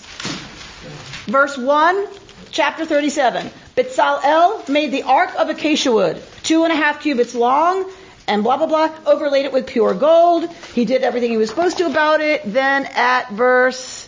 Verse 1.26 1.58
1, 1.58 2.08
chapter 2.52 2.86
37. 2.86 3.50
Bitzalel 3.76 4.70
made 4.70 4.92
the 4.92 5.04
ark 5.04 5.32
of 5.38 5.50
acacia 5.50 5.92
wood, 5.92 6.22
two 6.44 6.64
and 6.64 6.72
a 6.72 6.76
half 6.76 7.02
cubits 7.02 7.34
long, 7.34 7.90
and 8.28 8.44
blah, 8.44 8.58
blah, 8.58 8.68
blah, 8.68 8.92
overlaid 9.06 9.46
it 9.46 9.54
with 9.54 9.68
pure 9.68 9.94
gold. 9.94 10.52
He 10.74 10.86
did 10.86 11.04
everything 11.04 11.32
he 11.32 11.38
was 11.38 11.50
supposed 11.50 11.78
to 11.78 11.86
about 11.86 12.22
it. 12.22 12.42
Then 12.46 12.86
at 12.86 13.32
verse, 13.32 14.08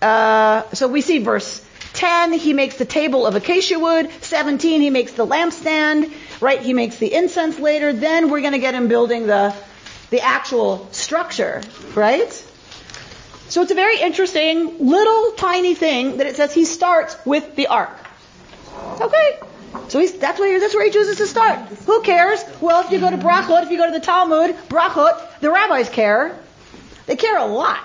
uh, 0.00 0.62
so 0.72 0.88
we 0.88 1.00
see 1.00 1.18
verse 1.18 1.64
10, 1.94 2.32
he 2.32 2.52
makes 2.52 2.76
the 2.76 2.84
table 2.84 3.26
of 3.26 3.34
acacia 3.36 3.78
wood. 3.78 4.10
17, 4.20 4.80
he 4.80 4.90
makes 4.90 5.12
the 5.12 5.26
lampstand, 5.26 6.12
right? 6.40 6.60
He 6.60 6.72
makes 6.74 6.98
the 6.98 7.12
incense 7.12 7.58
later. 7.58 7.92
Then 7.92 8.30
we're 8.30 8.40
going 8.40 8.52
to 8.52 8.58
get 8.58 8.74
him 8.74 8.88
building 8.88 9.26
the, 9.26 9.54
the 10.10 10.20
actual 10.20 10.88
structure, 10.92 11.62
right? 11.94 12.32
So 13.48 13.62
it's 13.62 13.70
a 13.70 13.76
very 13.76 14.00
interesting 14.00 14.86
little 14.86 15.32
tiny 15.32 15.74
thing 15.74 16.16
that 16.16 16.26
it 16.26 16.36
says 16.36 16.52
he 16.52 16.64
starts 16.64 17.16
with 17.24 17.54
the 17.56 17.68
ark. 17.68 17.96
Okay. 19.00 19.38
So 19.88 20.00
he's, 20.00 20.12
that's 20.18 20.38
where 20.38 20.58
that's 20.60 20.74
where 20.74 20.84
he 20.84 20.90
chooses 20.90 21.18
to 21.18 21.26
start. 21.26 21.58
Who 21.86 22.02
cares? 22.02 22.42
Well, 22.60 22.84
if 22.84 22.90
you 22.90 23.00
go 23.00 23.10
to 23.10 23.16
Brachot, 23.16 23.64
if 23.64 23.70
you 23.70 23.78
go 23.78 23.86
to 23.86 23.92
the 23.92 24.04
Talmud, 24.04 24.56
Brachot, 24.68 25.40
the 25.40 25.50
rabbis 25.50 25.88
care. 25.88 26.38
They 27.06 27.16
care 27.16 27.36
a 27.36 27.46
lot 27.46 27.80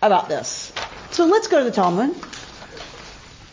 about 0.00 0.28
this. 0.28 0.72
So 1.10 1.26
let's 1.26 1.48
go 1.48 1.58
to 1.58 1.64
the 1.64 1.70
Talmud. 1.70 2.14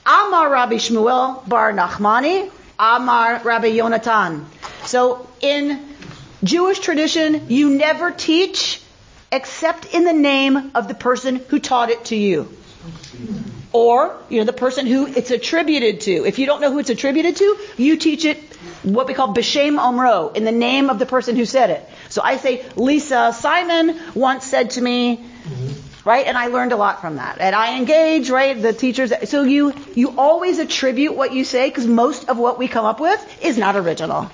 Amar 0.05 0.49
Rabbi 0.49 0.75
Shmuel 0.75 1.47
Bar 1.47 1.73
Nachmani, 1.73 2.49
Amar 2.79 3.41
Rabbi 3.43 3.67
Yonatan. 3.67 4.45
So 4.85 5.27
in 5.41 5.85
Jewish 6.43 6.79
tradition, 6.79 7.49
you 7.49 7.71
never 7.71 8.11
teach 8.11 8.81
except 9.31 9.93
in 9.93 10.05
the 10.05 10.13
name 10.13 10.71
of 10.73 10.87
the 10.87 10.95
person 10.95 11.35
who 11.49 11.59
taught 11.59 11.89
it 11.89 12.05
to 12.05 12.15
you. 12.15 12.49
Or, 13.71 14.17
you 14.29 14.39
know, 14.39 14.45
the 14.45 14.53
person 14.53 14.87
who 14.87 15.05
it's 15.05 15.29
attributed 15.29 16.01
to. 16.01 16.25
If 16.25 16.39
you 16.39 16.47
don't 16.47 16.59
know 16.59 16.71
who 16.71 16.79
it's 16.79 16.89
attributed 16.89 17.35
to, 17.35 17.57
you 17.77 17.97
teach 17.97 18.25
it 18.25 18.37
what 18.83 19.07
we 19.07 19.13
call 19.13 19.33
B'Shem 19.33 19.79
Omro, 19.79 20.35
in 20.35 20.43
the 20.43 20.51
name 20.51 20.89
of 20.89 20.97
the 20.99 21.05
person 21.05 21.35
who 21.35 21.45
said 21.45 21.69
it. 21.69 21.89
So 22.09 22.21
I 22.23 22.37
say, 22.37 22.65
Lisa 22.75 23.31
Simon 23.33 23.99
once 24.15 24.45
said 24.45 24.71
to 24.71 24.81
me, 24.81 25.23
right? 26.03 26.25
And 26.25 26.37
I 26.37 26.47
learned 26.47 26.71
a 26.71 26.77
lot 26.77 27.01
from 27.01 27.17
that. 27.17 27.39
And 27.39 27.55
iEngage, 27.55 28.31
right? 28.31 28.59
The 28.59 28.73
teachers. 28.73 29.13
So 29.29 29.43
you 29.43 29.73
you 29.95 30.17
always 30.17 30.59
attribute 30.59 31.15
what 31.15 31.33
you 31.33 31.43
say 31.43 31.69
because 31.69 31.85
most 31.85 32.29
of 32.29 32.37
what 32.37 32.57
we 32.57 32.67
come 32.67 32.85
up 32.85 32.99
with 32.99 33.43
is 33.43 33.57
not 33.57 33.75
original. 33.75 34.31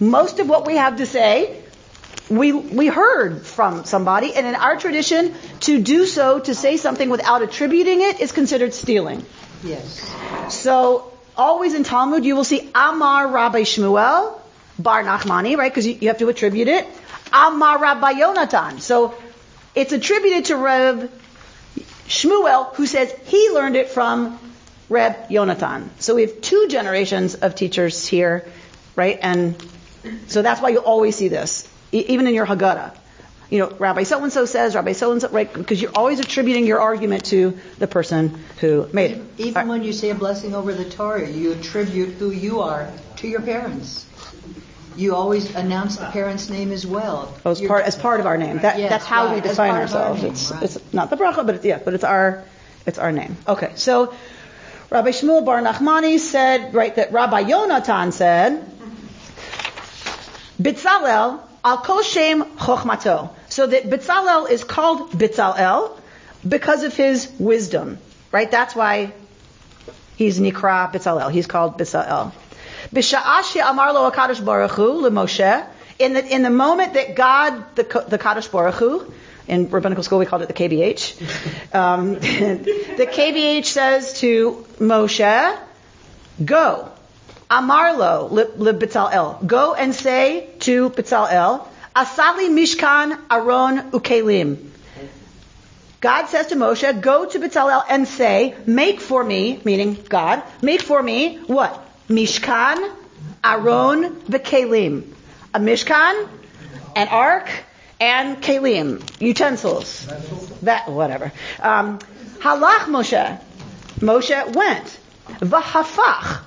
Most 0.00 0.38
of 0.40 0.48
what 0.48 0.66
we 0.66 0.76
have 0.76 0.98
to 0.98 1.06
say 1.06 1.62
we 2.38 2.52
we 2.52 2.86
heard 2.86 3.44
from 3.46 3.84
somebody, 3.84 4.34
and 4.34 4.46
in 4.46 4.54
our 4.54 4.76
tradition, 4.76 5.34
to 5.60 5.80
do 5.80 6.06
so, 6.06 6.40
to 6.40 6.54
say 6.54 6.76
something 6.76 7.10
without 7.10 7.42
attributing 7.42 8.00
it, 8.02 8.20
is 8.20 8.32
considered 8.32 8.74
stealing. 8.74 9.24
Yes. 9.62 10.10
So 10.48 11.12
always 11.36 11.74
in 11.74 11.84
Talmud, 11.84 12.24
you 12.24 12.36
will 12.36 12.44
see 12.44 12.70
Amar 12.74 13.28
Rabbi 13.28 13.62
Shmuel 13.62 14.38
Bar 14.78 15.04
Nachmani, 15.04 15.56
right? 15.56 15.70
Because 15.70 15.86
you, 15.86 15.94
you 15.94 16.08
have 16.08 16.18
to 16.18 16.28
attribute 16.28 16.68
it. 16.68 16.86
Amar 17.32 17.78
Rabbi 17.78 18.12
Yonatan. 18.14 18.80
So 18.80 19.14
it's 19.74 19.92
attributed 19.92 20.46
to 20.46 20.56
Reb 20.56 21.10
Shmuel, 22.06 22.74
who 22.74 22.86
says 22.86 23.14
he 23.26 23.50
learned 23.50 23.76
it 23.76 23.88
from 23.88 24.38
Reb 24.88 25.28
Yonatan. 25.28 25.88
So 25.98 26.14
we 26.14 26.22
have 26.22 26.40
two 26.40 26.66
generations 26.68 27.34
of 27.34 27.54
teachers 27.54 28.06
here, 28.06 28.46
right? 28.96 29.18
And 29.22 29.56
so 30.26 30.42
that's 30.42 30.60
why 30.60 30.70
you 30.70 30.78
always 30.78 31.16
see 31.16 31.28
this 31.28 31.71
even 31.92 32.26
in 32.26 32.34
your 32.34 32.46
Haggadah. 32.46 32.96
You 33.50 33.58
know, 33.58 33.68
Rabbi 33.68 34.04
so 34.04 34.22
and 34.22 34.32
so 34.32 34.46
says, 34.46 34.74
Rabbi 34.74 34.92
so 34.92 35.12
and 35.12 35.20
so, 35.20 35.28
right? 35.28 35.52
Because 35.52 35.80
you're 35.80 35.92
always 35.94 36.20
attributing 36.20 36.66
your 36.66 36.80
argument 36.80 37.26
to 37.26 37.58
the 37.78 37.86
person 37.86 38.42
who 38.60 38.88
made 38.94 39.10
it. 39.10 39.22
Even 39.36 39.54
right. 39.54 39.66
when 39.66 39.84
you 39.84 39.92
say 39.92 40.08
a 40.08 40.14
blessing 40.14 40.54
over 40.54 40.72
the 40.72 40.88
Torah, 40.88 41.28
you 41.28 41.52
attribute 41.52 42.14
who 42.14 42.30
you 42.30 42.62
are 42.62 42.90
to 43.16 43.28
your 43.28 43.42
parents. 43.42 44.06
You 44.96 45.14
always 45.14 45.54
announce 45.54 45.96
the 45.96 46.06
parent's 46.06 46.48
name 46.48 46.72
as 46.72 46.86
well. 46.86 47.34
Oh, 47.44 47.50
as 47.50 47.60
part 47.60 47.84
as 47.84 47.96
part 47.96 48.20
of 48.20 48.26
our 48.26 48.38
name. 48.38 48.58
That, 48.58 48.78
yes, 48.78 48.90
that's 48.90 49.04
how 49.04 49.26
right. 49.26 49.34
we 49.36 49.40
define 49.46 49.74
ourselves. 49.74 50.20
Our 50.20 50.24
name, 50.24 50.32
it's 50.32 50.50
it's 50.76 50.92
not 50.92 51.10
the 51.10 51.16
bracha, 51.16 51.44
but 51.44 51.56
it's, 51.56 51.64
yeah, 51.64 51.78
but 51.82 51.92
it's 51.92 52.04
our 52.04 52.44
it's 52.86 52.98
our 52.98 53.12
name. 53.12 53.36
Okay, 53.46 53.72
so 53.76 54.14
Rabbi 54.90 55.10
Shmuel 55.10 55.44
Bar 55.44 55.60
Nachmani 55.60 56.18
said 56.18 56.74
right 56.74 56.94
that 56.96 57.12
Rabbi 57.12 57.44
Yonatan 57.44 58.12
said, 58.12 58.64
Bitzalel 60.60 61.40
Al 61.64 61.78
kol 61.78 62.02
shem 62.02 62.44
chochmato. 62.56 63.30
So 63.48 63.66
that 63.66 63.84
Bitzalel 63.84 64.50
is 64.50 64.64
called 64.64 65.10
Bitzalel 65.12 65.98
because 66.46 66.82
of 66.82 66.96
his 66.96 67.30
wisdom. 67.38 67.98
Right? 68.32 68.50
That's 68.50 68.74
why 68.74 69.12
he's 70.16 70.40
Nikra 70.40 70.92
Bitzalel. 70.92 71.30
He's 71.30 71.46
called 71.46 71.78
Bitzalel. 71.78 72.32
B'sha'ash 72.92 73.70
amar 73.70 73.92
lo 73.92 74.10
HaKadosh 74.10 74.44
Baruch 74.44 74.72
Hu 74.72 75.08
Moshe. 75.10 75.66
In 75.98 76.14
the, 76.14 76.34
in 76.34 76.42
the 76.42 76.50
moment 76.50 76.94
that 76.94 77.14
God, 77.14 77.76
the, 77.76 77.84
the 78.08 78.18
Kadosh 78.18 78.50
Baruch 78.50 78.74
Hu, 78.74 79.12
in 79.46 79.70
rabbinical 79.70 80.02
school 80.02 80.18
we 80.18 80.26
called 80.26 80.42
it 80.42 80.48
the 80.48 80.54
KBH, 80.54 81.74
um, 81.74 82.14
the 82.14 83.08
KBH 83.10 83.66
says 83.66 84.18
to 84.20 84.66
Moshe, 84.78 85.58
go. 86.44 86.90
Amarlo 87.52 88.30
le 88.30 88.72
Bitzalel. 88.72 89.46
Go 89.46 89.74
and 89.74 89.94
say 89.94 90.48
to 90.60 90.88
Bitzalel, 90.88 91.66
Asali 91.94 92.48
Mishkan 92.48 93.18
Aron 93.30 93.90
Ukelim. 93.90 94.56
God 96.00 96.26
says 96.28 96.46
to 96.46 96.56
Moshe, 96.56 96.98
go 97.02 97.26
to 97.26 97.38
Bitzalel 97.38 97.84
and 97.90 98.08
say, 98.08 98.54
make 98.64 99.00
for 99.00 99.22
me, 99.22 99.60
meaning 99.64 99.98
God, 100.08 100.42
make 100.62 100.80
for 100.80 101.02
me 101.02 101.36
what? 101.46 101.78
Mishkan, 102.08 102.90
Aron, 103.44 104.22
the 104.28 104.38
Kelim. 104.38 105.12
A 105.52 105.60
Mishkan, 105.60 106.26
an 106.96 107.08
ark, 107.08 107.50
and 108.00 108.38
Kelim, 108.42 109.02
utensils. 109.20 110.06
That, 110.62 110.88
whatever. 110.88 111.30
Um, 111.60 111.98
halach 112.38 112.86
Moshe. 112.86 113.38
Moshe 114.00 114.56
went. 114.56 114.98
Vahafach 115.40 116.44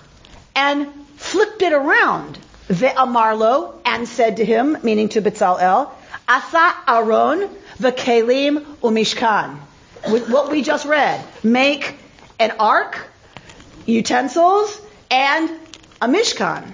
and 0.56 0.88
flipped 1.16 1.62
it 1.62 1.74
around. 1.74 2.40
Ve'amarlo, 2.70 3.76
and 3.86 4.08
said 4.08 4.38
to 4.38 4.46
him, 4.46 4.78
meaning 4.82 5.10
to 5.10 5.22
Bezalel, 5.22 5.92
Asa 6.28 6.74
Aaron 6.88 7.50
v'kelim 7.78 8.64
umishkan. 8.82 9.60
With 10.12 10.30
what 10.30 10.52
we 10.52 10.62
just 10.62 10.86
read. 10.86 11.24
Make 11.44 11.96
an 12.40 12.54
ark, 12.60 13.08
utensils, 13.86 14.82
and 15.12 15.50
a 16.02 16.08
mishkan. 16.08 16.74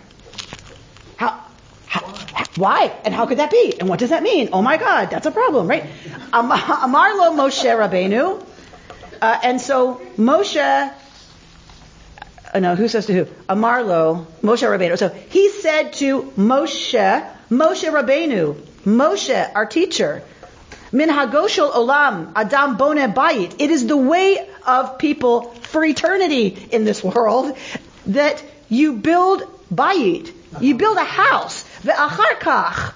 How, 1.17 1.43
how, 1.87 2.45
why? 2.55 2.91
And 3.05 3.13
how 3.13 3.25
could 3.25 3.39
that 3.39 3.51
be? 3.51 3.73
And 3.79 3.89
what 3.89 3.99
does 3.99 4.09
that 4.09 4.23
mean? 4.23 4.49
Oh 4.53 4.61
my 4.61 4.77
God, 4.77 5.09
that's 5.09 5.25
a 5.25 5.31
problem, 5.31 5.67
right? 5.67 5.83
Amarlo 6.33 7.35
Moshe 7.35 7.65
Rabbeinu. 7.65 8.45
Uh, 9.21 9.39
and 9.43 9.61
so 9.61 10.01
Moshe 10.17 10.93
uh, 12.53 12.59
no, 12.59 12.75
who 12.75 12.87
says 12.87 13.05
to 13.05 13.13
who? 13.13 13.25
Amarlo, 13.47 14.25
Moshe 14.41 14.67
Rabbeinu. 14.67 14.97
So 14.97 15.09
he 15.09 15.49
said 15.49 15.93
to 15.93 16.23
Moshe, 16.37 17.29
Moshe 17.49 17.89
Rabbeinu, 17.89 18.55
Moshe, 18.85 19.51
our 19.55 19.65
teacher, 19.65 20.23
Min 20.91 21.09
hagoshel 21.09 21.71
olam, 21.71 22.33
Adam 22.35 22.75
bone 22.75 23.13
bayit. 23.13 23.55
It 23.59 23.69
is 23.69 23.87
the 23.87 23.95
way 23.95 24.45
of 24.67 24.97
people 24.97 25.43
for 25.71 25.83
eternity 25.85 26.67
in 26.71 26.83
this 26.83 27.01
world 27.01 27.55
that 28.07 28.43
you 28.67 28.93
build 28.97 29.43
bayit. 29.73 30.33
You 30.59 30.75
build 30.75 30.97
a 30.97 31.05
house. 31.05 31.63
Ve'achar 31.83 32.39
kach, 32.39 32.93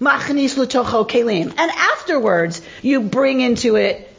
machnis 0.00 0.58
l'tocho 0.58 1.04
kelim. 1.04 1.54
And 1.56 1.70
afterwards, 1.70 2.60
you 2.82 3.00
bring 3.00 3.40
into 3.40 3.76
it 3.76 4.14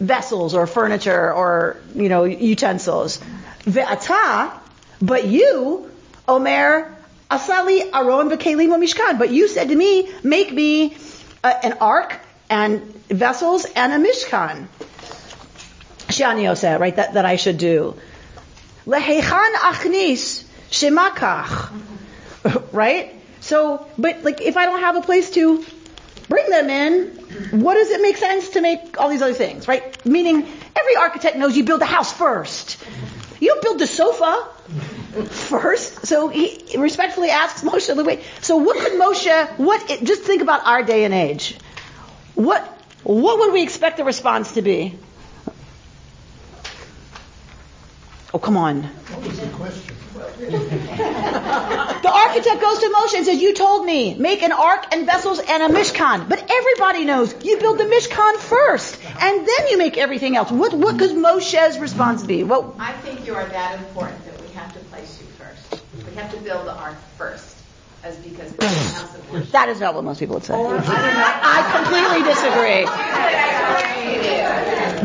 vessels 0.00 0.54
or 0.54 0.66
furniture 0.66 1.32
or, 1.32 1.76
you 1.94 2.08
know, 2.08 2.24
utensils. 2.24 3.20
Ve'ata, 3.70 4.52
but 5.00 5.26
you, 5.26 5.90
Omer, 6.26 6.96
asali 7.30 7.88
aron 7.92 8.30
v'kelim 8.30 8.70
mishkan. 8.82 9.18
But 9.18 9.30
you 9.30 9.48
said 9.48 9.68
to 9.68 9.76
me, 9.76 10.10
make 10.22 10.52
me 10.52 10.96
uh, 11.44 11.54
an 11.62 11.74
ark 11.80 12.18
and 12.48 12.82
vessels 13.08 13.64
and 13.76 13.92
a 13.92 14.08
mishkan. 14.08 14.66
Shani 16.08 16.56
said, 16.56 16.80
right, 16.80 16.96
that, 16.96 17.14
that 17.14 17.24
I 17.24 17.36
should 17.36 17.58
do. 17.58 17.96
Lehechan 18.86 19.54
achnis 19.54 20.44
shemakach. 20.70 21.72
Right? 22.72 23.14
So, 23.40 23.86
but 23.98 24.22
like 24.22 24.40
if 24.40 24.56
I 24.56 24.64
don't 24.64 24.80
have 24.80 24.96
a 24.96 25.02
place 25.02 25.30
to 25.32 25.62
bring 26.28 26.48
them 26.48 26.70
in, 26.70 27.60
what 27.60 27.74
does 27.74 27.90
it 27.90 28.00
make 28.00 28.16
sense 28.16 28.50
to 28.50 28.62
make 28.62 28.98
all 28.98 29.08
these 29.08 29.20
other 29.20 29.34
things, 29.34 29.68
right? 29.68 30.06
Meaning 30.06 30.46
every 30.76 30.96
architect 30.96 31.36
knows 31.36 31.56
you 31.56 31.64
build 31.64 31.82
a 31.82 31.86
house 31.86 32.12
first. 32.12 32.82
You 33.40 33.58
build 33.62 33.78
the 33.78 33.86
sofa 33.86 34.48
first. 35.30 36.06
So 36.06 36.28
he 36.28 36.76
respectfully 36.76 37.30
asks 37.30 37.62
Moshe, 37.62 38.04
wait, 38.04 38.22
so 38.40 38.58
what 38.58 38.78
could 38.78 38.92
Moshe, 38.92 39.58
what, 39.58 39.86
just 40.04 40.22
think 40.22 40.42
about 40.42 40.66
our 40.66 40.82
day 40.82 41.04
and 41.04 41.14
age. 41.14 41.56
What, 42.34 42.62
what 43.02 43.38
would 43.40 43.52
we 43.52 43.62
expect 43.62 43.96
the 43.96 44.04
response 44.04 44.52
to 44.52 44.62
be? 44.62 44.98
Oh, 48.32 48.38
come 48.38 48.56
on. 48.56 48.82
What 48.84 49.26
was 49.26 49.40
the 49.40 49.48
question? 49.48 49.96
the 50.40 52.10
architect 52.12 52.60
goes 52.60 52.78
to 52.78 52.92
Moshe 52.94 53.14
and 53.16 53.26
says, 53.26 53.40
You 53.40 53.54
told 53.54 53.84
me, 53.84 54.14
make 54.14 54.42
an 54.42 54.52
ark 54.52 54.86
and 54.92 55.06
vessels 55.06 55.38
and 55.38 55.62
a 55.62 55.68
mishkan. 55.68 56.28
But 56.28 56.50
everybody 56.50 57.04
knows 57.04 57.34
you 57.44 57.58
build 57.58 57.78
the 57.78 57.84
mishkan 57.84 58.36
first, 58.36 58.98
and 59.04 59.46
then 59.46 59.68
you 59.68 59.78
make 59.78 59.96
everything 59.98 60.36
else. 60.36 60.50
What, 60.50 60.74
what 60.74 60.98
could 60.98 61.12
Moshe's 61.12 61.78
response 61.78 62.22
be? 62.24 62.44
Well, 62.44 62.74
I 62.78 62.92
think 62.92 63.26
you 63.26 63.34
are 63.34 63.46
that 63.46 63.78
important 63.78 64.24
that 64.26 64.40
we 64.42 64.48
have 64.54 64.72
to 64.74 64.78
place 64.90 65.20
you 65.20 65.26
first. 65.26 65.82
We 66.06 66.14
have 66.16 66.30
to 66.32 66.40
build 66.40 66.66
the 66.66 66.74
ark 66.74 66.96
first. 67.16 67.49
As 68.02 68.16
because 68.16 68.52
it's 68.52 68.56
the 68.56 68.66
house 68.66 69.14
of 69.14 69.30
worship. 69.30 69.50
That 69.52 69.68
is 69.68 69.80
not 69.80 69.94
what 69.94 70.04
most 70.04 70.20
people 70.20 70.36
would 70.36 70.44
say. 70.44 70.54
I 70.56 71.60
completely 71.76 72.22
disagree. 72.24 72.84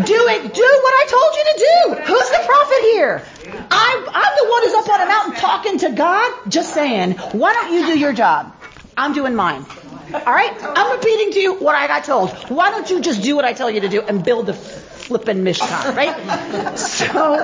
Do 0.06 0.28
it. 0.28 0.54
Do 0.54 0.80
what 0.84 0.94
I 0.94 1.06
told 1.10 1.36
you 1.36 1.44
to 1.44 1.56
do. 1.58 2.14
Who's 2.14 2.30
the 2.30 2.44
prophet 2.46 2.82
here? 2.94 3.24
I'm, 3.72 4.10
I'm 4.10 4.34
the 4.38 4.50
one 4.50 4.64
who's 4.64 4.74
up 4.74 4.90
on 4.90 5.02
a 5.02 5.06
mountain 5.06 5.36
talking 5.36 5.78
to 5.80 5.92
God. 5.92 6.50
Just 6.50 6.74
saying. 6.74 7.12
Why 7.34 7.54
don't 7.54 7.74
you 7.74 7.86
do 7.86 8.00
your 8.00 8.14
job? 8.14 8.54
I'm 8.98 9.14
doing 9.14 9.36
mine. 9.36 9.66
All 10.14 10.34
right? 10.34 10.54
I'm 10.62 10.92
repeating 10.98 11.34
to 11.34 11.40
you 11.40 11.56
what 11.56 11.76
I 11.76 11.88
got 11.88 12.06
told. 12.06 12.32
Why 12.50 12.72
don't 12.72 12.90
you 12.90 13.02
just 13.02 13.22
do 13.24 13.36
what 13.36 13.44
I 13.46 13.54
tell 13.54 13.70
you 13.70 13.82
to 13.82 13.90
do 13.90 14.02
and 14.02 14.24
build 14.24 14.46
the 14.46 14.54
flippin' 14.54 15.44
Mishkan, 15.44 15.96
right? 15.96 16.78
So, 16.78 17.44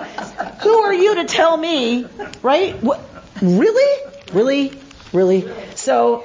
who 0.61 0.75
are 0.75 0.93
you 0.93 1.15
to 1.15 1.25
tell 1.25 1.57
me, 1.57 2.05
right? 2.41 2.81
What, 2.81 3.01
really? 3.41 4.11
Really? 4.33 4.80
Really? 5.13 5.47
So, 5.75 6.23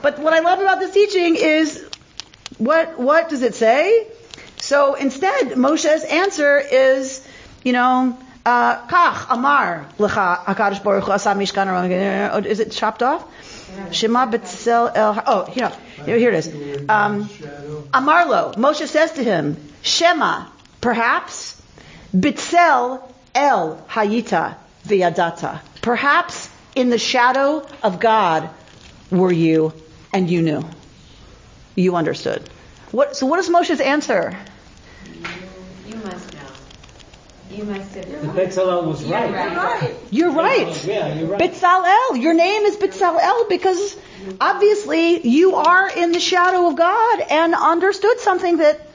but 0.00 0.18
what 0.18 0.32
I 0.32 0.40
love 0.40 0.60
about 0.60 0.80
this 0.80 0.92
teaching 0.92 1.36
is 1.36 1.88
what, 2.58 2.98
what 2.98 3.28
does 3.28 3.42
it 3.42 3.54
say? 3.54 4.06
So 4.56 4.94
instead, 4.94 5.52
Moshe's 5.52 6.04
answer 6.04 6.58
is, 6.58 7.26
you 7.64 7.72
know, 7.72 8.16
uh, 8.44 8.86
Kach, 8.86 9.26
Amar, 9.30 9.86
Lecha, 9.98 10.44
HaKadosh 10.44 10.82
Baruch 10.82 11.04
Hu, 11.04 11.12
Asa 11.12 11.30
Mishkan, 11.30 12.46
is 12.46 12.60
it 12.60 12.72
chopped 12.72 13.02
off? 13.02 13.26
Shema 13.90 14.26
B'tzel 14.30 14.92
El, 14.94 15.22
oh, 15.26 15.52
know, 16.12 16.18
here 16.18 16.30
it 16.30 16.34
is. 16.34 16.88
Um, 16.88 17.28
Amarlo, 17.94 18.54
Moshe 18.56 18.86
says 18.86 19.12
to 19.12 19.24
him, 19.24 19.56
Shema, 19.82 20.46
perhaps, 20.80 21.60
B'tzel 22.14 23.02
El 23.34 23.76
Hayita 23.88 24.56
V'yadata. 24.86 25.60
Perhaps 25.80 26.48
in 26.74 26.90
the 26.90 26.98
shadow 26.98 27.66
of 27.82 28.00
God 28.00 28.50
were 29.10 29.32
you, 29.32 29.72
and 30.12 30.30
you 30.30 30.42
knew. 30.42 30.64
You 31.74 31.96
understood. 31.96 32.42
What, 32.90 33.16
so 33.16 33.26
what 33.26 33.38
is 33.38 33.48
Moshe's 33.48 33.80
answer? 33.80 34.36
You 35.86 35.96
must 35.96 36.34
know. 36.34 36.40
You 37.50 37.64
must 37.64 37.94
have. 37.94 38.06
Bezalel 38.06 38.86
was 38.86 39.04
right. 39.04 39.30
You're 39.30 39.40
right. 39.52 39.96
You're 40.10 40.32
right. 40.32 40.84
Yeah, 40.84 41.14
you're 41.14 41.28
right. 41.28 41.40
Bitzalel. 41.40 42.22
Your 42.22 42.34
name 42.34 42.62
is 42.62 42.76
Bitzalel 42.76 43.48
because 43.48 43.96
obviously 44.40 45.26
you 45.26 45.56
are 45.56 45.90
in 45.90 46.12
the 46.12 46.20
shadow 46.20 46.68
of 46.68 46.76
God 46.76 47.20
and 47.30 47.54
understood 47.54 48.20
something 48.20 48.58
that 48.58 48.88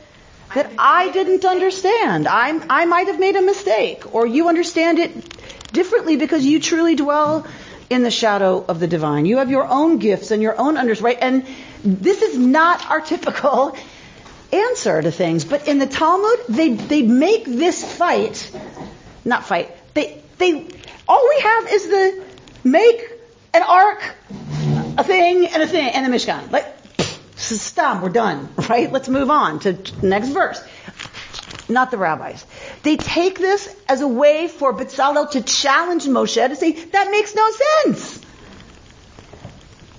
that 0.56 0.72
I 0.78 1.12
didn't 1.12 1.46
understand. 1.46 2.28
I 2.28 2.60
I 2.70 2.86
might 2.86 3.08
have 3.08 3.20
made 3.20 3.36
a 3.36 3.42
mistake, 3.42 4.16
or 4.16 4.26
you 4.26 4.48
understand 4.48 5.00
it 5.00 5.74
differently 5.74 6.16
because 6.16 6.46
you 6.46 6.60
truly 6.60 6.96
dwell 6.96 7.46
in 7.90 8.04
the 8.04 8.12
shadow 8.12 8.64
of 8.68 8.80
the 8.80 8.88
divine. 8.88 9.26
You 9.26 9.38
have 9.38 9.50
your 9.50 9.66
own 9.66 9.98
gifts 9.98 10.32
and 10.32 10.42
your 10.42 10.60
own 10.60 10.78
understanding, 10.78 11.18
right? 11.18 11.24
And 11.24 11.46
this 11.84 12.22
is 12.22 12.38
not 12.38 12.90
our 12.90 13.02
typical 13.02 13.76
answer 14.52 15.02
to 15.02 15.12
things. 15.12 15.46
But 15.46 15.68
in 15.68 15.80
the 15.80 15.88
Talmud, 15.88 16.40
they, 16.50 16.74
they 16.74 17.02
make 17.02 17.46
this 17.46 17.84
fight, 17.98 18.52
not 19.26 19.46
fight, 19.46 19.72
they, 19.94 20.22
they, 20.38 20.68
all 21.08 21.30
we 21.30 21.42
have 21.42 21.72
is 21.72 21.88
the 21.88 22.24
make 22.64 23.12
an 23.54 23.64
ark, 23.64 24.16
a 24.98 25.04
thing, 25.04 25.48
and 25.48 25.64
a 25.64 25.68
thing, 25.68 25.90
and 25.90 26.06
the 26.06 26.16
Mishkan. 26.16 26.52
Like, 26.52 26.66
stop, 27.38 28.04
we're 28.04 28.10
done, 28.10 28.50
right? 28.70 28.92
Let's 28.92 29.10
move 29.10 29.30
on 29.30 29.60
to 29.62 29.78
next 30.02 30.30
verse. 30.30 30.62
Not 31.70 31.92
the 31.92 31.98
rabbis. 31.98 32.46
They 32.84 32.98
take 32.98 33.38
this 33.38 33.76
as 33.88 34.02
a 34.02 34.08
way 34.08 34.48
for 34.48 34.74
Bezalel 34.74 35.32
to 35.32 35.42
challenge 35.42 36.06
Moshe 36.06 36.48
to 36.48 36.56
say, 36.56 36.72
that 36.72 37.12
makes 37.12 37.36
no 37.36 37.50
sense. 37.84 38.22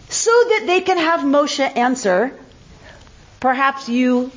So 0.08 0.30
that 0.30 0.64
they 0.66 0.80
can 0.80 0.96
have 0.96 1.20
Moshe 1.20 1.76
answer, 1.76 2.38
perhaps 3.40 3.88
you 3.88 4.32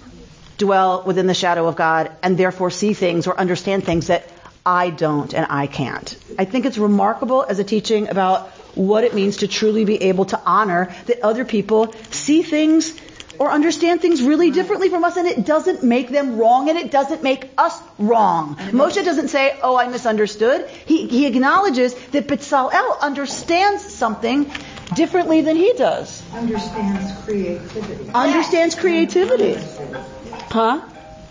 dwell 0.58 1.04
within 1.06 1.28
the 1.28 1.34
shadow 1.34 1.68
of 1.68 1.76
God 1.76 2.12
and 2.22 2.38
therefore 2.38 2.70
see 2.70 2.94
things 2.94 3.28
or 3.28 3.40
understand 3.40 3.86
things 3.86 4.08
that 4.08 4.28
I 4.66 4.90
don't 4.90 5.34
and 5.34 5.48
I 5.50 5.68
can't. 5.68 6.18
I 6.38 6.46
think 6.46 6.66
it's 6.66 6.78
remarkable 6.78 7.44
as 7.48 7.60
a 7.60 7.64
teaching 7.64 8.10
about 8.10 8.50
what 8.76 9.04
it 9.04 9.16
means 9.16 9.38
to 9.38 9.48
truly 9.48 9.86
be 9.86 10.04
able 10.04 10.26
to 10.26 10.40
honor 10.46 10.94
that 11.08 11.22
other 11.22 11.46
people 11.46 11.94
see 12.12 12.44
things 12.44 13.00
or 13.42 13.50
understand 13.50 14.02
things 14.02 14.22
really 14.22 14.52
differently 14.52 14.88
from 14.88 15.04
us 15.04 15.18
and 15.18 15.28
it 15.28 15.44
doesn't 15.44 15.82
make 15.82 16.10
them 16.10 16.38
wrong 16.38 16.70
and 16.70 16.78
it 16.78 16.92
doesn't 16.92 17.24
make 17.24 17.50
us 17.58 17.82
wrong. 17.98 18.56
Moshe 18.70 19.04
doesn't 19.04 19.30
say, 19.30 19.58
oh, 19.64 19.76
I 19.76 19.88
misunderstood. 19.88 20.70
He, 20.86 21.08
he 21.08 21.26
acknowledges 21.26 21.96
that 22.10 22.28
Bezalel 22.28 23.00
understands 23.00 23.82
something 23.82 24.46
differently 24.94 25.42
than 25.42 25.56
he 25.56 25.74
does. 25.74 26.22
Understands 26.34 27.20
creativity. 27.26 28.12
Understands 28.14 28.76
creativity. 28.76 29.56
Huh? 30.52 30.82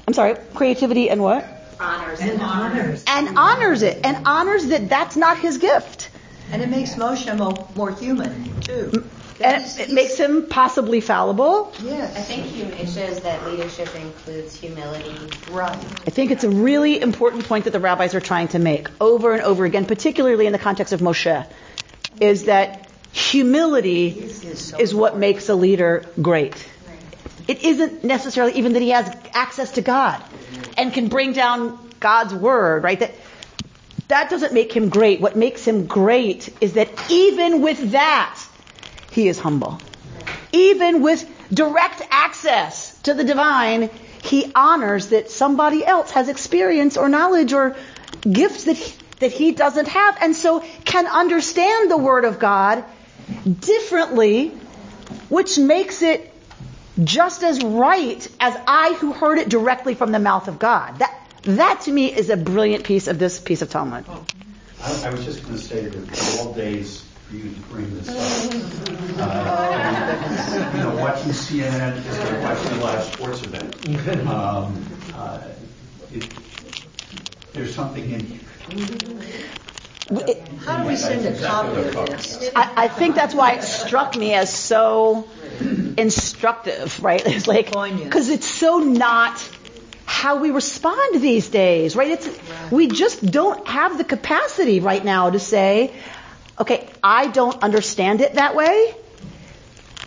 I'm 0.09 0.13
sorry, 0.13 0.35
creativity 0.55 1.11
and 1.11 1.23
what? 1.23 1.47
Honors 1.79 2.21
And 2.21 2.43
honors. 2.43 3.05
And 3.07 3.39
honors 3.39 3.83
it. 3.83 4.05
And 4.05 4.27
honors 4.27 4.67
that 4.67 4.89
that's 4.89 5.15
not 5.15 5.39
his 5.39 5.59
gift. 5.59 6.11
And 6.51 6.61
it 6.61 6.71
makes 6.71 6.97
Moshe 6.97 7.39
more, 7.39 7.69
more 7.77 7.93
human, 7.93 8.61
too. 8.63 9.09
And 9.41 9.65
it, 9.65 9.79
it 9.79 9.91
makes 9.91 10.17
him 10.19 10.47
possibly 10.47 11.01
fallible. 11.01 11.73
Yes. 11.83 12.17
I 12.17 12.21
think 12.21 12.47
hum- 12.57 12.73
it 12.79 12.89
shows 12.89 13.21
that 13.21 13.47
leadership 13.47 13.95
includes 13.95 14.55
humility. 14.55 15.15
Right. 15.51 15.71
I 15.71 16.11
think 16.11 16.31
it's 16.31 16.45
a 16.45 16.51
really 16.51 17.01
important 17.01 17.47
point 17.47 17.65
that 17.65 17.71
the 17.71 17.81
rabbis 17.81 18.15
are 18.15 18.21
trying 18.21 18.49
to 18.49 18.59
make 18.59 18.89
over 19.01 19.33
and 19.33 19.43
over 19.43 19.65
again, 19.65 19.87
particularly 19.87 20.47
in 20.47 20.53
the 20.53 20.59
context 20.59 20.93
of 20.93 21.01
Moshe, 21.01 21.47
is 22.21 22.45
that 22.45 22.91
humility 23.13 24.09
is 24.09 24.95
what 24.95 25.17
makes 25.17 25.49
a 25.49 25.55
leader 25.55 26.07
great. 26.21 26.69
It 27.49 27.65
isn't 27.65 28.05
necessarily 28.05 28.55
even 28.55 28.75
that 28.75 28.83
he 28.83 28.91
has 28.91 29.11
access 29.33 29.73
to 29.73 29.83
God 29.83 30.23
and 30.77 30.93
can 30.93 31.09
bring 31.09 31.33
down 31.33 31.79
God's 31.99 32.35
word, 32.35 32.85
right? 32.85 33.01
That 33.01 33.15
that 34.09 34.29
doesn't 34.29 34.53
make 34.53 34.73
him 34.73 34.89
great. 34.89 35.21
What 35.21 35.37
makes 35.37 35.65
him 35.65 35.87
great 35.87 36.53
is 36.61 36.75
that 36.75 36.89
even 37.11 37.63
with 37.63 37.93
that, 37.93 38.41
he 39.11 39.29
is 39.29 39.39
humble. 39.39 39.81
Even 40.53 41.03
with 41.03 41.29
direct 41.53 42.03
access 42.11 42.99
to 43.03 43.15
the 43.15 43.25
divine, 43.25 43.91
he 44.23 44.53
honors 44.55 45.09
that 45.09 45.31
somebody 45.31 45.85
else 45.85 46.11
has 46.13 46.29
experience 46.29 46.97
or 46.97 47.09
knowledge 47.09 47.53
or 47.53 47.77
gifts 48.31 48.65
that 48.65 48.77
he, 48.77 48.95
that 49.21 49.33
he 49.33 49.53
doesn't 49.53 49.89
have 49.89 50.19
and 50.21 50.35
so 50.37 50.61
can 50.85 51.07
understand 51.07 51.91
the 51.91 51.97
word 51.97 52.25
of 52.25 52.39
God 52.39 52.85
differently, 53.61 54.49
which 55.29 55.59
makes 55.59 56.03
it 56.03 56.33
just 57.03 57.43
as 57.43 57.63
right 57.63 58.27
as 58.41 58.57
I 58.67 58.95
who 59.01 59.13
heard 59.13 59.39
it 59.39 59.49
directly 59.49 59.95
from 59.95 60.13
the 60.13 60.19
mouth 60.19 60.49
of 60.49 60.59
God. 60.59 60.99
That 60.99 61.17
that 61.43 61.81
to 61.83 61.93
me 61.93 62.13
is 62.13 62.29
a 62.29 62.37
brilliant 62.37 62.85
piece 62.85 63.07
of 63.09 63.19
this 63.19 63.41
piece 63.41 63.63
of 63.63 63.71
Talmud. 63.71 64.05
Oh, 64.09 64.27
I, 64.83 65.07
I 65.07 65.11
was 65.11 65.25
just 65.25 65.43
going 65.43 65.57
to 65.57 65.63
say 65.63 65.87
that 65.87 66.39
all 66.41 66.53
days 66.53 67.10
for 67.31 67.37
you 67.37 67.51
to 67.51 67.61
bring 67.63 67.95
this 67.95 68.09
up. 68.09 68.17
Uh, 69.23 70.73
you 70.75 70.83
know, 70.83 70.97
watching 70.97 71.31
CNN 71.31 71.97
is 71.97 72.19
like 72.19 72.43
watching 72.43 72.73
a 72.79 72.83
live 72.83 73.05
sports 73.05 73.43
event. 73.43 74.27
Um, 74.27 74.85
uh, 75.15 75.41
it, 76.13 76.29
there's 77.53 77.73
something 77.75 78.11
in 78.11 78.21
here. 78.21 78.41
How 80.59 80.83
do 80.83 80.89
we 80.89 80.97
send 80.97 81.25
a 81.25 81.41
copy 81.41 81.81
of 81.83 81.95
this? 81.95 82.51
I, 82.57 82.73
I 82.77 82.89
think 82.89 83.15
that's 83.15 83.35
why 83.35 83.53
it 83.53 83.63
struck 83.63 84.17
me 84.17 84.35
as 84.35 84.53
so 84.53 85.29
instructive, 85.97 87.01
right? 87.03 87.23
It's 87.27 87.47
like 87.47 87.67
because 87.67 88.29
it's 88.29 88.49
so 88.49 88.79
not 88.79 89.49
how 90.05 90.41
we 90.41 90.51
respond 90.51 91.23
these 91.23 91.49
days, 91.49 91.95
right? 91.95 92.11
It's 92.11 92.29
we 92.73 92.89
just 92.89 93.31
don't 93.31 93.67
have 93.69 93.99
the 93.99 94.05
capacity 94.05 94.81
right 94.81 95.05
now 95.05 95.31
to 95.31 95.39
say, 95.39 95.93
okay, 96.61 96.89
I 97.03 97.29
don't 97.29 97.63
understand 97.63 98.21
it 98.21 98.35
that 98.35 98.55
way. 98.55 98.95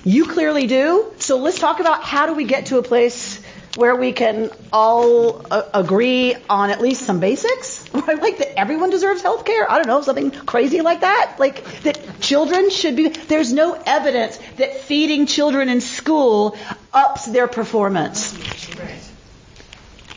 You 0.05 0.25
clearly 0.25 0.67
do. 0.67 1.11
So 1.17 1.37
let's 1.37 1.59
talk 1.59 1.79
about 1.79 2.03
how 2.03 2.25
do 2.25 2.33
we 2.33 2.43
get 2.43 2.67
to 2.67 2.77
a 2.77 2.83
place 2.83 3.41
where 3.75 3.95
we 3.95 4.11
can 4.11 4.51
all 4.71 5.45
uh, 5.49 5.63
agree 5.73 6.35
on 6.49 6.69
at 6.69 6.79
least 6.81 7.01
some 7.05 7.19
basics? 7.19 7.89
Like 8.03 8.37
that 8.37 8.59
everyone 8.59 8.89
deserves 8.89 9.21
health 9.21 9.45
care. 9.45 9.69
I 9.69 9.77
don't 9.77 9.87
know, 9.87 10.01
something 10.01 10.31
crazy 10.31 10.81
like 10.81 11.01
that. 11.01 11.37
Like 11.39 11.63
that 11.83 12.19
children 12.19 12.69
should 12.69 12.95
be, 12.95 13.07
there's 13.07 13.51
no 13.51 13.81
evidence 13.85 14.37
that 14.57 14.75
feeding 14.81 15.25
children 15.25 15.69
in 15.69 15.81
school 15.81 16.57
ups 16.93 17.25
their 17.25 17.47
performance. 17.47 18.37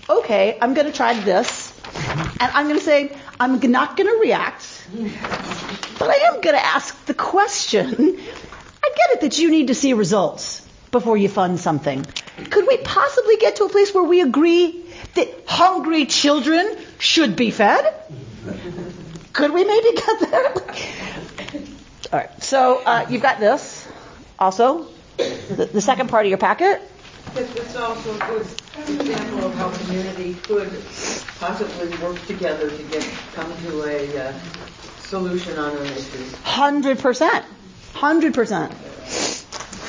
Okay, 0.09 0.59
I'm 0.61 0.75
going 0.75 0.87
to 0.87 0.93
try 0.93 1.19
this. 1.19 1.73
And 2.41 2.53
I'm 2.53 2.67
going 2.67 2.79
to 2.79 2.85
say, 2.85 3.17
I'm 3.41 3.59
not 3.71 3.97
going 3.97 4.09
to 4.09 4.19
react, 4.21 4.63
but 4.93 6.09
I 6.11 6.21
am 6.27 6.41
going 6.41 6.55
to 6.55 6.65
ask 6.65 7.05
the 7.07 7.15
question. 7.15 7.87
I 7.89 8.93
get 8.97 9.11
it 9.15 9.21
that 9.23 9.39
you 9.39 9.51
need 9.51 9.69
to 9.69 9.75
see 9.75 9.93
results 9.95 10.67
before 10.91 11.17
you 11.17 11.29
fund 11.29 11.59
something. 11.59 12.05
Could 12.51 12.67
we 12.67 12.77
possibly 12.79 13.37
get 13.37 13.57
to 13.57 13.65
a 13.65 13.69
place 13.69 13.93
where 13.93 14.05
we 14.05 14.21
agree 14.21 14.85
that 15.15 15.29
hungry 15.47 16.07
children 16.07 16.77
should 16.99 17.37
be 17.37 17.51
fed? 17.51 17.95
Could 19.33 19.53
we 19.53 19.65
maybe 19.65 19.93
get 19.93 20.21
there? 20.31 20.55
All 22.13 22.21
right. 22.21 22.43
So 22.43 22.83
uh, 22.85 23.07
you've 23.11 23.23
got 23.23 23.41
this 23.41 23.87
also, 24.39 24.87
the, 25.17 25.69
the 25.73 25.81
second 25.81 26.09
part 26.09 26.27
of 26.27 26.31
your 26.31 26.39
packet. 26.39 26.81
It's 27.35 27.77
also 27.77 28.15
a 28.15 28.19
good 28.19 28.47
example 29.01 29.45
of 29.47 29.55
how 29.55 29.71
community 29.85 30.35
could 30.35 30.71
possibly 31.39 31.89
work 31.99 32.25
together 32.27 32.71
to 32.71 32.83
get 32.85 33.07
come 33.35 33.55
to 33.65 33.83
a 33.85 34.29
uh, 34.29 34.33
solution 35.01 35.59
on 35.59 35.77
an 35.77 35.87
issue. 35.87 36.25
Hundred 36.43 36.99
percent. 36.99 37.45
Hundred 37.95 38.35
percent. 38.35 38.73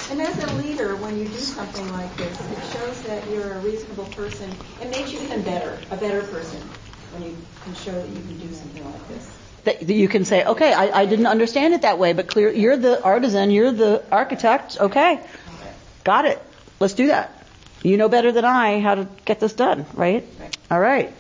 And 0.10 0.22
as 0.22 0.42
a 0.42 0.54
leader, 0.56 0.96
when 0.96 1.18
you 1.18 1.26
do 1.26 1.34
something 1.34 1.92
like 1.92 2.16
this, 2.16 2.40
it 2.52 2.78
shows 2.78 3.02
that 3.04 3.30
you're 3.30 3.54
a 3.54 3.60
reasonable 3.60 4.06
person. 4.06 4.50
It 4.82 4.90
makes 4.90 5.12
you 5.12 5.20
even 5.20 5.42
better, 5.42 5.78
a 5.92 5.98
better 5.98 6.22
person, 6.22 6.62
when 7.12 7.24
you 7.24 7.38
can 7.64 7.74
show 7.76 7.92
that 7.92 8.08
you 8.08 8.16
can 8.16 8.38
do 8.40 8.54
something 8.54 8.86
like 8.86 9.08
this. 9.10 9.38
That, 9.66 9.80
that 9.82 9.94
you 9.94 10.08
can 10.08 10.24
say, 10.24 10.46
okay, 10.46 10.72
I, 10.72 11.02
I 11.02 11.06
didn't 11.06 11.28
understand 11.28 11.74
it 11.74 11.82
that 11.82 12.00
way, 12.00 12.14
but 12.14 12.28
clear, 12.28 12.50
you're 12.50 12.78
the 12.78 13.04
artisan, 13.04 13.52
you're 13.52 13.74
the 13.74 14.02
architect. 14.10 14.78
Okay, 14.80 15.20
got 16.06 16.24
it. 16.24 16.42
Let's 16.80 16.94
do 16.94 17.08
that. 17.08 17.46
You 17.84 17.98
know 17.98 18.10
better 18.10 18.32
than 18.32 18.46
I 18.46 18.80
how 18.80 18.96
to 18.96 19.08
get 19.26 19.40
this 19.40 19.54
done, 19.54 19.86
right? 19.94 20.28
All 20.70 20.80
right. 20.80 21.14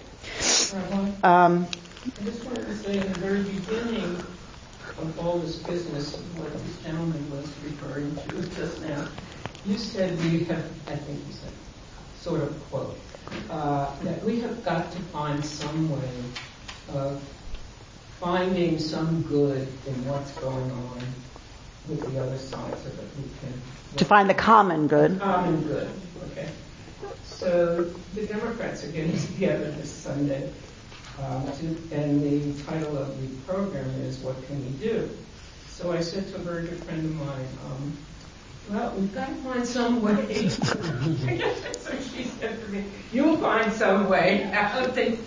Um, 1.23 1.67
I 2.19 2.23
just 2.23 2.43
wanted 2.45 2.65
to 2.65 2.75
say 2.75 2.97
in 2.97 3.13
the 3.13 3.19
very 3.19 3.43
beginning 3.43 4.03
of 4.99 5.19
all 5.19 5.39
this 5.39 5.57
business, 5.57 6.15
what 6.15 6.51
this 6.53 6.83
gentleman 6.83 7.29
was 7.31 7.47
referring 7.63 8.15
to 8.15 8.55
just 8.55 8.81
now, 8.81 9.07
you 9.65 9.77
said 9.77 10.17
we 10.23 10.43
have, 10.45 10.65
I 10.87 10.95
think 10.95 11.19
you 11.27 11.33
said, 11.33 11.51
sort 12.19 12.41
of 12.41 12.69
quote, 12.69 12.97
uh, 13.49 13.91
that 14.03 14.23
we 14.23 14.39
have 14.41 14.63
got 14.63 14.91
to 14.91 14.99
find 14.99 15.43
some 15.45 15.89
way 15.89 16.09
of 16.93 17.21
finding 18.19 18.79
some 18.79 19.21
good 19.23 19.67
in 19.85 20.05
what's 20.05 20.31
going 20.33 20.71
on 20.71 21.01
with 21.87 22.01
the 22.11 22.21
other 22.21 22.37
side 22.37 22.77
so 22.77 22.89
that 22.89 23.05
we 23.17 23.23
can 23.39 23.53
to 23.97 24.05
find 24.05 24.29
the 24.29 24.33
common 24.33 24.87
good. 24.87 25.19
Common 25.21 25.61
good, 25.63 25.89
okay. 26.31 26.49
So 27.25 27.83
the 28.13 28.25
Democrats 28.25 28.83
are 28.83 28.91
getting 28.91 29.17
together 29.33 29.71
this 29.71 29.91
Sunday, 29.91 30.51
uh, 31.19 31.51
to, 31.51 31.65
and 31.91 32.21
the 32.23 32.63
title 32.63 32.97
of 32.97 33.19
the 33.21 33.27
program 33.51 33.89
is 34.01 34.17
"What 34.19 34.35
Can 34.47 34.63
We 34.65 34.71
Do?" 34.87 35.09
So 35.69 35.91
I 35.91 36.01
said 36.01 36.27
to 36.29 36.35
a 36.35 36.39
very 36.39 36.63
good 36.67 36.83
friend 36.83 37.05
of 37.05 37.15
mine, 37.15 37.47
um, 37.65 37.97
"Well, 38.69 38.93
we've 38.97 39.13
got 39.13 39.27
to 39.27 39.35
find 39.35 39.65
some 39.65 40.01
way." 40.01 40.49
so 40.49 40.71
she 42.13 42.23
said 42.23 42.59
to 42.61 42.67
me, 42.69 42.85
"You'll 43.11 43.37
find 43.37 43.71
some 43.73 44.09
way." 44.09 44.49
Don't 44.73 44.93
think, 44.95 45.19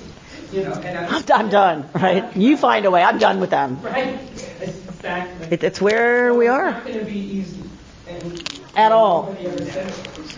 you 0.53 0.64
know. 0.64 0.73
And 0.73 0.99
I'm, 0.99 1.25
I'm 1.33 1.49
done, 1.51 1.89
right? 1.95 2.37
You 2.37 2.57
find 2.57 2.85
a 2.87 2.91
way. 2.91 3.03
I'm 3.03 3.18
done 3.18 3.41
with 3.41 3.51
them. 3.51 3.81
Right. 3.83 4.18
Exactly. 4.61 5.49
It, 5.51 5.64
it's 5.64 5.81
where 5.81 6.35
we 6.35 6.47
are. 6.49 6.68
It's 6.68 6.77
not 6.77 6.87
going 6.87 6.99
to 6.99 7.05
be 7.05 7.18
easy. 7.18 7.62
And, 8.09 8.60
At 8.77 8.93
all. 8.93 9.37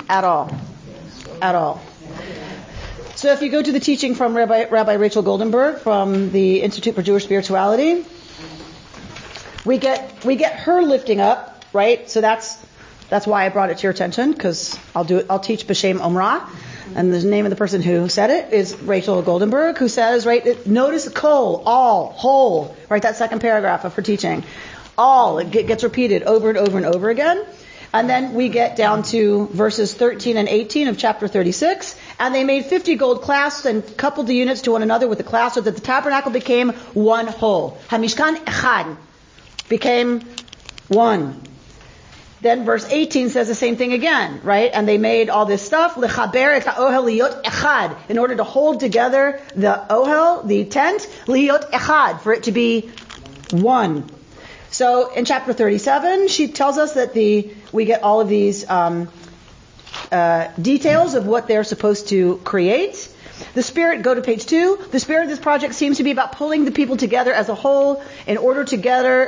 At 0.09 0.24
all. 0.24 0.57
At 1.41 1.55
all. 1.55 1.83
So 3.14 3.33
if 3.33 3.43
you 3.43 3.51
go 3.51 3.62
to 3.62 3.72
the 3.72 3.80
teaching 3.80 4.14
from 4.14 4.37
Rabbi, 4.37 4.64
Rabbi 4.68 4.95
Rachel 4.95 5.22
Goldenberg 5.22 5.78
from 5.78 6.33
the 6.33 6.62
Institute 6.62 6.95
for 6.95 7.03
Jewish 7.03 7.24
Spirituality, 7.24 8.05
we 9.64 9.78
get 9.78 10.24
we 10.24 10.37
get 10.37 10.55
her 10.61 10.83
lifting 10.83 11.20
up, 11.20 11.64
right? 11.72 12.09
So 12.11 12.20
that's 12.20 12.59
that's 13.11 13.26
why 13.26 13.45
I 13.45 13.51
brought 13.51 13.70
it 13.70 13.78
to 13.78 13.83
your 13.83 13.93
attention 13.93 14.33
because 14.33 14.78
I'll 14.95 15.05
do 15.05 15.18
it. 15.18 15.26
I'll 15.28 15.39
teach 15.39 15.66
B'Shem 15.66 15.99
Omrah, 15.99 16.49
and 16.97 17.12
the 17.12 17.22
name 17.22 17.45
of 17.45 17.51
the 17.51 17.57
person 17.57 17.83
who 17.83 18.09
said 18.09 18.30
it 18.30 18.53
is 18.53 18.74
Rachel 18.80 19.22
Goldenberg, 19.22 19.76
who 19.76 19.89
says, 19.89 20.24
right? 20.24 20.66
Notice 20.66 21.09
kol, 21.11 21.62
all, 21.66 22.11
whole, 22.12 22.74
right? 22.89 23.03
That 23.03 23.16
second 23.16 23.41
paragraph 23.41 23.85
of 23.85 23.95
her 23.95 24.03
teaching, 24.03 24.43
all 24.97 25.39
it 25.39 25.51
gets 25.51 25.85
repeated 25.85 26.22
over 26.22 26.49
and 26.49 26.59
over 26.59 26.78
and 26.78 26.87
over 26.87 27.11
again. 27.11 27.45
And 27.93 28.09
then 28.09 28.32
we 28.32 28.49
get 28.49 28.76
down 28.76 29.03
to 29.05 29.49
verses 29.49 29.93
13 29.93 30.38
and 30.38 30.49
18 30.49 30.88
of 30.88 30.97
chapter 30.97 31.28
36. 31.28 31.95
And 32.18 32.34
they 32.34 32.43
made 32.43 32.64
50 32.64 32.95
gold 32.97 33.22
clasps 33.22 33.66
and 33.66 33.97
coupled 33.97 34.28
the 34.28 34.34
units 34.34 34.62
to 34.62 34.72
one 34.72 34.82
another 34.82 35.09
with 35.09 35.18
the 35.18 35.24
clasps 35.24 35.57
so 35.57 35.61
that 35.61 35.74
the 35.74 35.80
tabernacle 35.80 36.32
became 36.32 36.70
one 36.95 37.26
whole. 37.26 37.78
Hamishkan 37.88 38.36
echad 38.36 38.97
became 39.68 40.22
one. 40.88 41.40
Then 42.40 42.64
verse 42.64 42.84
18 42.90 43.28
says 43.28 43.47
the 43.47 43.55
same 43.55 43.76
thing 43.76 43.93
again, 43.93 44.40
right? 44.43 44.70
And 44.72 44.88
they 44.88 44.99
made 44.99 45.30
all 45.30 45.47
this 45.47 45.62
stuff, 45.62 45.95
lechaber 45.95 46.57
et 46.57 46.64
ohel 46.64 47.05
liot 47.05 47.45
echad, 47.45 47.97
in 48.09 48.18
order 48.18 48.34
to 48.34 48.43
hold 48.43 48.80
together 48.80 49.40
the 49.55 49.86
ohel, 49.88 50.45
the 50.47 50.64
tent, 50.64 51.09
liot 51.26 51.70
echad, 51.70 52.20
for 52.20 52.32
it 52.32 52.45
to 52.45 52.53
be 52.53 52.90
one. 53.53 54.11
So 54.73 55.12
in 55.12 55.27
chapter 55.27 55.53
37, 55.53 56.29
she 56.29 56.49
tells 56.49 56.79
us 56.79 56.95
that 56.95 57.12
the 57.12 57.53
we 57.73 57.85
get 57.85 58.03
all 58.03 58.20
of 58.20 58.29
these 58.29 58.68
um, 58.68 59.09
uh, 60.11 60.49
details 60.61 61.14
of 61.14 61.27
what 61.27 61.47
they're 61.47 61.64
supposed 61.64 62.09
to 62.09 62.39
create. 62.39 63.11
The 63.55 63.62
spirit, 63.62 64.03
go 64.03 64.14
to 64.14 64.23
page 64.23 64.47
two. 64.47 64.79
The 64.91 64.99
spirit 64.99 65.25
of 65.25 65.29
this 65.29 65.39
project 65.39 65.75
seems 65.75 65.99
to 65.99 66.05
be 66.05 66.11
about 66.11 66.33
pulling 66.33 66.64
the 66.64 66.70
people 66.70 66.97
together 66.97 67.35
as 67.35 67.51
a 67.51 67.55
whole 67.55 68.03
in 68.27 68.39
order 68.39 68.64
together, 68.64 69.25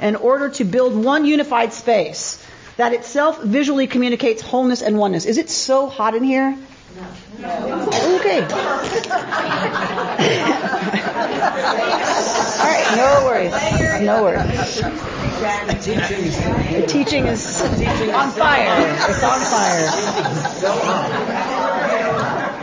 in 0.00 0.16
order 0.16 0.48
to 0.50 0.64
build 0.64 0.96
one 0.96 1.24
unified 1.24 1.72
space 1.72 2.44
that 2.76 2.92
itself 2.92 3.40
visually 3.42 3.86
communicates 3.86 4.42
wholeness 4.42 4.82
and 4.82 4.98
oneness. 4.98 5.24
Is 5.24 5.38
it 5.38 5.48
so 5.48 5.88
hot 5.88 6.16
in 6.16 6.24
here? 6.24 6.56
Okay. 6.96 8.40
All 8.42 8.48
right, 12.70 12.86
no 12.96 13.22
worries. 13.24 13.52
No 14.02 14.22
worries. 14.22 14.80
The 16.70 16.84
teaching 16.86 17.26
is 17.26 17.60
on 18.12 18.30
fire. 18.30 18.96
It's 19.08 19.22
on 19.24 19.40
fire. 19.40 19.88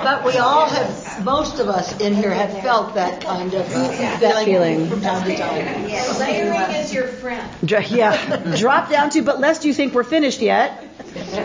But 0.03 0.23
we 0.25 0.37
all 0.37 0.67
have, 0.67 1.23
most 1.25 1.59
of 1.59 1.67
us 1.67 1.99
in 1.99 2.13
here 2.15 2.31
have 2.33 2.63
felt 2.63 2.95
that 2.95 3.21
kind 3.21 3.53
of 3.53 3.67
uh, 3.71 3.87
that 4.19 4.45
feeling 4.45 4.87
from 4.89 5.01
time 5.01 5.23
to 5.29 5.35
time. 5.37 5.83
Layering 6.19 6.71
is 6.75 6.91
your 6.93 7.05
friend. 7.07 7.47
Yeah, 7.61 8.55
drop 8.57 8.89
down 8.89 9.09
to, 9.11 9.21
but 9.21 9.39
lest 9.39 9.63
you 9.65 9.73
think 9.73 9.93
we're 9.93 10.03
finished 10.03 10.41
yet. 10.41 10.83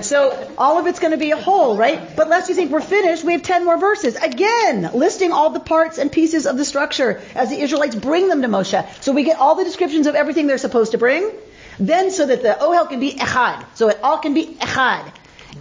So 0.03 0.53
all 0.57 0.79
of 0.79 0.87
it's 0.87 1.01
going 1.01 1.11
to 1.11 1.17
be 1.17 1.33
a 1.33 1.37
whole, 1.37 1.77
right? 1.77 2.15
But 2.17 2.29
lest 2.29 2.49
you 2.49 2.55
think 2.55 2.71
we're 2.71 2.81
finished, 2.81 3.25
we 3.25 3.33
have 3.33 3.43
10 3.43 3.65
more 3.65 3.79
verses. 3.79 4.15
Again, 4.17 4.91
listing 4.95 5.33
all 5.33 5.51
the 5.51 5.61
parts 5.61 5.99
and 5.99 6.11
pieces 6.11 6.47
of 6.47 6.57
the 6.57 6.65
structure 6.65 7.21
as 7.35 7.51
the 7.51 7.61
Israelites 7.61 7.95
bring 7.95 8.29
them 8.29 8.43
to 8.43 8.49
Moshe. 8.49 9.03
So 9.03 9.13
we 9.13 9.25
get 9.25 9.39
all 9.39 9.55
the 9.57 9.65
descriptions 9.65 10.07
of 10.07 10.15
everything 10.15 10.47
they're 10.47 10.59
supposed 10.59 10.93
to 10.93 10.99
bring. 10.99 11.31
Then 11.79 12.11
so 12.11 12.27
that 12.27 12.43
the 12.43 12.57
Ohel 12.61 12.89
can 12.89 13.01
be 13.01 13.13
Echad. 13.13 13.65
So 13.75 13.89
it 13.89 13.99
all 14.03 14.19
can 14.19 14.35
be 14.35 14.47
Echad. 14.47 15.13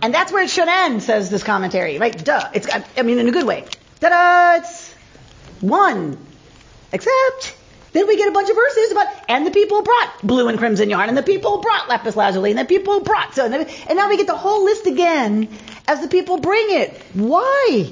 And 0.02 0.14
that's 0.14 0.32
where 0.32 0.44
it 0.44 0.50
should 0.50 0.68
end, 0.68 1.02
says 1.02 1.30
this 1.30 1.44
commentary, 1.44 1.98
right? 1.98 2.24
Duh. 2.24 2.50
It's, 2.54 2.68
I 2.98 3.02
mean, 3.02 3.20
in 3.20 3.28
a 3.28 3.32
good 3.32 3.46
way. 3.46 3.66
Ta-da! 4.02 4.62
It's 4.62 4.94
one. 5.62 6.18
Except, 6.92 7.56
then 7.96 8.08
we 8.08 8.18
get 8.18 8.28
a 8.28 8.32
bunch 8.32 8.50
of 8.50 8.56
verses 8.56 8.92
about, 8.92 9.08
and 9.30 9.46
the 9.48 9.52
people 9.52 9.82
brought 9.82 10.22
blue 10.22 10.48
and 10.48 10.58
crimson 10.58 10.90
yarn, 10.90 11.10
and 11.10 11.18
the 11.18 11.24
people 11.24 11.60
brought 11.60 11.88
lapis 11.88 12.16
lazuli, 12.16 12.52
and 12.52 12.60
the 12.60 12.66
people 12.66 13.00
brought 13.00 13.34
so, 13.36 13.46
and 13.46 13.98
now 13.98 14.10
we 14.10 14.18
get 14.18 14.28
the 14.28 14.36
whole 14.36 14.66
list 14.66 14.86
again 14.86 15.50
as 15.88 16.02
the 16.02 16.08
people 16.08 16.38
bring 16.38 16.66
it. 16.70 17.02
Why? 17.14 17.92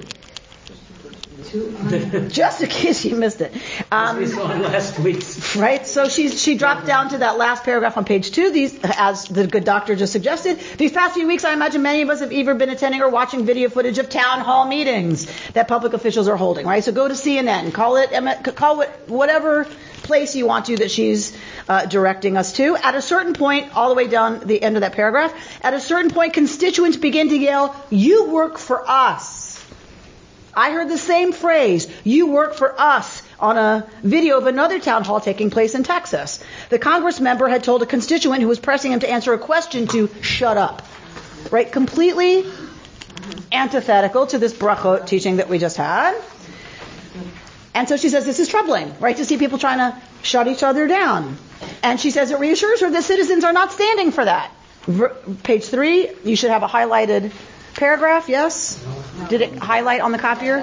Just 2.29 2.61
in 2.61 2.69
case 2.69 3.05
you 3.05 3.15
missed 3.15 3.41
it. 3.41 3.53
Um, 3.91 4.17
we 4.17 4.25
saw 4.25 4.45
last 4.45 4.97
week's. 4.99 5.55
Right. 5.55 5.85
So 5.85 6.07
she's 6.07 6.41
she 6.41 6.57
dropped 6.57 6.85
down 6.85 7.09
to 7.09 7.19
that 7.19 7.37
last 7.37 7.63
paragraph 7.63 7.97
on 7.97 8.05
page 8.05 8.31
two. 8.31 8.51
These, 8.51 8.79
as 8.83 9.25
the 9.25 9.45
good 9.45 9.63
doctor 9.63 9.95
just 9.95 10.13
suggested, 10.13 10.59
these 10.77 10.91
past 10.91 11.13
few 11.13 11.27
weeks, 11.27 11.43
I 11.43 11.53
imagine 11.53 11.81
many 11.81 12.01
of 12.01 12.09
us 12.09 12.21
have 12.21 12.31
either 12.31 12.55
been 12.55 12.69
attending 12.69 13.01
or 13.01 13.09
watching 13.09 13.45
video 13.45 13.69
footage 13.69 13.99
of 13.99 14.09
town 14.09 14.41
hall 14.41 14.65
meetings 14.65 15.27
that 15.51 15.67
public 15.67 15.93
officials 15.93 16.27
are 16.27 16.37
holding. 16.37 16.65
Right. 16.65 16.83
So 16.83 16.91
go 16.91 17.07
to 17.07 17.13
CNN, 17.13 17.73
call 17.73 17.97
it 17.97 18.55
call 18.55 18.81
it 18.81 18.89
whatever 19.07 19.67
place 20.03 20.35
you 20.35 20.45
want 20.45 20.65
to 20.65 20.77
that 20.77 20.91
she's 20.91 21.35
uh, 21.67 21.85
directing 21.85 22.37
us 22.37 22.53
to. 22.53 22.75
At 22.75 22.95
a 22.95 23.01
certain 23.01 23.33
point, 23.33 23.75
all 23.75 23.89
the 23.89 23.95
way 23.95 24.07
down 24.07 24.41
the 24.41 24.61
end 24.61 24.75
of 24.75 24.81
that 24.81 24.93
paragraph, 24.93 25.33
at 25.61 25.73
a 25.73 25.79
certain 25.79 26.11
point, 26.11 26.33
constituents 26.33 26.97
begin 26.97 27.29
to 27.29 27.37
yell, 27.37 27.75
"You 27.89 28.25
work 28.25 28.57
for 28.57 28.83
us." 28.87 29.53
I 30.55 30.71
heard 30.71 30.87
the 30.87 30.99
same 30.99 31.31
phrase, 31.31 31.87
you 32.03 32.27
work 32.27 32.53
for 32.53 32.79
us, 32.79 33.23
on 33.39 33.57
a 33.57 33.87
video 34.03 34.37
of 34.37 34.45
another 34.45 34.79
town 34.79 35.03
hall 35.03 35.19
taking 35.19 35.49
place 35.49 35.73
in 35.73 35.83
Texas. 35.83 36.43
The 36.69 36.77
Congress 36.77 37.19
member 37.19 37.47
had 37.47 37.63
told 37.63 37.81
a 37.81 37.87
constituent 37.87 38.41
who 38.41 38.47
was 38.47 38.59
pressing 38.59 38.91
him 38.91 38.99
to 38.99 39.09
answer 39.09 39.33
a 39.33 39.39
question 39.39 39.87
to 39.87 40.09
shut 40.21 40.57
up. 40.57 40.83
Right? 41.49 41.71
Completely 41.71 42.45
antithetical 43.51 44.27
to 44.27 44.37
this 44.37 44.53
brachot 44.53 45.07
teaching 45.07 45.37
that 45.37 45.49
we 45.49 45.57
just 45.57 45.77
had. 45.77 46.15
And 47.73 47.89
so 47.89 47.97
she 47.97 48.09
says 48.09 48.25
this 48.25 48.39
is 48.39 48.47
troubling, 48.47 48.93
right? 48.99 49.17
To 49.17 49.25
see 49.25 49.37
people 49.37 49.57
trying 49.57 49.79
to 49.79 49.99
shut 50.21 50.47
each 50.47 50.63
other 50.63 50.87
down. 50.87 51.37
And 51.81 51.99
she 51.99 52.11
says 52.11 52.31
it 52.31 52.39
reassures 52.39 52.81
her 52.81 52.89
that 52.91 53.03
citizens 53.03 53.43
are 53.43 53.53
not 53.53 53.71
standing 53.71 54.11
for 54.11 54.23
that. 54.23 54.51
Page 55.43 55.65
three, 55.65 56.09
you 56.23 56.35
should 56.35 56.51
have 56.51 56.63
a 56.63 56.67
highlighted 56.67 57.31
paragraph, 57.75 58.29
yes? 58.29 58.85
Did 59.29 59.41
it 59.41 59.57
highlight 59.57 60.01
on 60.01 60.11
the 60.11 60.17
copier? 60.19 60.57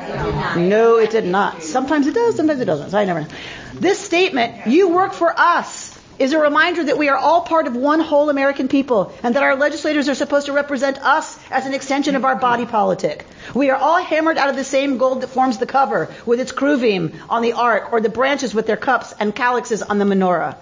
No, 0.57 0.99
it 0.99 1.11
did 1.11 1.25
not. 1.25 1.63
Sometimes 1.63 2.07
it 2.07 2.15
does, 2.15 2.37
sometimes 2.37 2.61
it 2.61 2.67
doesn't. 2.67 2.91
So 2.91 2.99
I 2.99 3.05
never 3.05 3.23
know. 3.23 3.29
This 3.75 3.99
statement, 3.99 4.67
you 4.67 4.91
work 4.91 5.13
for 5.13 5.33
us, 5.37 5.90
is 6.21 6.35
a 6.35 6.39
reminder 6.39 6.85
that 6.85 6.99
we 6.99 7.09
are 7.09 7.17
all 7.17 7.41
part 7.41 7.67
of 7.67 7.75
one 7.75 7.99
whole 7.99 8.29
American 8.29 8.69
people 8.69 9.13
and 9.23 9.35
that 9.35 9.43
our 9.43 9.57
legislators 9.57 10.07
are 10.07 10.15
supposed 10.15 10.47
to 10.47 10.53
represent 10.53 10.99
us 10.99 11.39
as 11.51 11.65
an 11.65 11.73
extension 11.73 12.15
of 12.15 12.27
our 12.27 12.37
body 12.37 12.67
politic. 12.67 13.25
We 13.55 13.71
are 13.71 13.77
all 13.77 13.97
hammered 13.97 14.37
out 14.37 14.51
of 14.51 14.57
the 14.57 14.63
same 14.63 14.99
gold 14.99 15.23
that 15.23 15.29
forms 15.29 15.57
the 15.57 15.65
cover 15.65 16.15
with 16.27 16.39
its 16.39 16.53
kruvim 16.53 17.19
on 17.31 17.41
the 17.41 17.55
ark 17.55 17.91
or 17.91 18.03
the 18.03 18.11
branches 18.11 18.55
with 18.55 18.67
their 18.67 18.77
cups 18.77 19.15
and 19.19 19.35
calyxes 19.35 19.81
on 19.83 19.99
the 19.99 20.05
menorah. 20.05 20.57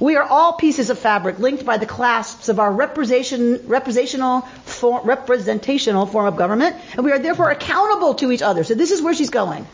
We 0.00 0.16
are 0.16 0.24
all 0.24 0.54
pieces 0.54 0.88
of 0.88 0.98
fabric 0.98 1.38
linked 1.38 1.66
by 1.66 1.76
the 1.76 1.84
clasps 1.84 2.48
of 2.48 2.58
our 2.58 2.72
representation, 2.72 3.68
representational, 3.68 4.40
form, 4.64 5.06
representational 5.06 6.06
form 6.06 6.24
of 6.24 6.36
government, 6.36 6.74
and 6.96 7.04
we 7.04 7.12
are 7.12 7.18
therefore 7.18 7.50
accountable 7.50 8.14
to 8.14 8.32
each 8.32 8.40
other. 8.40 8.64
So 8.64 8.74
this 8.74 8.90
is 8.90 9.02
where 9.02 9.12
she's 9.12 9.30
going. 9.30 9.66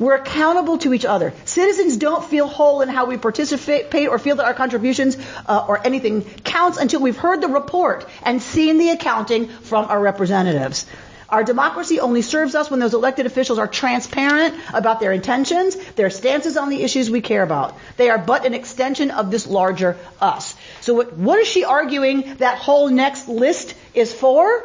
We're 0.00 0.16
accountable 0.16 0.78
to 0.78 0.94
each 0.94 1.04
other. 1.04 1.32
Citizens 1.44 1.96
don't 1.96 2.24
feel 2.24 2.46
whole 2.46 2.80
in 2.80 2.88
how 2.88 3.06
we 3.06 3.16
participate 3.16 4.08
or 4.08 4.18
feel 4.18 4.36
that 4.36 4.46
our 4.46 4.54
contributions 4.54 5.16
uh, 5.46 5.66
or 5.68 5.84
anything 5.86 6.22
counts 6.22 6.78
until 6.78 7.00
we've 7.00 7.16
heard 7.16 7.40
the 7.40 7.48
report 7.48 8.08
and 8.22 8.40
seen 8.40 8.78
the 8.78 8.90
accounting 8.90 9.48
from 9.48 9.86
our 9.86 10.00
representatives. 10.00 10.86
Our 11.32 11.44
democracy 11.44 11.98
only 11.98 12.20
serves 12.20 12.54
us 12.54 12.70
when 12.70 12.78
those 12.78 12.92
elected 12.92 13.24
officials 13.24 13.58
are 13.58 13.66
transparent 13.66 14.54
about 14.74 15.00
their 15.00 15.12
intentions, 15.12 15.76
their 15.92 16.10
stances 16.10 16.58
on 16.58 16.68
the 16.68 16.82
issues 16.82 17.10
we 17.10 17.22
care 17.22 17.42
about. 17.42 17.78
They 17.96 18.10
are 18.10 18.18
but 18.18 18.44
an 18.44 18.52
extension 18.52 19.10
of 19.10 19.30
this 19.30 19.46
larger 19.46 19.96
us. 20.20 20.54
So 20.82 20.92
what, 20.92 21.16
what 21.16 21.38
is 21.38 21.48
she 21.48 21.64
arguing 21.64 22.34
that 22.36 22.58
whole 22.58 22.90
next 22.90 23.28
list 23.28 23.74
is 23.94 24.12
for? 24.12 24.62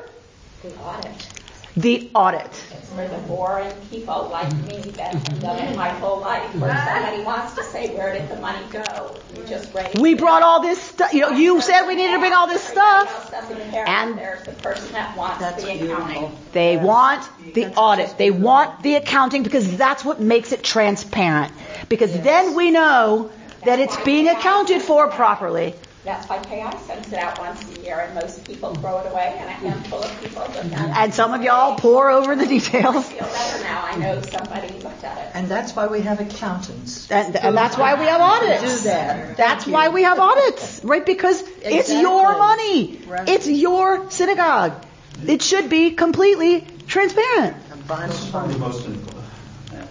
The 0.62 0.76
audit. 0.80 1.37
The 1.78 2.10
audit 2.16 2.48
It's 2.72 2.90
for 2.90 3.08
the 3.08 3.18
boring 3.28 3.72
people 3.92 4.30
like 4.32 4.52
me 4.66 4.80
that 4.98 5.14
have 5.14 5.42
done 5.42 5.60
it 5.60 5.76
my 5.76 5.90
whole 5.90 6.20
life, 6.20 6.56
where 6.56 6.76
somebody 6.76 7.22
wants 7.22 7.54
to 7.54 7.64
say, 7.64 7.96
where 7.96 8.14
did 8.14 8.28
the 8.30 8.38
money 8.38 8.66
go? 8.72 9.16
You 9.36 9.44
just 9.46 9.72
raise 9.76 9.94
We 9.94 10.16
brought 10.16 10.42
all 10.42 10.60
this 10.60 10.82
stuff. 10.82 11.14
You 11.14 11.22
know, 11.22 11.30
you 11.30 11.62
said 11.62 11.86
we 11.86 11.96
needed 11.96 12.14
to 12.14 12.20
bring 12.20 12.34
all 12.34 12.48
this 12.48 12.64
stuff. 12.64 13.32
And 13.72 14.18
there's 14.18 14.44
the 14.44 14.54
person 14.54 14.92
that 14.94 15.16
wants 15.16 15.38
the 15.38 15.72
accounting. 15.72 16.36
They 16.52 16.78
want 16.78 17.30
the 17.54 17.68
audit. 17.76 18.18
They 18.18 18.32
want 18.32 18.82
the 18.82 18.96
accounting 18.96 19.44
because 19.44 19.78
that's 19.78 20.04
what 20.04 20.20
makes 20.20 20.52
it 20.52 20.64
transparent. 20.64 21.54
Because 21.90 22.20
then 22.22 22.56
we 22.56 22.72
know 22.72 23.30
that 23.66 23.80
it's 23.80 23.98
being 23.98 24.28
accounted 24.28 24.82
for 24.82 25.10
properly. 25.10 25.76
That's 26.08 26.30
why 26.30 26.40
KI 26.40 26.78
sends 26.86 27.12
it 27.12 27.20
out 27.20 27.38
once 27.38 27.62
a 27.70 27.82
year, 27.82 28.00
and 28.00 28.16
most 28.16 28.48
people 28.48 28.74
throw 28.76 29.00
it 29.00 29.12
away, 29.12 29.36
and 29.40 29.50
a 29.50 29.52
handful 29.52 30.02
of 30.02 30.22
people 30.22 30.42
look 30.42 30.56
at 30.56 30.66
it. 30.66 30.98
And 30.98 31.14
some 31.14 31.34
of 31.34 31.44
y'all 31.44 31.76
pour 31.76 32.10
over 32.10 32.34
the 32.34 32.48
details. 32.48 32.96
I 32.96 33.02
feel 33.02 33.28
better 33.28 33.64
now. 33.64 33.84
I 33.84 33.98
know 33.98 34.22
somebody 34.22 34.70
looked 34.80 35.04
at 35.04 35.18
it. 35.18 35.32
And 35.36 35.50
that's 35.50 35.76
why 35.76 35.88
we 35.88 36.00
have 36.04 36.22
accountants. 36.22 37.12
And, 37.12 37.36
and 37.36 37.58
that's 37.58 37.78
why 37.78 37.96
we 37.96 38.06
have 38.06 38.22
audits. 38.22 38.84
Do 38.84 38.90
that. 38.90 39.36
That's 39.36 39.68
why 39.68 39.90
we 39.90 40.04
have 40.04 40.18
audits, 40.18 40.82
right? 40.86 41.06
Because 41.06 41.42
exactly. 41.42 41.74
it's 41.74 41.92
your 41.92 42.38
money. 42.38 43.02
Right. 43.06 43.28
It's 43.28 43.48
your 43.48 44.10
synagogue. 44.10 44.86
It 45.26 45.42
should 45.42 45.70
be 45.70 45.92
completely 45.92 46.66
transparent. 46.88 47.58
This 47.86 48.24
is 48.24 48.30
probably 48.32 48.54
the 48.54 48.60
most 48.60 48.86
important. 48.86 49.26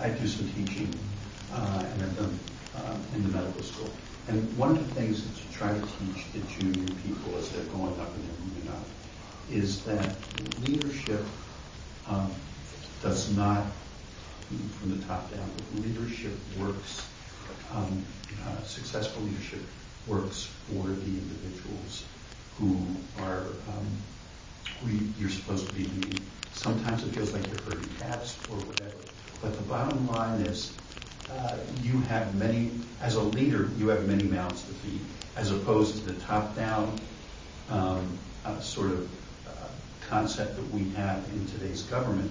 I 0.01 0.09
do 0.09 0.27
some 0.27 0.49
teaching, 0.49 0.95
uh, 1.53 1.85
and 1.93 2.03
I've 2.03 2.17
done 2.17 2.39
uh, 2.75 2.97
in 3.15 3.23
the 3.23 3.29
medical 3.37 3.63
school. 3.63 3.91
And 4.29 4.57
one 4.57 4.71
of 4.71 4.79
the 4.79 4.95
things 4.95 5.27
that's 5.27 5.36
try 5.59 5.73
to 5.73 5.81
teach 5.81 6.33
the 6.33 6.41
junior 6.41 6.93
people 7.03 7.37
as 7.39 7.51
they're 7.51 7.65
going 7.65 7.99
up 8.01 8.15
and 8.15 8.29
moving 8.45 8.69
up 8.69 8.85
is 9.51 9.85
that 9.85 10.17
leadership 10.61 11.21
um, 12.07 12.35
does 13.03 13.35
not, 13.37 13.65
from 14.79 14.99
the 14.99 15.07
top 15.07 15.31
down, 15.31 15.49
but 15.73 15.87
leadership 15.87 16.33
works, 16.59 17.09
um, 17.73 18.05
uh, 18.47 18.63
successful 18.65 19.23
leadership 19.23 19.61
works 20.07 20.49
for 20.69 20.89
the 20.89 21.05
individuals 21.05 22.05
who 22.59 22.97
are, 23.21 23.47
um, 23.69 23.87
who 24.81 24.89
you're 25.19 25.31
supposed 25.31 25.69
to 25.69 25.75
be 25.75 25.85
leading. 25.85 26.27
Sometimes 26.53 27.03
it 27.03 27.09
feels 27.09 27.33
like 27.33 27.43
you're 27.49 27.61
herding 27.61 27.89
cats 27.99 28.37
or 28.51 28.57
whatever. 28.57 28.93
But 29.43 29.57
the 29.57 29.63
bottom 29.63 30.07
line 30.07 30.41
is, 30.41 30.77
uh, 31.31 31.57
you 31.83 32.01
have 32.03 32.35
many, 32.35 32.73
as 33.01 33.17
a 33.17 33.23
leader, 33.23 33.71
you 33.79 33.89
have 33.89 34.07
many 34.07 34.25
mouths 34.25 34.63
to 34.63 34.73
feed 34.73 35.01
as 35.37 35.51
opposed 35.51 35.99
to 35.99 36.13
the 36.13 36.21
top-down 36.21 36.99
um, 37.71 38.19
uh, 38.45 38.59
sort 38.61 38.91
of 38.91 39.09
uh, 39.47 39.51
concept 40.09 40.57
that 40.57 40.71
we 40.73 40.89
have 40.91 41.23
in 41.33 41.47
today's 41.47 41.83
government, 41.83 42.31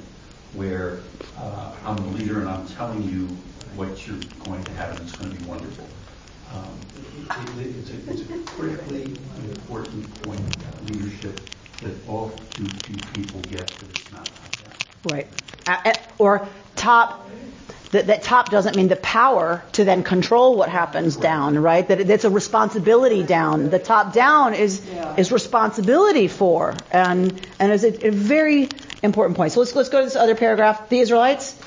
where 0.53 0.99
uh, 1.37 1.71
I'm 1.85 1.97
the 1.97 2.17
leader 2.17 2.39
and 2.39 2.49
I'm 2.49 2.67
telling 2.69 3.03
you 3.03 3.27
what 3.75 4.07
you're 4.07 4.17
going 4.43 4.63
to 4.63 4.71
have 4.71 4.97
and 4.97 5.07
it's 5.07 5.17
going 5.17 5.31
to 5.31 5.37
be 5.37 5.45
wonderful. 5.45 5.87
Um, 6.53 6.79
it, 7.57 7.67
it, 7.67 7.75
it's, 7.75 7.89
a, 7.89 8.11
it's, 8.11 8.21
a, 8.29 8.51
critically 8.51 9.03
important 9.49 10.23
point 10.23 10.39
of 10.39 10.89
leadership 10.89 11.39
that 11.81 11.93
all 12.07 12.29
too 12.51 12.65
few 12.65 12.95
people 13.13 13.41
get 13.51 13.67
that 13.67 13.89
it's 13.89 14.11
not 14.13 14.25
top-down. 14.25 15.11
Right. 15.11 15.27
Or 16.17 16.47
top 16.75 17.29
that, 17.95 18.07
that 18.07 18.23
top 18.23 18.49
doesn't 18.49 18.75
mean 18.75 18.89
the 18.89 18.97
power 18.97 19.63
to 19.71 19.85
then 19.85 20.03
control 20.03 20.57
what 20.57 20.67
happens 20.67 21.15
down, 21.15 21.57
right? 21.57 21.87
That 21.87 22.01
it's 22.01 22.25
a 22.25 22.29
responsibility 22.29 23.23
down. 23.23 23.69
The 23.69 23.79
top 23.79 24.13
down 24.13 24.53
is 24.53 24.85
yeah. 24.85 25.15
is 25.15 25.31
responsibility 25.31 26.27
for, 26.27 26.75
and 26.91 27.47
and 27.57 27.71
is 27.71 27.85
a, 27.85 28.07
a 28.07 28.11
very 28.11 28.67
important 29.01 29.37
point. 29.37 29.53
So 29.53 29.61
let's 29.61 29.73
let's 29.75 29.89
go 29.89 29.99
to 29.99 30.05
this 30.05 30.17
other 30.17 30.35
paragraph. 30.35 30.89
The 30.89 30.99
Israelites. 30.99 31.57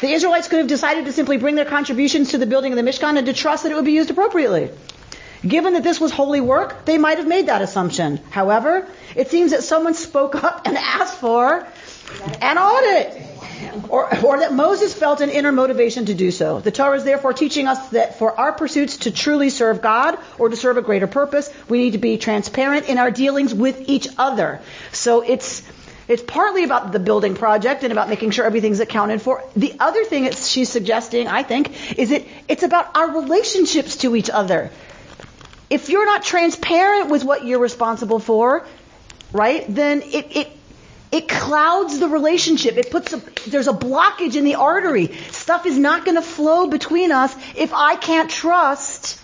The 0.00 0.10
Israelites 0.10 0.48
could 0.48 0.58
have 0.58 0.68
decided 0.68 1.04
to 1.04 1.12
simply 1.12 1.36
bring 1.36 1.54
their 1.54 1.64
contributions 1.64 2.30
to 2.30 2.38
the 2.38 2.46
building 2.46 2.72
of 2.72 2.76
the 2.76 2.90
Mishkan 2.90 3.16
and 3.16 3.26
to 3.26 3.32
trust 3.32 3.62
that 3.62 3.72
it 3.72 3.74
would 3.74 3.84
be 3.84 3.92
used 3.92 4.10
appropriately. 4.10 4.70
Given 5.46 5.74
that 5.74 5.82
this 5.82 6.00
was 6.00 6.10
holy 6.10 6.40
work, 6.40 6.84
they 6.84 6.98
might 6.98 7.18
have 7.18 7.28
made 7.28 7.46
that 7.46 7.62
assumption. 7.62 8.18
However, 8.30 8.86
it 9.14 9.30
seems 9.30 9.52
that 9.52 9.62
someone 9.62 9.94
spoke 9.94 10.34
up 10.34 10.66
and 10.66 10.76
asked 10.76 11.18
for 11.18 11.66
an 12.40 12.58
audit 12.58 13.33
or, 13.88 14.24
or 14.24 14.38
that 14.40 14.52
Moses 14.52 14.94
felt 14.94 15.20
an 15.20 15.30
inner 15.30 15.52
motivation 15.52 16.06
to 16.06 16.14
do 16.14 16.30
so. 16.30 16.60
The 16.60 16.70
Torah 16.70 16.96
is 16.96 17.04
therefore 17.04 17.32
teaching 17.32 17.66
us 17.66 17.90
that 17.90 18.18
for 18.18 18.38
our 18.38 18.52
pursuits 18.52 18.98
to 18.98 19.10
truly 19.10 19.50
serve 19.50 19.82
God 19.82 20.18
or 20.38 20.48
to 20.48 20.56
serve 20.56 20.76
a 20.76 20.82
greater 20.82 21.06
purpose, 21.06 21.50
we 21.68 21.78
need 21.78 21.92
to 21.92 21.98
be 21.98 22.18
transparent 22.18 22.88
in 22.88 22.98
our 22.98 23.10
dealings 23.10 23.54
with 23.54 23.88
each 23.88 24.08
other. 24.18 24.60
So 24.92 25.20
it's 25.22 25.62
it's 26.06 26.22
partly 26.22 26.64
about 26.64 26.92
the 26.92 26.98
building 26.98 27.34
project 27.34 27.82
and 27.82 27.90
about 27.90 28.10
making 28.10 28.30
sure 28.30 28.44
everything's 28.44 28.80
accounted 28.80 29.22
for. 29.22 29.42
The 29.56 29.74
other 29.80 30.04
thing 30.04 30.24
that 30.24 30.34
she's 30.36 30.68
suggesting, 30.68 31.28
I 31.28 31.42
think, 31.42 31.98
is 31.98 32.10
that 32.10 32.24
it's 32.46 32.62
about 32.62 32.94
our 32.94 33.22
relationships 33.22 33.96
to 33.98 34.14
each 34.14 34.28
other. 34.28 34.70
If 35.70 35.88
you're 35.88 36.04
not 36.04 36.22
transparent 36.22 37.08
with 37.08 37.24
what 37.24 37.46
you're 37.46 37.58
responsible 37.58 38.18
for, 38.18 38.66
right, 39.32 39.64
then 39.66 40.02
it, 40.02 40.36
it 40.36 40.53
it 41.14 41.28
clouds 41.28 42.00
the 42.00 42.08
relationship. 42.08 42.76
It 42.76 42.90
puts 42.90 43.12
a, 43.12 43.22
there's 43.48 43.68
a 43.68 43.72
blockage 43.72 44.34
in 44.34 44.42
the 44.42 44.56
artery. 44.56 45.06
Stuff 45.30 45.64
is 45.64 45.78
not 45.78 46.04
going 46.04 46.16
to 46.16 46.22
flow 46.22 46.66
between 46.66 47.12
us 47.12 47.32
if 47.54 47.72
I 47.72 47.94
can't 47.94 48.28
trust 48.28 49.20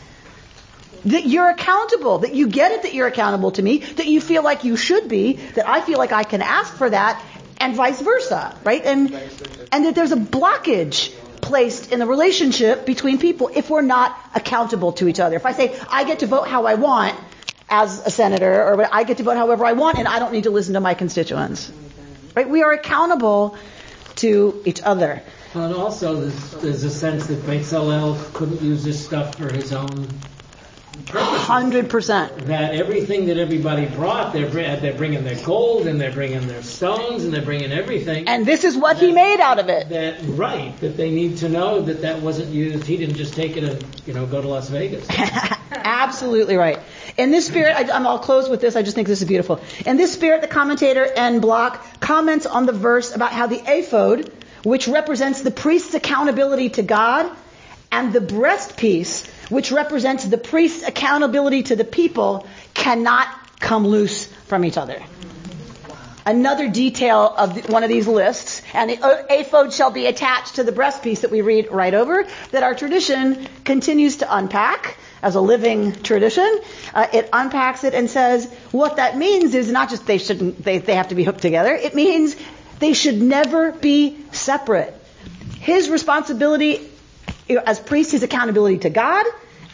that 1.06 1.26
you're 1.26 1.50
accountable, 1.50 2.18
that 2.18 2.32
you 2.32 2.46
get 2.46 2.70
it 2.70 2.82
that 2.82 2.94
you're 2.94 3.08
accountable 3.08 3.50
to 3.52 3.62
me, 3.62 3.78
that 3.78 4.06
you 4.06 4.20
feel 4.20 4.44
like 4.44 4.62
you 4.62 4.76
should 4.76 5.08
be, 5.08 5.32
that 5.56 5.68
I 5.68 5.80
feel 5.80 5.98
like 5.98 6.12
I 6.12 6.22
can 6.22 6.42
ask 6.42 6.72
for 6.76 6.88
that, 6.88 7.20
and 7.58 7.74
vice 7.74 8.00
versa, 8.00 8.56
right? 8.62 8.84
And 8.84 9.12
and 9.72 9.86
that 9.86 9.96
there's 9.96 10.12
a 10.12 10.16
blockage 10.16 11.12
placed 11.40 11.90
in 11.90 11.98
the 11.98 12.06
relationship 12.06 12.86
between 12.86 13.18
people 13.18 13.50
if 13.52 13.68
we're 13.68 13.82
not 13.82 14.16
accountable 14.36 14.92
to 14.92 15.08
each 15.08 15.18
other. 15.18 15.34
If 15.34 15.44
I 15.44 15.52
say 15.52 15.76
I 15.88 16.04
get 16.04 16.20
to 16.20 16.26
vote 16.26 16.46
how 16.46 16.66
I 16.66 16.74
want 16.74 17.18
as 17.70 18.04
a 18.06 18.10
senator, 18.10 18.62
or 18.62 18.88
I 18.92 19.04
get 19.04 19.18
to 19.18 19.22
vote 19.22 19.36
however 19.36 19.64
I 19.64 19.72
want, 19.72 19.98
and 19.98 20.08
I 20.08 20.18
don't 20.18 20.32
need 20.32 20.44
to 20.44 20.50
listen 20.50 20.74
to 20.74 20.80
my 20.80 20.94
constituents, 20.94 21.70
right? 22.34 22.48
We 22.48 22.62
are 22.62 22.72
accountable 22.72 23.56
to 24.16 24.62
each 24.64 24.82
other. 24.82 25.22
And 25.54 25.74
also, 25.74 26.20
there's, 26.20 26.50
there's 26.62 26.84
a 26.84 26.90
sense 26.90 27.26
that 27.26 27.38
Bezalel 27.42 28.32
couldn't 28.34 28.62
use 28.62 28.84
this 28.84 29.04
stuff 29.04 29.36
for 29.36 29.52
his 29.52 29.72
own 29.72 30.08
Hundred 31.08 31.88
percent. 31.88 32.46
that 32.46 32.74
everything 32.74 33.26
that 33.26 33.36
everybody 33.36 33.86
brought, 33.86 34.32
they're 34.32 34.48
they're 34.48 34.92
bringing 34.94 35.24
their 35.24 35.42
gold 35.44 35.86
and 35.86 36.00
they're 36.00 36.12
bringing 36.12 36.46
their 36.46 36.62
stones 36.62 37.24
and 37.24 37.32
they're 37.32 37.44
bringing 37.44 37.72
everything. 37.72 38.28
And 38.28 38.46
this 38.46 38.64
is 38.64 38.76
what 38.76 38.98
he 38.98 39.12
made 39.12 39.40
out 39.40 39.58
of 39.58 39.68
it. 39.68 39.88
That 39.88 40.20
right, 40.24 40.78
that 40.80 40.96
they 40.96 41.10
need 41.10 41.38
to 41.38 41.48
know 41.48 41.80
that 41.82 42.02
that 42.02 42.20
wasn't 42.20 42.50
used. 42.50 42.84
He 42.84 42.96
didn't 42.96 43.16
just 43.16 43.34
take 43.34 43.56
it 43.56 43.64
and 43.64 43.84
you 44.06 44.12
know 44.12 44.26
go 44.26 44.40
to 44.42 44.48
Las 44.48 44.68
Vegas. 44.68 45.06
Absolutely 45.72 46.56
right. 46.56 46.78
In 47.20 47.30
this 47.30 47.46
spirit, 47.46 47.76
I, 47.76 47.94
I'm, 47.94 48.06
I'll 48.06 48.18
close 48.18 48.48
with 48.48 48.62
this. 48.62 48.76
I 48.76 48.82
just 48.82 48.94
think 48.94 49.06
this 49.06 49.20
is 49.20 49.28
beautiful. 49.28 49.60
In 49.84 49.98
this 49.98 50.14
spirit, 50.14 50.40
the 50.40 50.48
commentator 50.48 51.04
and 51.04 51.42
Block 51.42 51.84
comments 52.00 52.46
on 52.46 52.64
the 52.64 52.72
verse 52.72 53.14
about 53.14 53.32
how 53.32 53.46
the 53.46 53.62
ephod, 53.62 54.32
which 54.64 54.88
represents 54.88 55.42
the 55.42 55.50
priest's 55.50 55.92
accountability 55.92 56.70
to 56.70 56.82
God, 56.82 57.30
and 57.92 58.14
the 58.14 58.20
breastpiece, 58.20 59.28
which 59.50 59.70
represents 59.70 60.24
the 60.24 60.38
priest's 60.38 60.88
accountability 60.88 61.64
to 61.64 61.76
the 61.76 61.84
people, 61.84 62.46
cannot 62.72 63.28
come 63.60 63.86
loose 63.86 64.24
from 64.46 64.64
each 64.64 64.78
other. 64.78 65.02
Another 66.30 66.68
detail 66.68 67.34
of 67.36 67.68
one 67.68 67.82
of 67.82 67.88
these 67.88 68.06
lists, 68.06 68.62
and 68.72 68.88
the 68.88 69.26
ephod 69.30 69.72
shall 69.72 69.90
be 69.90 70.06
attached 70.06 70.54
to 70.54 70.62
the 70.62 70.70
breastpiece 70.70 71.22
that 71.22 71.32
we 71.32 71.40
read 71.40 71.72
right 71.72 71.92
over, 71.92 72.24
that 72.52 72.62
our 72.62 72.72
tradition 72.72 73.48
continues 73.64 74.18
to 74.18 74.36
unpack 74.36 74.96
as 75.24 75.34
a 75.34 75.40
living 75.40 75.92
tradition. 75.92 76.60
Uh, 76.94 77.08
it 77.12 77.28
unpacks 77.32 77.82
it 77.82 77.94
and 77.94 78.08
says 78.08 78.48
what 78.70 78.96
that 78.96 79.18
means 79.18 79.56
is 79.56 79.72
not 79.72 79.90
just 79.90 80.06
they 80.06 80.18
shouldn't 80.18 80.62
they, 80.62 80.78
they 80.78 80.94
have 80.94 81.08
to 81.08 81.16
be 81.16 81.24
hooked 81.24 81.42
together. 81.42 81.74
It 81.74 81.96
means 81.96 82.36
they 82.78 82.92
should 82.92 83.20
never 83.20 83.72
be 83.72 84.16
separate. 84.30 84.94
His 85.58 85.90
responsibility 85.90 86.78
as 87.48 87.80
priest, 87.80 88.12
his 88.12 88.22
accountability 88.22 88.78
to 88.78 88.90
God 88.90 89.26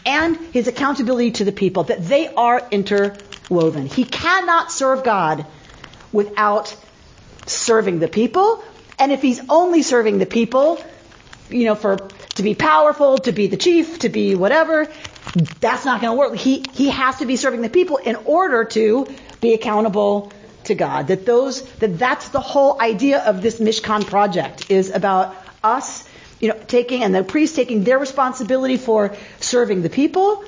and 0.07 0.35
his 0.53 0.67
accountability 0.67 1.31
to 1.33 1.45
the 1.45 1.51
people, 1.51 1.83
that 1.83 2.03
they 2.03 2.33
are 2.33 2.67
interwoven. 2.71 3.85
He 3.85 4.05
cannot 4.05 4.71
serve 4.71 5.03
God 5.03 5.45
without 6.17 6.75
serving 7.45 7.99
the 7.99 8.07
people. 8.07 8.63
And 8.97 9.11
if 9.11 9.21
he's 9.21 9.39
only 9.49 9.83
serving 9.83 10.17
the 10.17 10.25
people, 10.25 10.83
you 11.49 11.65
know, 11.65 11.75
for 11.75 11.97
to 12.37 12.43
be 12.43 12.55
powerful, 12.55 13.19
to 13.19 13.31
be 13.31 13.45
the 13.45 13.57
chief, 13.57 13.99
to 13.99 14.09
be 14.09 14.33
whatever, 14.33 14.87
that's 15.61 15.85
not 15.85 16.01
going 16.01 16.13
to 16.13 16.17
work. 16.17 16.35
He 16.35 16.65
he 16.73 16.89
has 16.89 17.19
to 17.19 17.27
be 17.27 17.35
serving 17.35 17.61
the 17.61 17.69
people 17.69 17.97
in 17.97 18.15
order 18.25 18.65
to 18.65 19.07
be 19.41 19.53
accountable 19.53 20.31
to 20.63 20.73
God. 20.73 21.07
That 21.09 21.27
those 21.27 21.61
that 21.83 21.99
that's 21.99 22.29
the 22.29 22.41
whole 22.41 22.81
idea 22.81 23.19
of 23.19 23.43
this 23.43 23.59
Mishkan 23.59 24.05
project 24.07 24.71
is 24.71 24.89
about 24.89 25.35
us, 25.63 26.09
you 26.39 26.49
know, 26.49 26.59
taking 26.67 27.03
and 27.03 27.13
the 27.13 27.23
priests 27.23 27.55
taking 27.55 27.83
their 27.83 27.99
responsibility 27.99 28.77
for 28.77 29.15
serving 29.39 29.83
the 29.83 29.91
people 29.91 30.43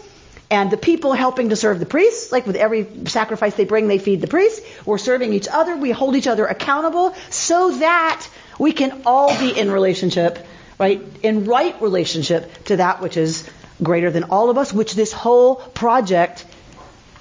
and 0.52 0.72
the 0.72 0.78
people 0.78 1.14
helping 1.14 1.50
to 1.50 1.56
serve 1.56 1.80
the 1.80 1.86
priests. 1.86 2.32
Like 2.32 2.48
with 2.48 2.56
every 2.56 2.88
sacrifice 3.06 3.56
they 3.56 3.66
bring, 3.66 3.88
they 3.88 4.00
feed 4.00 4.22
the 4.22 4.28
priests. 4.28 4.66
We're 4.86 4.98
serving 4.98 5.34
each 5.34 5.48
other. 5.48 5.78
We 5.78 5.92
hold 5.92 6.16
each 6.16 6.28
other 6.28 6.46
accountable 6.46 7.14
so 7.30 7.72
that 7.78 8.28
we 8.58 8.72
can 8.72 9.04
all 9.06 9.38
be 9.38 9.58
in 9.58 9.72
relationship, 9.72 10.46
right? 10.80 11.02
In 11.24 11.46
right 11.46 11.80
relationship 11.82 12.66
to 12.66 12.78
that 12.78 13.02
which 13.02 13.16
is 13.16 13.50
greater 13.82 14.12
than 14.12 14.26
all 14.26 14.50
of 14.50 14.58
us, 14.58 14.74
which 14.74 14.94
this 14.94 15.14
whole 15.14 15.56
project, 15.56 16.46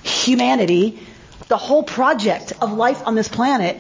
humanity, 0.03 1.01
the 1.49 1.57
whole 1.57 1.83
project 1.83 2.53
of 2.61 2.73
life 2.73 3.07
on 3.07 3.15
this 3.15 3.29
planet 3.29 3.77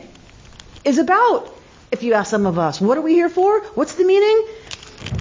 is 0.84 0.98
about. 0.98 1.54
If 1.90 2.02
you 2.02 2.14
ask 2.14 2.30
some 2.30 2.46
of 2.46 2.58
us, 2.58 2.80
what 2.80 2.98
are 2.98 3.02
we 3.02 3.14
here 3.14 3.30
for? 3.30 3.60
What's 3.74 3.94
the 3.94 4.04
meaning? 4.04 4.46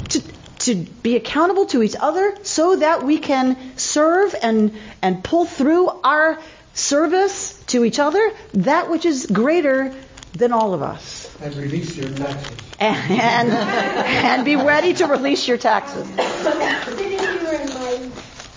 To, 0.10 0.22
to 0.60 0.76
be 0.76 1.16
accountable 1.16 1.66
to 1.68 1.84
each 1.84 1.96
other 2.00 2.36
so 2.44 2.76
that 2.76 3.04
we 3.04 3.20
can 3.20 3.78
serve 3.78 4.36
and, 4.42 4.74
and 5.02 5.24
pull 5.24 5.46
through 5.46 5.88
our 6.04 6.40
service 6.74 7.62
to 7.68 7.84
each 7.84 8.00
other 8.00 8.32
that 8.54 8.90
which 8.90 9.06
is 9.06 9.26
greater 9.26 9.94
than 10.34 10.52
all 10.54 10.74
of 10.74 10.82
us. 10.82 11.36
And 11.42 11.56
release 11.56 11.96
your 11.98 12.10
taxes. 12.10 12.58
And, 12.80 13.12
and, 13.12 13.52
and 13.52 14.46
be 14.46 14.56
ready 14.56 14.94
to 14.94 15.08
release 15.08 15.48
your 15.48 15.58
taxes. 15.58 16.08
Sitting 16.08 17.20
here 17.20 17.60
and 17.60 17.74
my 17.74 18.12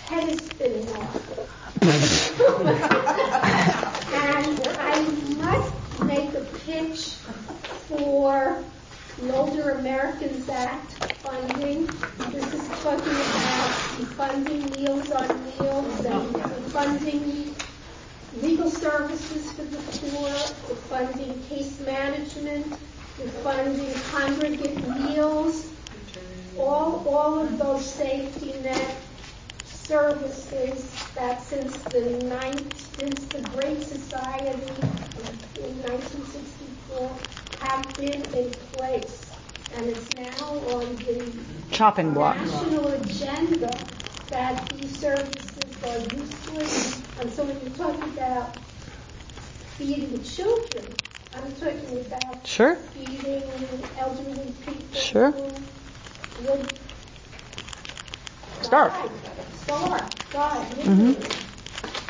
head 0.07 0.29
is 0.29 0.39
spinning 0.41 0.89
off. 0.97 1.83
and 4.13 4.61
I 4.79 5.03
must 5.39 5.73
make 6.05 6.35
a 6.35 6.45
pitch 6.67 7.15
for 7.89 8.63
the 9.21 9.37
Older 9.37 9.71
Americans 9.73 10.49
Act 10.49 10.93
funding. 11.23 11.85
This 12.33 12.55
is 12.55 12.69
talking 12.83 13.13
about 13.13 13.71
funding 14.17 14.71
Meals 14.71 15.11
on 15.11 15.29
Wheels 15.29 16.05
and 16.07 16.37
funding 16.73 17.55
legal 18.41 18.71
services 18.71 19.53
for 19.53 19.65
the 19.65 19.77
poor, 19.77 20.31
the 20.69 20.77
funding 20.89 21.43
case 21.51 21.79
management, 21.81 22.71
the 23.19 23.29
funding 23.45 23.93
congregate 24.11 24.79
meals, 25.01 25.69
all, 26.59 27.07
all 27.07 27.41
of 27.41 27.59
those 27.59 27.85
safety 27.85 28.55
net 28.63 28.97
services 29.65 30.91
that 31.15 31.43
since 31.43 31.77
the 31.85 32.25
ninth, 32.25 32.99
since 32.99 33.21
the 33.27 33.43
Great 33.51 33.83
Society 33.83 34.49
in 35.61 35.83
1964 35.83 37.40
have 37.61 37.97
been 37.97 38.23
in 38.35 38.51
place. 38.75 39.33
And 39.77 39.89
it's 39.89 40.13
now 40.15 40.59
on 40.75 40.97
the 40.97 41.33
Chopping 41.71 42.13
block. 42.13 42.37
national 42.37 42.89
agenda 42.89 43.79
that 44.31 44.69
these 44.71 44.99
services 44.99 45.83
are 45.85 45.99
useless. 46.17 47.03
And 47.21 47.31
so 47.31 47.45
when 47.45 47.61
you 47.61 47.71
talk 47.77 47.97
about 48.03 48.57
feeding 49.79 50.11
the 50.13 50.25
children, 50.25 50.87
I'm 51.35 51.53
talking 51.55 52.01
about 52.07 52.47
Sure. 52.47 52.77
feeding 52.95 53.43
elderly 53.99 54.53
people 54.67 55.01
Sure. 55.01 55.31
who 55.31 55.53
would 56.43 56.69
Starve. 58.63 58.93
starve, 59.55 60.13
die, 60.33 60.67
Mhm. 60.85 61.17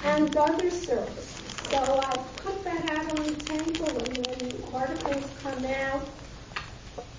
and 0.05 0.37
other 0.37 0.71
services. 0.71 1.30
So 1.71 2.01
I 2.01 2.17
put 2.43 2.65
that 2.65 2.85
out 2.85 3.17
on 3.17 3.33
the 3.33 3.41
table, 3.47 3.97
and 3.99 4.27
when 4.27 4.75
articles 4.75 5.31
come 5.41 5.65
out, 5.65 6.05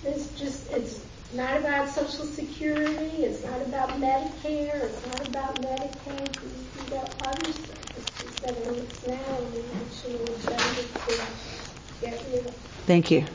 it's 0.04 0.28
just, 0.38 0.70
it's 0.72 1.06
not 1.34 1.56
about 1.56 1.88
Social 1.88 2.26
Security, 2.26 3.24
it's 3.24 3.46
not 3.46 3.62
about 3.62 3.92
Medicare, 3.92 4.84
it's 4.84 5.08
not 5.08 5.22
about 5.22 5.64
Medicaid, 5.64 6.30
it's 6.44 6.88
about 6.92 7.12
other 7.22 7.50
services 7.54 8.36
that 8.42 8.58
are 8.58 8.72
it's 8.74 9.08
now 9.08 9.38
on 9.38 9.54
the 9.54 9.64
national 9.74 10.36
agenda 10.36 10.84
to 10.84 12.06
get 12.06 12.26
rid 12.34 12.46
of. 12.46 12.54
Thank 12.86 13.10
you. 13.10 13.26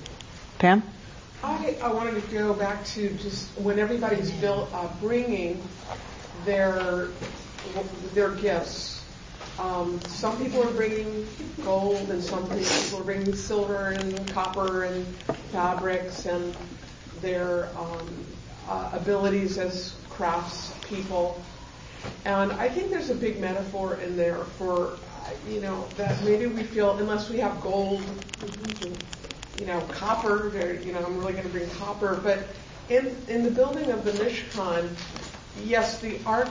Pam? 0.58 0.82
I, 1.42 1.78
I 1.82 1.92
wanted 1.94 2.20
to 2.20 2.28
go 2.30 2.52
back 2.52 2.84
to 2.88 3.08
just 3.14 3.58
when 3.58 3.78
everybody's 3.78 4.30
built, 4.32 4.68
uh, 4.74 4.88
bringing 5.00 5.66
their 6.44 7.08
their 8.12 8.32
gifts. 8.32 8.95
Um, 9.58 9.98
some 10.02 10.36
people 10.36 10.62
are 10.62 10.72
bringing 10.72 11.26
gold, 11.64 12.10
and 12.10 12.22
some 12.22 12.42
people 12.48 13.00
are 13.00 13.04
bringing 13.04 13.34
silver 13.34 13.88
and 13.88 14.28
copper 14.28 14.84
and 14.84 15.06
fabrics 15.50 16.26
and 16.26 16.54
their 17.22 17.68
um, 17.78 18.26
uh, 18.68 18.90
abilities 18.92 19.56
as 19.56 19.94
crafts 20.10 20.74
people. 20.88 21.42
And 22.24 22.52
I 22.52 22.68
think 22.68 22.90
there's 22.90 23.10
a 23.10 23.14
big 23.14 23.40
metaphor 23.40 23.94
in 23.96 24.16
there 24.16 24.44
for, 24.58 24.98
you 25.48 25.60
know, 25.60 25.86
that 25.96 26.22
maybe 26.22 26.46
we 26.46 26.62
feel 26.62 26.98
unless 26.98 27.30
we 27.30 27.38
have 27.38 27.58
gold, 27.62 28.02
you 29.58 29.66
know, 29.66 29.80
copper, 29.90 30.52
you 30.84 30.92
know, 30.92 31.04
I'm 31.04 31.18
really 31.18 31.32
going 31.32 31.44
to 31.44 31.50
bring 31.50 31.68
copper. 31.70 32.20
But 32.22 32.40
in, 32.90 33.16
in 33.28 33.42
the 33.42 33.50
building 33.50 33.90
of 33.90 34.04
the 34.04 34.12
Mishkan, 34.12 34.90
yes, 35.64 36.00
the 36.00 36.20
ark 36.26 36.50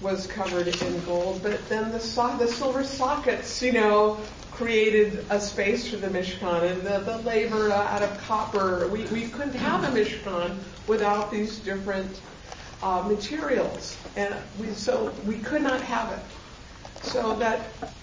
was 0.00 0.26
covered 0.26 0.68
in 0.68 1.04
gold, 1.04 1.42
but 1.42 1.68
then 1.68 1.90
the, 1.90 2.00
so- 2.00 2.36
the 2.36 2.48
silver 2.48 2.84
sockets, 2.84 3.62
you 3.62 3.72
know, 3.72 4.18
created 4.52 5.24
a 5.30 5.40
space 5.40 5.88
for 5.90 5.96
the 5.96 6.08
Mishkan, 6.08 6.70
and 6.70 6.82
the, 6.82 6.98
the 7.00 7.18
labor 7.18 7.70
out 7.72 8.02
of 8.02 8.18
copper. 8.22 8.88
We, 8.88 9.04
we 9.06 9.28
couldn't 9.28 9.54
have 9.54 9.84
a 9.84 9.98
Mishkan 9.98 10.58
without 10.86 11.30
these 11.30 11.58
different 11.58 12.20
uh, 12.82 13.02
materials, 13.02 13.96
and 14.16 14.34
we, 14.60 14.68
so 14.68 15.10
we 15.26 15.38
could 15.38 15.62
not 15.62 15.80
have 15.82 16.12
it. 16.12 16.24
So 17.02 17.36
that 17.36 17.60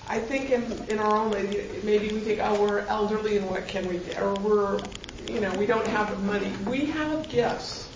I 0.08 0.20
think 0.20 0.52
in, 0.52 0.64
in 0.90 1.00
our 1.00 1.18
own 1.18 1.32
maybe, 1.32 1.70
maybe 1.84 2.10
we 2.10 2.20
think, 2.20 2.40
oh, 2.42 2.62
we're 2.62 2.80
elderly 2.80 3.38
and 3.38 3.50
what 3.50 3.68
can 3.68 3.88
we 3.88 3.98
do? 3.98 4.14
Or 4.20 4.36
we're, 4.36 4.82
you 5.28 5.42
know, 5.42 5.54
we 5.56 5.66
don't 5.66 5.88
have 5.88 6.24
money. 6.24 6.52
We 6.68 6.86
have 6.86 7.30
gifts 7.30 7.93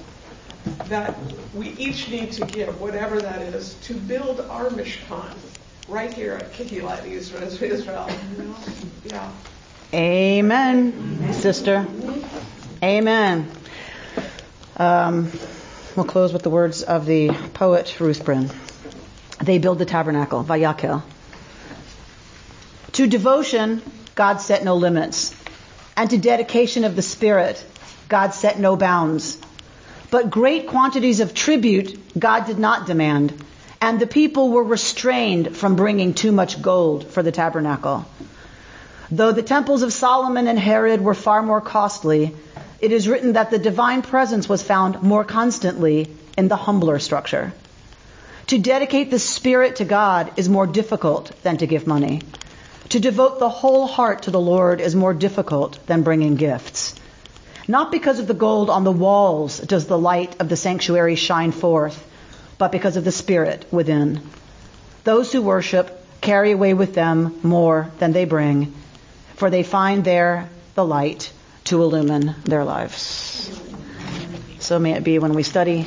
that 0.89 1.15
we 1.53 1.69
each 1.69 2.09
need 2.09 2.31
to 2.33 2.45
give, 2.45 2.79
whatever 2.79 3.19
that 3.21 3.41
is, 3.41 3.75
to 3.83 3.93
build 3.93 4.41
our 4.41 4.69
Mishkan 4.69 5.35
right 5.87 6.13
here 6.13 6.33
at 6.33 6.53
Kehillat 6.53 7.05
Israel. 7.05 8.09
Yeah. 9.05 9.31
Amen, 9.93 11.33
sister. 11.33 11.87
Amen. 12.83 13.49
Um, 14.75 15.31
we'll 15.95 16.05
close 16.05 16.33
with 16.33 16.43
the 16.43 16.49
words 16.49 16.83
of 16.83 17.05
the 17.05 17.29
poet 17.53 17.99
Ruth 17.99 18.23
Brin. 18.23 18.51
They 19.41 19.59
build 19.59 19.79
the 19.79 19.85
tabernacle, 19.85 20.43
Vayakel. 20.43 21.03
To 22.93 23.07
devotion, 23.07 23.81
God 24.15 24.41
set 24.41 24.63
no 24.63 24.75
limits. 24.75 25.35
And 25.95 26.09
to 26.09 26.17
dedication 26.17 26.83
of 26.83 26.95
the 26.95 27.01
Spirit, 27.01 27.63
God 28.09 28.33
set 28.33 28.59
no 28.59 28.75
bounds. 28.75 29.39
But 30.09 30.29
great 30.29 30.67
quantities 30.67 31.19
of 31.19 31.33
tribute 31.33 32.17
God 32.17 32.45
did 32.45 32.59
not 32.59 32.87
demand, 32.87 33.33
and 33.81 33.99
the 33.99 34.07
people 34.07 34.49
were 34.49 34.63
restrained 34.63 35.55
from 35.55 35.75
bringing 35.75 36.13
too 36.13 36.31
much 36.31 36.61
gold 36.61 37.07
for 37.07 37.21
the 37.21 37.31
tabernacle. 37.31 38.05
Though 39.11 39.31
the 39.31 39.43
temples 39.43 39.83
of 39.83 39.93
Solomon 39.93 40.47
and 40.47 40.59
Herod 40.59 41.01
were 41.01 41.13
far 41.13 41.41
more 41.41 41.61
costly, 41.61 42.33
it 42.79 42.91
is 42.91 43.07
written 43.07 43.33
that 43.33 43.51
the 43.51 43.59
divine 43.59 44.01
presence 44.01 44.47
was 44.47 44.63
found 44.63 45.01
more 45.01 45.23
constantly 45.23 46.09
in 46.37 46.47
the 46.47 46.55
humbler 46.55 46.99
structure. 46.99 47.53
To 48.47 48.57
dedicate 48.57 49.11
the 49.11 49.19
spirit 49.19 49.77
to 49.77 49.85
God 49.85 50.31
is 50.37 50.47
more 50.47 50.67
difficult 50.67 51.31
than 51.43 51.57
to 51.57 51.67
give 51.67 51.87
money. 51.87 52.21
To 52.89 52.99
devote 52.99 53.39
the 53.39 53.49
whole 53.49 53.87
heart 53.87 54.23
to 54.23 54.31
the 54.31 54.39
Lord 54.39 54.79
is 54.79 54.95
more 54.95 55.13
difficult 55.13 55.85
than 55.87 56.03
bringing 56.03 56.35
gifts. 56.35 56.95
Not 57.67 57.91
because 57.91 58.19
of 58.19 58.27
the 58.27 58.33
gold 58.33 58.69
on 58.69 58.83
the 58.83 58.91
walls 58.91 59.59
does 59.59 59.87
the 59.87 59.97
light 59.97 60.39
of 60.39 60.47
the 60.47 60.55
sanctuary 60.55 61.15
shine 61.15 61.51
forth, 61.51 62.05
but 62.57 62.71
because 62.71 62.95
of 62.95 63.03
the 63.03 63.11
Spirit 63.11 63.65
within. 63.71 64.21
Those 65.03 65.31
who 65.31 65.41
worship 65.41 66.05
carry 66.21 66.51
away 66.51 66.73
with 66.73 66.93
them 66.93 67.39
more 67.43 67.91
than 67.99 68.13
they 68.13 68.25
bring, 68.25 68.73
for 69.35 69.49
they 69.49 69.63
find 69.63 70.03
there 70.03 70.49
the 70.75 70.85
light 70.85 71.31
to 71.65 71.81
illumine 71.81 72.35
their 72.45 72.63
lives. 72.63 73.51
So 74.59 74.79
may 74.79 74.93
it 74.93 75.03
be 75.03 75.19
when 75.19 75.33
we 75.33 75.43
study, 75.43 75.83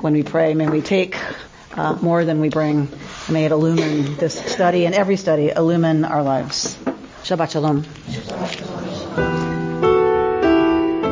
when 0.00 0.14
we 0.14 0.22
pray, 0.22 0.54
may 0.54 0.68
we 0.68 0.80
take 0.80 1.16
uh, 1.74 1.94
more 1.94 2.24
than 2.24 2.40
we 2.40 2.48
bring. 2.48 2.88
May 3.30 3.44
it 3.44 3.52
illumine 3.52 4.16
this 4.16 4.34
study 4.34 4.86
and 4.86 4.94
every 4.94 5.16
study, 5.16 5.50
illumine 5.50 6.04
our 6.04 6.22
lives. 6.22 6.76
Shabbat 7.22 7.52
Shalom. 7.52 8.81